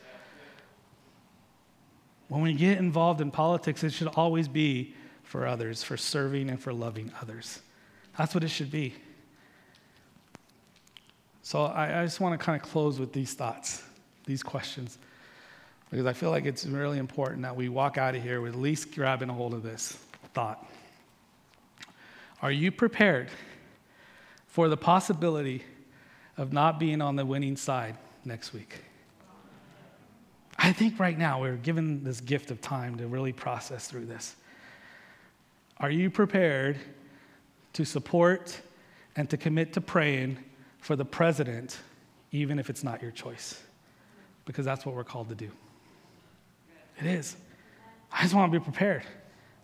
When 2.28 2.42
we 2.42 2.52
get 2.52 2.78
involved 2.78 3.20
in 3.20 3.30
politics, 3.30 3.82
it 3.82 3.92
should 3.92 4.08
always 4.08 4.48
be 4.48 4.94
for 5.22 5.46
others, 5.46 5.82
for 5.82 5.96
serving 5.96 6.50
and 6.50 6.60
for 6.60 6.72
loving 6.72 7.12
others. 7.20 7.60
That's 8.16 8.34
what 8.34 8.44
it 8.44 8.48
should 8.48 8.70
be. 8.70 8.94
So 11.42 11.64
I, 11.64 12.00
I 12.00 12.04
just 12.04 12.20
want 12.20 12.38
to 12.38 12.44
kind 12.44 12.60
of 12.60 12.68
close 12.68 12.98
with 12.98 13.12
these 13.12 13.32
thoughts, 13.32 13.82
these 14.26 14.42
questions, 14.42 14.98
because 15.90 16.04
I 16.04 16.12
feel 16.12 16.30
like 16.30 16.44
it's 16.44 16.66
really 16.66 16.98
important 16.98 17.42
that 17.42 17.56
we 17.56 17.70
walk 17.70 17.96
out 17.96 18.14
of 18.14 18.22
here 18.22 18.42
with 18.42 18.54
at 18.54 18.60
least 18.60 18.94
grabbing 18.94 19.30
a 19.30 19.32
hold 19.32 19.54
of 19.54 19.62
this 19.62 19.96
thought. 20.34 20.66
Are 22.42 22.52
you 22.52 22.70
prepared 22.70 23.28
for 24.46 24.68
the 24.68 24.76
possibility 24.76 25.64
of 26.36 26.52
not 26.52 26.78
being 26.78 27.00
on 27.00 27.16
the 27.16 27.24
winning 27.24 27.56
side 27.56 27.96
next 28.24 28.52
week? 28.52 28.84
I 30.58 30.72
think 30.72 30.98
right 30.98 31.16
now 31.16 31.40
we're 31.40 31.56
given 31.56 32.02
this 32.02 32.20
gift 32.20 32.50
of 32.50 32.60
time 32.60 32.96
to 32.98 33.06
really 33.06 33.32
process 33.32 33.86
through 33.86 34.06
this. 34.06 34.34
Are 35.78 35.90
you 35.90 36.10
prepared 36.10 36.76
to 37.74 37.84
support 37.84 38.60
and 39.14 39.30
to 39.30 39.36
commit 39.36 39.72
to 39.74 39.80
praying 39.80 40.38
for 40.80 40.96
the 40.96 41.04
president, 41.04 41.78
even 42.32 42.58
if 42.58 42.68
it's 42.70 42.82
not 42.82 43.00
your 43.00 43.12
choice? 43.12 43.62
Because 44.44 44.64
that's 44.64 44.84
what 44.84 44.96
we're 44.96 45.04
called 45.04 45.28
to 45.28 45.36
do. 45.36 45.50
It 46.98 47.06
is. 47.06 47.36
I 48.12 48.22
just 48.22 48.34
want 48.34 48.52
to 48.52 48.58
be 48.58 48.62
prepared. 48.62 49.04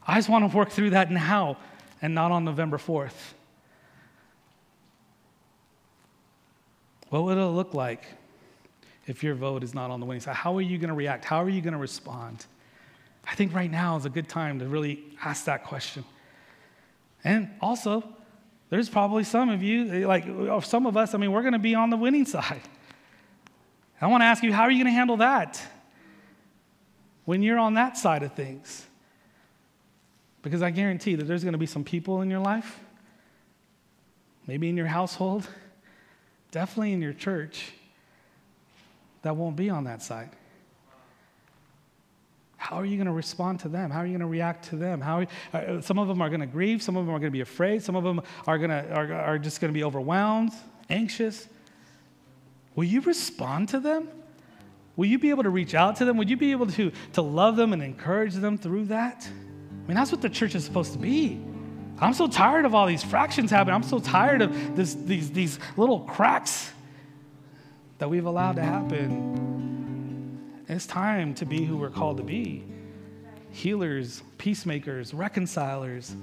I 0.07 0.17
just 0.17 0.29
want 0.29 0.49
to 0.49 0.57
work 0.57 0.71
through 0.71 0.91
that 0.91 1.11
now 1.11 1.57
and 2.01 2.15
not 2.15 2.31
on 2.31 2.45
November 2.45 2.79
4th. 2.79 3.33
What 7.09 7.25
would 7.25 7.39
it 7.39 7.45
look 7.45 7.75
like 7.75 8.05
if 9.07 9.23
your 9.23 9.35
vote 9.35 9.63
is 9.63 9.75
not 9.75 9.91
on 9.91 10.01
the 10.01 10.07
winning 10.07 10.21
side? 10.21 10.35
How 10.35 10.57
are 10.57 10.63
you 10.63 10.79
going 10.79 10.89
to 10.89 10.95
react? 10.95 11.25
How 11.25 11.43
are 11.43 11.49
you 11.49 11.61
going 11.61 11.73
to 11.73 11.79
respond? 11.79 12.47
I 13.27 13.35
think 13.35 13.55
right 13.55 13.71
now 13.71 13.97
is 13.97 14.05
a 14.05 14.11
good 14.11 14.29
time 14.29 14.59
to 14.59 14.67
really 14.67 15.05
ask 15.23 15.47
that 15.47 15.65
question. 15.65 16.05
And 17.23 17.51
also, 17.61 18.05
There's 18.75 18.89
probably 18.89 19.23
some 19.23 19.51
of 19.51 19.63
you, 19.63 19.93
eh, 19.93 20.07
like 20.07 20.27
oh, 20.27 20.59
some 20.59 20.87
of 20.87 20.97
us, 20.97 21.15
I 21.15 21.19
mean, 21.19 21.31
we're 21.31 21.43
going 21.43 21.53
to 21.53 21.61
be 21.61 21.75
on 21.75 21.91
the 21.91 21.97
winning 21.97 22.27
side. 22.27 22.61
I 24.01 24.09
want 24.09 24.23
to 24.23 24.27
ask 24.27 24.43
you, 24.43 24.53
how 24.53 24.63
are 24.63 24.71
you 24.71 24.79
going 24.83 24.93
to 24.93 24.99
handle 24.99 25.19
that 25.19 25.63
when 27.25 27.43
you're 27.43 27.59
on 27.59 27.75
that 27.75 27.97
side 27.97 28.23
of 28.23 28.33
things? 28.35 28.85
Because 30.43 30.61
I 30.61 30.71
guarantee 30.71 31.15
that 31.15 31.25
there's 31.25 31.45
going 31.45 31.53
to 31.53 31.59
be 31.59 31.67
some 31.67 31.85
people 31.85 32.21
in 32.21 32.31
your 32.31 32.41
life, 32.41 32.81
maybe 34.47 34.69
in 34.69 34.77
your 34.77 34.87
household, 34.87 35.49
definitely 36.51 36.93
in 36.93 37.01
your 37.01 37.15
church, 37.15 37.73
that 39.25 39.37
won't 39.37 39.57
be 39.57 39.69
on 39.71 39.85
that 39.85 40.03
side. 40.03 40.31
How 42.57 42.77
are 42.77 42.85
you 42.85 42.97
going 42.97 43.07
to 43.07 43.13
respond 43.13 43.61
to 43.61 43.69
them? 43.69 43.91
How 43.91 43.99
are 43.99 44.07
you 44.07 44.13
going 44.13 44.21
to 44.21 44.27
react 44.27 44.71
to 44.71 44.77
them? 44.77 45.01
How 45.01 45.27
uh, 45.53 45.81
some 45.83 45.99
of 45.99 46.09
them 46.09 46.23
are 46.23 46.31
going 46.31 46.41
to 46.41 46.47
grieve, 46.47 46.83
some 46.83 46.97
of 46.97 47.05
them 47.05 47.15
are 47.15 47.19
going 47.19 47.31
to 47.31 47.37
be 47.37 47.43
afraid, 47.43 47.83
some 47.83 47.95
of 47.95 48.05
them 48.05 48.23
are, 48.47 48.57
going 48.57 48.71
to, 48.71 48.91
are, 48.91 49.13
are 49.13 49.39
just 49.39 49.61
going 49.61 49.71
to 49.71 49.77
be 49.77 49.85
overwhelmed, 49.85 50.53
anxious. 50.89 51.47
Will 52.75 52.85
you 52.85 53.01
respond 53.03 53.69
to 53.71 53.81
them? 53.81 54.09
Will 54.97 55.07
you 55.07 55.19
be 55.19 55.31
able 55.31 55.43
to 55.43 55.51
reach 55.51 55.75
out 55.75 55.97
to 55.97 56.05
them? 56.05 56.17
Would 56.17 56.31
you 56.31 56.37
be 56.37 56.53
able 56.53 56.67
to, 56.69 56.93
to 57.15 57.23
love 57.23 57.57
them 57.57 57.73
and 57.73 57.83
encourage 57.83 58.35
them 58.35 58.57
through 58.57 58.87
that? 58.87 59.29
I 59.29 59.89
mean, 59.89 59.97
that's 59.97 60.13
what 60.13 60.23
the 60.23 60.31
church 60.31 60.55
is 60.55 60.65
supposed 60.65 60.93
to 60.93 60.99
be. 60.99 61.43
I'm 61.99 62.15
so 62.15 62.27
tired 62.27 62.65
of 62.65 62.75
all 62.75 62.87
these 62.87 63.03
fractions 63.03 63.51
happening. 63.51 63.75
I'm 63.75 63.83
so 63.83 63.99
tired 63.99 64.43
of 64.43 64.77
this, 64.77 64.95
these, 64.95 65.31
these 65.31 65.59
little 65.77 66.01
cracks 66.01 66.73
that 67.99 68.09
we've 68.09 68.27
allowed 68.27 68.57
to 68.57 68.63
happen. 68.63 70.55
It's 70.69 70.87
time 70.87 71.35
to 71.35 71.45
be 71.45 71.65
who 71.65 71.77
we're 71.77 71.91
called 71.91 72.17
to 72.17 72.23
be 72.23 72.65
healers, 73.51 74.23
peacemakers, 74.37 75.15
reconcilers, 75.15 76.17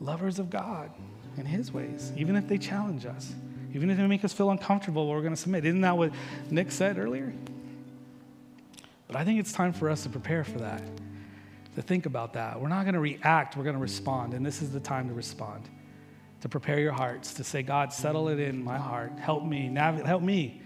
lovers 0.00 0.38
of 0.38 0.48
God 0.48 0.90
in 1.36 1.44
His 1.44 1.72
ways, 1.72 2.10
even 2.16 2.36
if 2.36 2.48
they 2.48 2.56
challenge 2.56 3.04
us, 3.04 3.34
even 3.74 3.90
if 3.90 3.98
they 3.98 4.06
make 4.06 4.24
us 4.24 4.32
feel 4.32 4.50
uncomfortable, 4.50 5.08
we're 5.08 5.20
going 5.20 5.34
to 5.34 5.40
submit. 5.40 5.66
Isn't 5.66 5.82
that 5.82 5.96
what 5.96 6.12
Nick 6.50 6.70
said 6.70 6.98
earlier? 6.98 7.34
But 9.06 9.16
I 9.16 9.24
think 9.24 9.40
it's 9.40 9.52
time 9.52 9.74
for 9.74 9.90
us 9.90 10.04
to 10.04 10.08
prepare 10.08 10.42
for 10.42 10.58
that, 10.60 10.82
to 11.74 11.82
think 11.82 12.06
about 12.06 12.32
that. 12.32 12.58
We're 12.58 12.68
not 12.68 12.84
going 12.84 12.94
to 12.94 13.00
react, 13.00 13.58
we're 13.58 13.64
going 13.64 13.76
to 13.76 13.82
respond. 13.82 14.32
And 14.32 14.44
this 14.44 14.62
is 14.62 14.72
the 14.72 14.80
time 14.80 15.08
to 15.08 15.14
respond, 15.14 15.68
to 16.42 16.48
prepare 16.48 16.80
your 16.80 16.92
hearts, 16.92 17.34
to 17.34 17.44
say, 17.44 17.62
God, 17.62 17.92
settle 17.92 18.28
it 18.28 18.40
in 18.40 18.62
my 18.62 18.76
heart. 18.76 19.12
Help 19.18 19.44
me, 19.44 19.68
nav- 19.68 20.04
help 20.04 20.22
me 20.22 20.60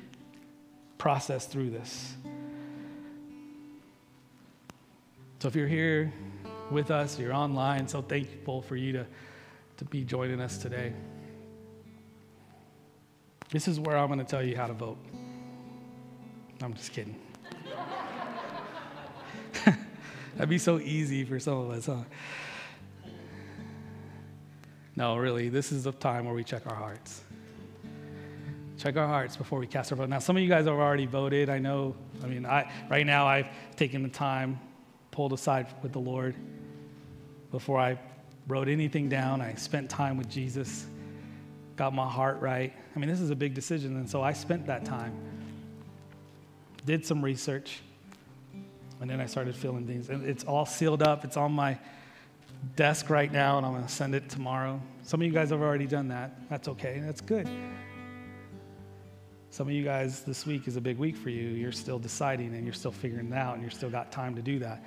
process 0.97 1.47
through 1.47 1.69
this. 1.69 2.15
So 5.39 5.49
if 5.49 5.55
you're 5.55 5.69
here 5.69 6.13
with 6.71 6.91
us, 6.91 7.19
you're 7.19 7.35
online, 7.35 7.87
so 7.89 8.01
thankful 8.01 8.63
for 8.63 8.75
you 8.75 8.93
to, 8.93 9.07
to 9.77 9.85
be 9.85 10.03
joining 10.03 10.41
us 10.41 10.57
today. 10.57 10.95
This 13.51 13.69
is 13.69 13.79
where 13.79 13.99
I'm 13.99 14.07
going 14.07 14.19
to 14.19 14.25
tell 14.25 14.43
you 14.43 14.57
how 14.57 14.67
to 14.67 14.73
vote. 14.73 14.99
I'm 16.63 16.73
just 16.73 16.95
kidding. 16.95 17.21
That'd 20.37 20.49
be 20.49 20.57
so 20.57 20.81
easy 20.81 21.23
for 21.25 21.39
some 21.39 21.59
of 21.59 21.71
us, 21.71 21.85
huh? 21.85 22.03
No, 24.97 25.17
really, 25.19 25.51
this 25.51 25.73
is 25.73 25.85
the 25.85 25.93
time 25.93 26.25
where 26.25 26.35
we 26.35 26.43
check 26.43 26.67
our 26.67 26.75
hearts. 26.75 27.23
Check 28.79 28.97
our 28.97 29.07
hearts 29.07 29.37
before 29.37 29.59
we 29.59 29.67
cast 29.67 29.93
our 29.93 29.97
vote. 29.97 30.09
Now, 30.09 30.19
some 30.19 30.37
of 30.37 30.43
you 30.43 30.49
guys 30.49 30.65
have 30.65 30.75
already 30.75 31.05
voted. 31.05 31.51
I 31.51 31.59
know. 31.59 31.95
I 32.25 32.27
mean, 32.27 32.47
I, 32.47 32.71
right 32.91 33.05
now, 33.05 33.27
I've 33.27 33.49
taken 33.77 34.03
the 34.03 34.09
time, 34.09 34.59
pulled 35.11 35.35
aside 35.35 35.67
with 35.83 35.93
the 35.93 35.99
Lord. 35.99 36.35
Before 37.51 37.79
I 37.79 37.99
wrote 38.49 38.69
anything 38.69 39.11
down, 39.11 39.43
I 39.43 39.55
spent 39.55 39.91
time 39.91 40.17
with 40.17 40.31
Jesus, 40.31 40.87
got 41.77 41.95
my 41.95 42.09
heart 42.09 42.41
right. 42.41 42.73
I 42.95 42.99
mean, 42.99 43.09
this 43.11 43.21
is 43.21 43.31
a 43.31 43.37
big 43.37 43.53
decision, 43.53 43.97
and 43.97 44.09
so 44.09 44.23
I 44.23 44.33
spent 44.33 44.67
that 44.67 44.87
time, 44.87 45.15
did 46.87 47.05
some 47.05 47.23
research, 47.23 47.81
and 49.01 49.11
then 49.11 49.21
I 49.21 49.27
started 49.27 49.57
feeling 49.57 49.87
things. 49.87 50.09
And 50.09 50.27
it's 50.27 50.45
all 50.45 50.65
sealed 50.65 51.03
up. 51.03 51.25
It's 51.25 51.37
on 51.37 51.53
my 51.53 51.79
desk 52.75 53.11
right 53.11 53.31
now, 53.31 53.59
and 53.59 53.67
I'm 53.67 53.73
going 53.73 53.85
to 53.85 53.89
send 53.89 54.15
it 54.15 54.29
tomorrow. 54.29 54.81
Some 55.03 55.21
of 55.21 55.27
you 55.27 55.33
guys 55.33 55.51
have 55.51 55.63
already 55.63 55.87
done 55.87 56.09
that. 56.09 56.49
That's 56.51 56.69
okay. 56.69 57.01
That's 57.05 57.21
good. 57.21 57.49
Some 59.51 59.69
of 59.69 59.73
you 59.73 59.85
guys, 59.85 60.23
this 60.23 60.45
week 60.45 60.67
is 60.67 60.77
a 60.77 60.81
big 60.81 60.99
week 60.99 61.17
for 61.17 61.31
you. 61.31 61.49
You're 61.49 61.73
still 61.73 61.99
deciding 61.99 62.55
and 62.55 62.65
you're 62.65 62.75
still 62.75 62.93
figuring 62.93 63.29
it 63.29 63.35
out, 63.35 63.55
and 63.55 63.63
you're 63.63 63.71
still 63.71 63.91
got 63.91 64.11
time 64.11 64.35
to 64.35 64.43
do 64.43 64.59
that. 64.59 64.85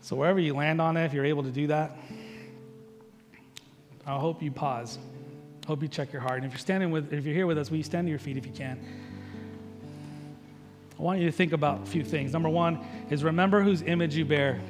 So, 0.00 0.16
wherever 0.16 0.38
you 0.38 0.54
land 0.54 0.80
on 0.80 0.96
it, 0.96 1.04
if 1.04 1.12
you're 1.12 1.24
able 1.24 1.42
to 1.42 1.50
do 1.50 1.66
that, 1.66 1.96
I 4.06 4.18
hope 4.18 4.42
you 4.42 4.50
pause. 4.50 4.98
Hope 5.66 5.82
you 5.82 5.88
check 5.88 6.12
your 6.12 6.20
heart. 6.20 6.36
And 6.36 6.46
if 6.46 6.52
you're 6.52 6.58
standing 6.58 6.90
with, 6.90 7.12
if 7.12 7.24
you're 7.24 7.34
here 7.34 7.46
with 7.46 7.58
us, 7.58 7.70
will 7.70 7.78
you 7.78 7.82
stand 7.82 8.06
to 8.06 8.10
your 8.10 8.18
feet 8.18 8.36
if 8.36 8.46
you 8.46 8.52
can? 8.52 8.78
I 10.98 11.02
want 11.02 11.20
you 11.20 11.26
to 11.26 11.32
think 11.32 11.52
about 11.52 11.82
a 11.82 11.86
few 11.86 12.04
things. 12.04 12.32
Number 12.32 12.48
one 12.48 12.78
is 13.10 13.24
remember 13.24 13.62
whose 13.62 13.82
image 13.82 14.14
you 14.14 14.24
bear. 14.24 14.60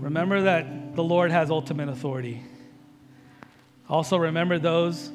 Remember 0.00 0.42
that 0.42 0.66
the 0.94 1.04
Lord 1.04 1.30
has 1.30 1.50
ultimate 1.50 1.88
authority. 1.88 2.42
Also, 3.88 4.16
remember 4.16 4.58
those 4.58 5.10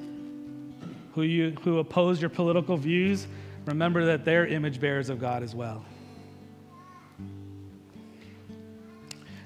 who, 1.13 1.23
you, 1.23 1.51
who 1.63 1.79
oppose 1.79 2.21
your 2.21 2.29
political 2.29 2.77
views. 2.77 3.27
Remember 3.65 4.05
that 4.05 4.25
they're 4.25 4.45
image 4.45 4.79
bearers 4.79 5.09
of 5.09 5.19
God 5.19 5.43
as 5.43 5.55
well. 5.55 5.83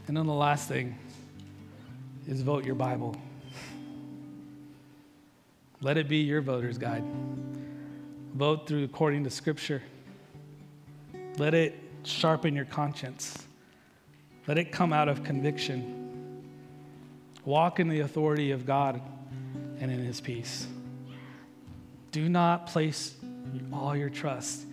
And 0.08 0.18
then 0.18 0.26
the 0.26 0.34
last 0.34 0.68
thing 0.68 0.98
is 2.28 2.42
vote 2.42 2.66
your 2.66 2.76
Bible. 2.76 3.16
Let 5.82 5.98
it 5.98 6.08
be 6.08 6.18
your 6.18 6.42
voter's 6.42 6.78
guide. 6.78 7.04
Vote 8.36 8.68
through 8.68 8.84
according 8.84 9.24
to 9.26 9.30
Scripture. 9.30 9.82
Let 11.38 11.54
it 11.54 11.80
sharpen 12.04 12.56
your 12.56 12.66
conscience. 12.66 13.48
Let 14.48 14.58
it 14.58 14.72
come 14.72 14.92
out 14.94 15.08
of 15.08 15.24
conviction. 15.24 16.03
Walk 17.46 17.80
in 17.80 17.90
the 17.90 18.02
authority 18.02 18.52
of 18.52 18.66
God 18.66 19.02
and 19.80 19.92
in 19.92 20.04
His 20.04 20.22
peace. 20.22 20.68
Do 22.12 22.30
not 22.30 22.68
place 22.68 23.16
all 23.72 23.96
your 23.96 24.10
trust 24.10 24.66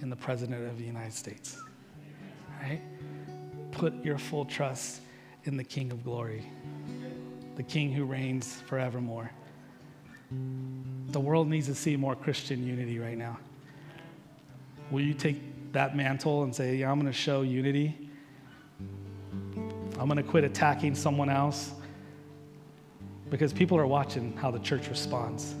in 0.00 0.10
the 0.10 0.16
President 0.16 0.66
of 0.66 0.78
the 0.78 0.84
United 0.84 1.12
States. 1.12 1.58
Right? 2.62 2.80
Put 3.72 4.04
your 4.04 4.16
full 4.16 4.44
trust 4.44 5.00
in 5.44 5.56
the 5.56 5.64
King 5.64 5.90
of 5.92 6.04
glory, 6.04 6.44
the 7.56 7.62
King 7.62 7.92
who 7.92 8.04
reigns 8.04 8.62
forevermore. 8.66 9.30
The 11.08 11.20
world 11.20 11.48
needs 11.48 11.66
to 11.66 11.74
see 11.74 11.96
more 11.96 12.16
Christian 12.16 12.66
unity 12.66 12.98
right 12.98 13.18
now. 13.18 13.38
Will 14.90 15.02
you 15.02 15.14
take 15.14 15.72
that 15.74 15.96
mantle 15.96 16.44
and 16.44 16.54
say, 16.54 16.76
yeah, 16.76 16.90
I'm 16.90 16.98
going 16.98 17.12
to 17.12 17.18
show 17.18 17.42
unity. 17.42 18.08
I'm 19.98 20.06
going 20.08 20.16
to 20.16 20.22
quit 20.22 20.44
attacking 20.44 20.94
someone 20.94 21.28
else 21.28 21.72
because 23.34 23.52
people 23.52 23.76
are 23.76 23.86
watching 23.86 24.32
how 24.36 24.48
the 24.48 24.60
church 24.60 24.88
responds. 24.88 25.56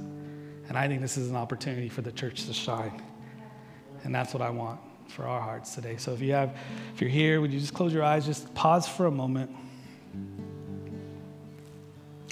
And 0.68 0.78
I 0.78 0.86
think 0.86 1.00
this 1.00 1.16
is 1.16 1.28
an 1.28 1.34
opportunity 1.34 1.88
for 1.88 2.02
the 2.02 2.12
church 2.12 2.46
to 2.46 2.52
shine. 2.52 3.02
And 4.04 4.14
that's 4.14 4.32
what 4.32 4.44
I 4.44 4.50
want 4.50 4.78
for 5.08 5.26
our 5.26 5.40
hearts 5.40 5.74
today. 5.74 5.96
So 5.96 6.12
if 6.12 6.20
you 6.20 6.34
have 6.34 6.56
if 6.94 7.00
you're 7.00 7.10
here, 7.10 7.40
would 7.40 7.52
you 7.52 7.58
just 7.58 7.74
close 7.74 7.92
your 7.92 8.04
eyes, 8.04 8.26
just 8.26 8.54
pause 8.54 8.86
for 8.86 9.06
a 9.06 9.10
moment. 9.10 9.50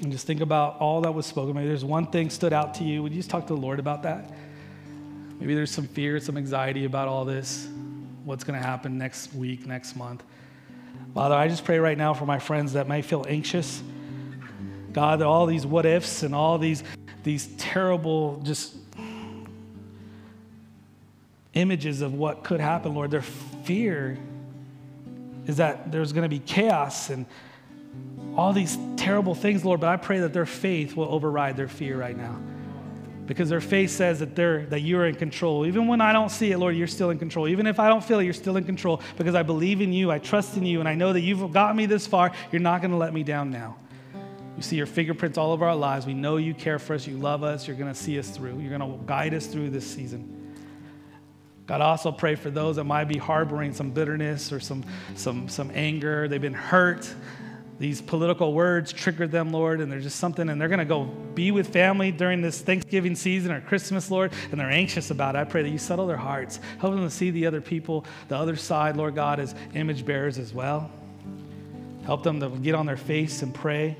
And 0.00 0.12
just 0.12 0.28
think 0.28 0.42
about 0.42 0.78
all 0.78 1.00
that 1.00 1.10
was 1.10 1.26
spoken. 1.26 1.56
Maybe 1.56 1.66
there's 1.66 1.84
one 1.84 2.06
thing 2.06 2.30
stood 2.30 2.52
out 2.52 2.74
to 2.74 2.84
you. 2.84 3.02
Would 3.02 3.10
you 3.10 3.18
just 3.18 3.30
talk 3.30 3.48
to 3.48 3.54
the 3.56 3.60
Lord 3.60 3.80
about 3.80 4.04
that? 4.04 4.32
Maybe 5.40 5.56
there's 5.56 5.72
some 5.72 5.88
fear, 5.88 6.20
some 6.20 6.36
anxiety 6.36 6.84
about 6.84 7.08
all 7.08 7.24
this, 7.24 7.66
what's 8.24 8.44
going 8.44 8.60
to 8.60 8.64
happen 8.64 8.96
next 8.96 9.34
week, 9.34 9.66
next 9.66 9.96
month. 9.96 10.22
Father, 11.14 11.34
I 11.34 11.48
just 11.48 11.64
pray 11.64 11.80
right 11.80 11.98
now 11.98 12.14
for 12.14 12.26
my 12.26 12.38
friends 12.38 12.74
that 12.74 12.86
may 12.86 13.02
feel 13.02 13.26
anxious. 13.28 13.82
God, 14.92 15.22
all 15.22 15.46
these 15.46 15.66
what 15.66 15.86
ifs 15.86 16.22
and 16.22 16.34
all 16.34 16.58
these, 16.58 16.82
these 17.22 17.48
terrible 17.58 18.40
just 18.44 18.74
images 21.54 22.00
of 22.00 22.14
what 22.14 22.44
could 22.44 22.60
happen, 22.60 22.94
Lord, 22.94 23.10
their 23.10 23.22
fear 23.22 24.18
is 25.46 25.56
that 25.56 25.90
there's 25.90 26.12
going 26.12 26.22
to 26.22 26.28
be 26.28 26.38
chaos 26.38 27.10
and 27.10 27.26
all 28.36 28.52
these 28.52 28.78
terrible 28.96 29.34
things, 29.34 29.64
Lord, 29.64 29.80
but 29.80 29.88
I 29.88 29.96
pray 29.96 30.20
that 30.20 30.32
their 30.32 30.46
faith 30.46 30.96
will 30.96 31.08
override 31.08 31.56
their 31.56 31.68
fear 31.68 31.98
right 31.98 32.16
now. 32.16 32.40
Because 33.26 33.50
their 33.50 33.60
faith 33.60 33.90
says 33.90 34.20
that 34.20 34.34
they're 34.34 34.66
that 34.66 34.80
you're 34.80 35.06
in 35.06 35.14
control. 35.14 35.64
Even 35.64 35.86
when 35.86 36.00
i 36.00 36.12
don't 36.12 36.28
see 36.28 36.50
it 36.50 36.58
lord 36.58 36.74
you're 36.74 36.88
still 36.88 37.10
in 37.10 37.18
control. 37.18 37.46
Even 37.46 37.66
if 37.66 37.78
i 37.78 37.88
don't 37.88 38.02
feel 38.02 38.18
it 38.18 38.24
you're 38.24 38.32
still 38.32 38.56
in 38.56 38.64
control 38.64 39.00
because 39.16 39.34
i 39.34 39.42
believe 39.42 39.80
in 39.80 39.92
you 39.92 40.10
i 40.10 40.18
trust 40.18 40.56
in 40.56 40.66
you 40.66 40.80
and 40.80 40.88
i 40.88 40.94
know 40.94 41.12
that 41.12 41.20
you've 41.20 41.52
got 41.52 41.76
me 41.76 41.86
this 41.86 42.06
far. 42.06 42.32
You're 42.50 42.60
not 42.60 42.80
going 42.80 42.90
to 42.90 42.96
let 42.96 43.14
me 43.14 43.22
down 43.22 43.50
now 43.50 43.76
you 44.56 44.62
see 44.62 44.76
your 44.76 44.86
fingerprints 44.86 45.38
all 45.38 45.52
over 45.52 45.66
our 45.66 45.76
lives 45.76 46.06
we 46.06 46.14
know 46.14 46.36
you 46.36 46.54
care 46.54 46.78
for 46.78 46.94
us 46.94 47.06
you 47.06 47.16
love 47.16 47.42
us 47.42 47.66
you're 47.66 47.76
going 47.76 47.92
to 47.92 47.98
see 47.98 48.18
us 48.18 48.28
through 48.30 48.58
you're 48.58 48.76
going 48.76 48.98
to 48.98 49.04
guide 49.06 49.34
us 49.34 49.46
through 49.46 49.70
this 49.70 49.86
season 49.86 50.42
God, 51.66 51.80
I 51.80 51.86
also 51.86 52.10
pray 52.10 52.34
for 52.34 52.50
those 52.50 52.76
that 52.76 52.84
might 52.84 53.04
be 53.04 53.18
harboring 53.18 53.72
some 53.72 53.92
bitterness 53.92 54.52
or 54.52 54.60
some, 54.60 54.84
some, 55.14 55.48
some 55.48 55.70
anger. 55.74 56.26
They've 56.26 56.38
been 56.40 56.52
hurt. 56.52 57.12
these 57.78 58.02
political 58.02 58.52
words 58.52 58.92
triggered 58.92 59.30
them, 59.30 59.52
Lord, 59.52 59.80
and 59.80 59.90
there's 59.90 60.02
just 60.02 60.18
something, 60.18 60.48
and 60.48 60.60
they're 60.60 60.68
going 60.68 60.80
to 60.80 60.84
go 60.84 61.04
be 61.04 61.50
with 61.50 61.72
family 61.72 62.10
during 62.10 62.42
this 62.42 62.60
Thanksgiving 62.60 63.14
season 63.14 63.52
or 63.52 63.60
Christmas, 63.60 64.10
Lord, 64.10 64.32
and 64.50 64.60
they're 64.60 64.70
anxious 64.70 65.10
about 65.10 65.34
it. 65.34 65.38
I 65.38 65.44
pray 65.44 65.62
that 65.62 65.70
you 65.70 65.78
settle 65.78 66.06
their 66.06 66.16
hearts, 66.16 66.58
help 66.78 66.94
them 66.94 67.04
to 67.04 67.10
see 67.10 67.30
the 67.30 67.46
other 67.46 67.60
people, 67.60 68.04
the 68.28 68.36
other 68.36 68.56
side, 68.56 68.96
Lord 68.96 69.14
God, 69.14 69.38
as 69.38 69.54
image 69.74 70.04
bearers 70.04 70.38
as 70.38 70.52
well. 70.52 70.90
Help 72.04 72.24
them 72.24 72.40
to 72.40 72.50
get 72.50 72.74
on 72.74 72.86
their 72.86 72.96
face 72.96 73.42
and 73.42 73.54
pray. 73.54 73.96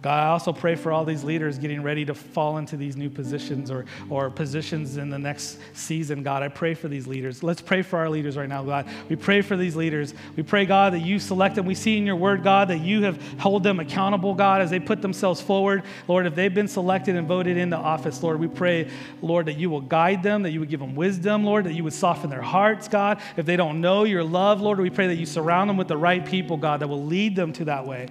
God, 0.00 0.22
I 0.22 0.28
also 0.28 0.52
pray 0.52 0.76
for 0.76 0.92
all 0.92 1.04
these 1.04 1.24
leaders 1.24 1.58
getting 1.58 1.82
ready 1.82 2.04
to 2.04 2.14
fall 2.14 2.58
into 2.58 2.76
these 2.76 2.96
new 2.96 3.10
positions 3.10 3.68
or, 3.68 3.84
or 4.08 4.30
positions 4.30 4.96
in 4.96 5.10
the 5.10 5.18
next 5.18 5.58
season, 5.74 6.22
God. 6.22 6.44
I 6.44 6.48
pray 6.48 6.74
for 6.74 6.86
these 6.86 7.08
leaders. 7.08 7.42
Let's 7.42 7.60
pray 7.60 7.82
for 7.82 7.98
our 7.98 8.08
leaders 8.08 8.36
right 8.36 8.48
now, 8.48 8.62
God. 8.62 8.88
We 9.08 9.16
pray 9.16 9.42
for 9.42 9.56
these 9.56 9.74
leaders. 9.74 10.14
We 10.36 10.44
pray, 10.44 10.66
God, 10.66 10.92
that 10.92 11.00
you 11.00 11.18
select 11.18 11.56
them. 11.56 11.66
We 11.66 11.74
see 11.74 11.98
in 11.98 12.06
your 12.06 12.14
word, 12.14 12.44
God, 12.44 12.68
that 12.68 12.78
you 12.78 13.02
have 13.02 13.20
held 13.38 13.64
them 13.64 13.80
accountable, 13.80 14.34
God, 14.34 14.60
as 14.62 14.70
they 14.70 14.78
put 14.78 15.02
themselves 15.02 15.40
forward. 15.40 15.82
Lord, 16.06 16.26
if 16.26 16.36
they've 16.36 16.54
been 16.54 16.68
selected 16.68 17.16
and 17.16 17.26
voted 17.26 17.56
into 17.56 17.76
office, 17.76 18.22
Lord, 18.22 18.38
we 18.38 18.46
pray, 18.46 18.88
Lord, 19.20 19.46
that 19.46 19.58
you 19.58 19.68
will 19.68 19.80
guide 19.80 20.22
them, 20.22 20.42
that 20.44 20.50
you 20.50 20.60
would 20.60 20.70
give 20.70 20.80
them 20.80 20.94
wisdom, 20.94 21.42
Lord, 21.42 21.64
that 21.64 21.74
you 21.74 21.82
would 21.82 21.92
soften 21.92 22.30
their 22.30 22.42
hearts, 22.42 22.86
God. 22.86 23.20
If 23.36 23.46
they 23.46 23.56
don't 23.56 23.80
know 23.80 24.04
your 24.04 24.22
love, 24.22 24.60
Lord, 24.60 24.78
we 24.78 24.90
pray 24.90 25.08
that 25.08 25.16
you 25.16 25.26
surround 25.26 25.68
them 25.68 25.76
with 25.76 25.88
the 25.88 25.96
right 25.96 26.24
people, 26.24 26.56
God, 26.56 26.80
that 26.80 26.88
will 26.88 27.04
lead 27.04 27.34
them 27.34 27.52
to 27.54 27.64
that 27.64 27.84
way. 27.84 28.08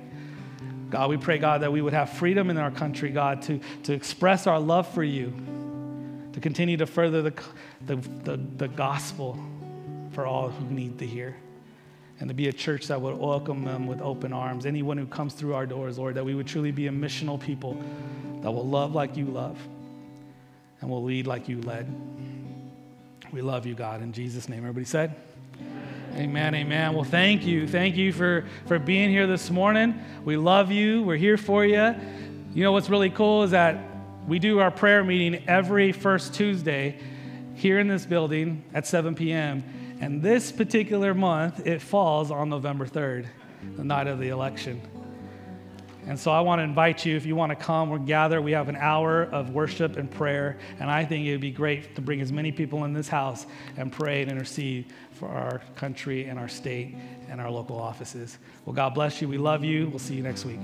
God, 0.89 1.09
we 1.09 1.17
pray, 1.17 1.38
God, 1.38 1.61
that 1.61 1.71
we 1.71 1.81
would 1.81 1.93
have 1.93 2.11
freedom 2.11 2.49
in 2.49 2.57
our 2.57 2.71
country, 2.71 3.09
God, 3.09 3.41
to, 3.43 3.59
to 3.83 3.93
express 3.93 4.47
our 4.47 4.59
love 4.59 4.88
for 4.93 5.03
you, 5.03 5.33
to 6.33 6.39
continue 6.39 6.77
to 6.77 6.85
further 6.85 7.21
the, 7.21 7.33
the, 7.85 7.95
the, 7.95 8.38
the 8.57 8.67
gospel 8.67 9.38
for 10.13 10.25
all 10.25 10.49
who 10.49 10.65
need 10.73 10.99
to 10.99 11.05
hear, 11.05 11.35
and 12.19 12.29
to 12.29 12.33
be 12.33 12.47
a 12.47 12.53
church 12.53 12.88
that 12.88 13.01
would 13.01 13.17
welcome 13.17 13.65
them 13.65 13.85
with 13.85 14.01
open 14.01 14.31
arms. 14.31 14.65
Anyone 14.65 14.97
who 14.97 15.05
comes 15.05 15.33
through 15.33 15.55
our 15.55 15.65
doors, 15.65 15.99
Lord, 15.99 16.15
that 16.15 16.23
we 16.23 16.35
would 16.35 16.47
truly 16.47 16.71
be 16.71 16.88
a 16.88 16.91
missional 16.91 17.39
people 17.39 17.77
that 18.41 18.51
will 18.51 18.67
love 18.67 18.95
like 18.95 19.17
you 19.17 19.25
love 19.25 19.59
and 20.79 20.89
will 20.89 21.03
lead 21.03 21.27
like 21.27 21.49
you 21.49 21.61
led. 21.61 21.93
We 23.31 23.41
love 23.41 23.65
you, 23.65 23.75
God. 23.75 24.01
In 24.01 24.13
Jesus' 24.13 24.47
name, 24.47 24.59
everybody 24.59 24.85
said, 24.85 25.15
Amen, 26.18 26.55
amen. 26.55 26.95
Well, 26.95 27.03
thank 27.03 27.45
you. 27.45 27.68
Thank 27.68 27.95
you 27.95 28.11
for, 28.11 28.47
for 28.65 28.80
being 28.80 29.11
here 29.11 29.28
this 29.28 29.51
morning. 29.51 30.03
We 30.26 30.36
love 30.36 30.72
you. 30.72 31.03
We're 31.03 31.15
here 31.15 31.38
for 31.38 31.63
you. 31.63 31.93
You 32.55 32.63
know 32.63 32.72
what's 32.72 32.89
really 32.89 33.11
cool 33.11 33.43
is 33.43 33.51
that 33.51 33.78
we 34.28 34.39
do 34.39 34.57
our 34.57 34.72
prayer 34.72 35.03
meeting 35.03 35.43
every 35.47 35.91
first 35.91 36.34
Tuesday 36.34 36.97
here 37.53 37.78
in 37.78 37.88
this 37.88 38.07
building 38.07 38.63
at 38.74 38.88
7 38.88 39.13
p.m. 39.13 39.63
And 40.01 40.20
this 40.20 40.51
particular 40.51 41.13
month, 41.13 41.68
it 41.68 41.84
falls 41.84 42.32
on 42.32 42.49
November 42.49 42.88
3rd, 42.88 43.28
the 43.76 43.84
night 43.84 44.07
of 44.07 44.18
the 44.18 44.30
election. 44.30 44.82
And 46.07 46.18
so 46.18 46.32
I 46.32 46.39
want 46.39 46.59
to 46.59 46.63
invite 46.63 47.05
you, 47.05 47.18
if 47.18 47.26
you 47.26 47.36
want 47.36 47.49
to 47.49 47.55
come 47.57 47.91
or 47.91 47.99
gather, 47.99 48.41
we 48.41 48.53
have 48.53 48.70
an 48.70 48.78
hour 48.78 49.24
of 49.24 49.49
worship 49.49 49.97
and 49.97 50.09
prayer. 50.09 50.57
And 50.80 50.89
I 50.89 51.03
think 51.03 51.28
it 51.28 51.32
would 51.32 51.41
be 51.41 51.51
great 51.51 51.95
to 51.95 52.01
bring 52.01 52.22
as 52.22 52.32
many 52.32 52.51
people 52.51 52.86
in 52.86 52.93
this 52.93 53.09
house 53.09 53.45
and 53.76 53.91
pray 53.91 54.22
and 54.22 54.32
intercede 54.32 54.93
for 55.18 55.28
our 55.28 55.61
country 55.76 56.26
and 56.26 56.39
our 56.39 56.47
state 56.47 56.95
and 57.30 57.41
our 57.41 57.51
local 57.51 57.78
offices. 57.78 58.38
Well, 58.65 58.76
God 58.76 58.93
bless 58.93 59.22
you. 59.22 59.28
We 59.28 59.38
love 59.38 59.63
you. 59.63 59.88
We'll 59.88 59.99
see 59.99 60.15
you 60.15 60.24
next 60.24 60.45
week. 60.45 60.59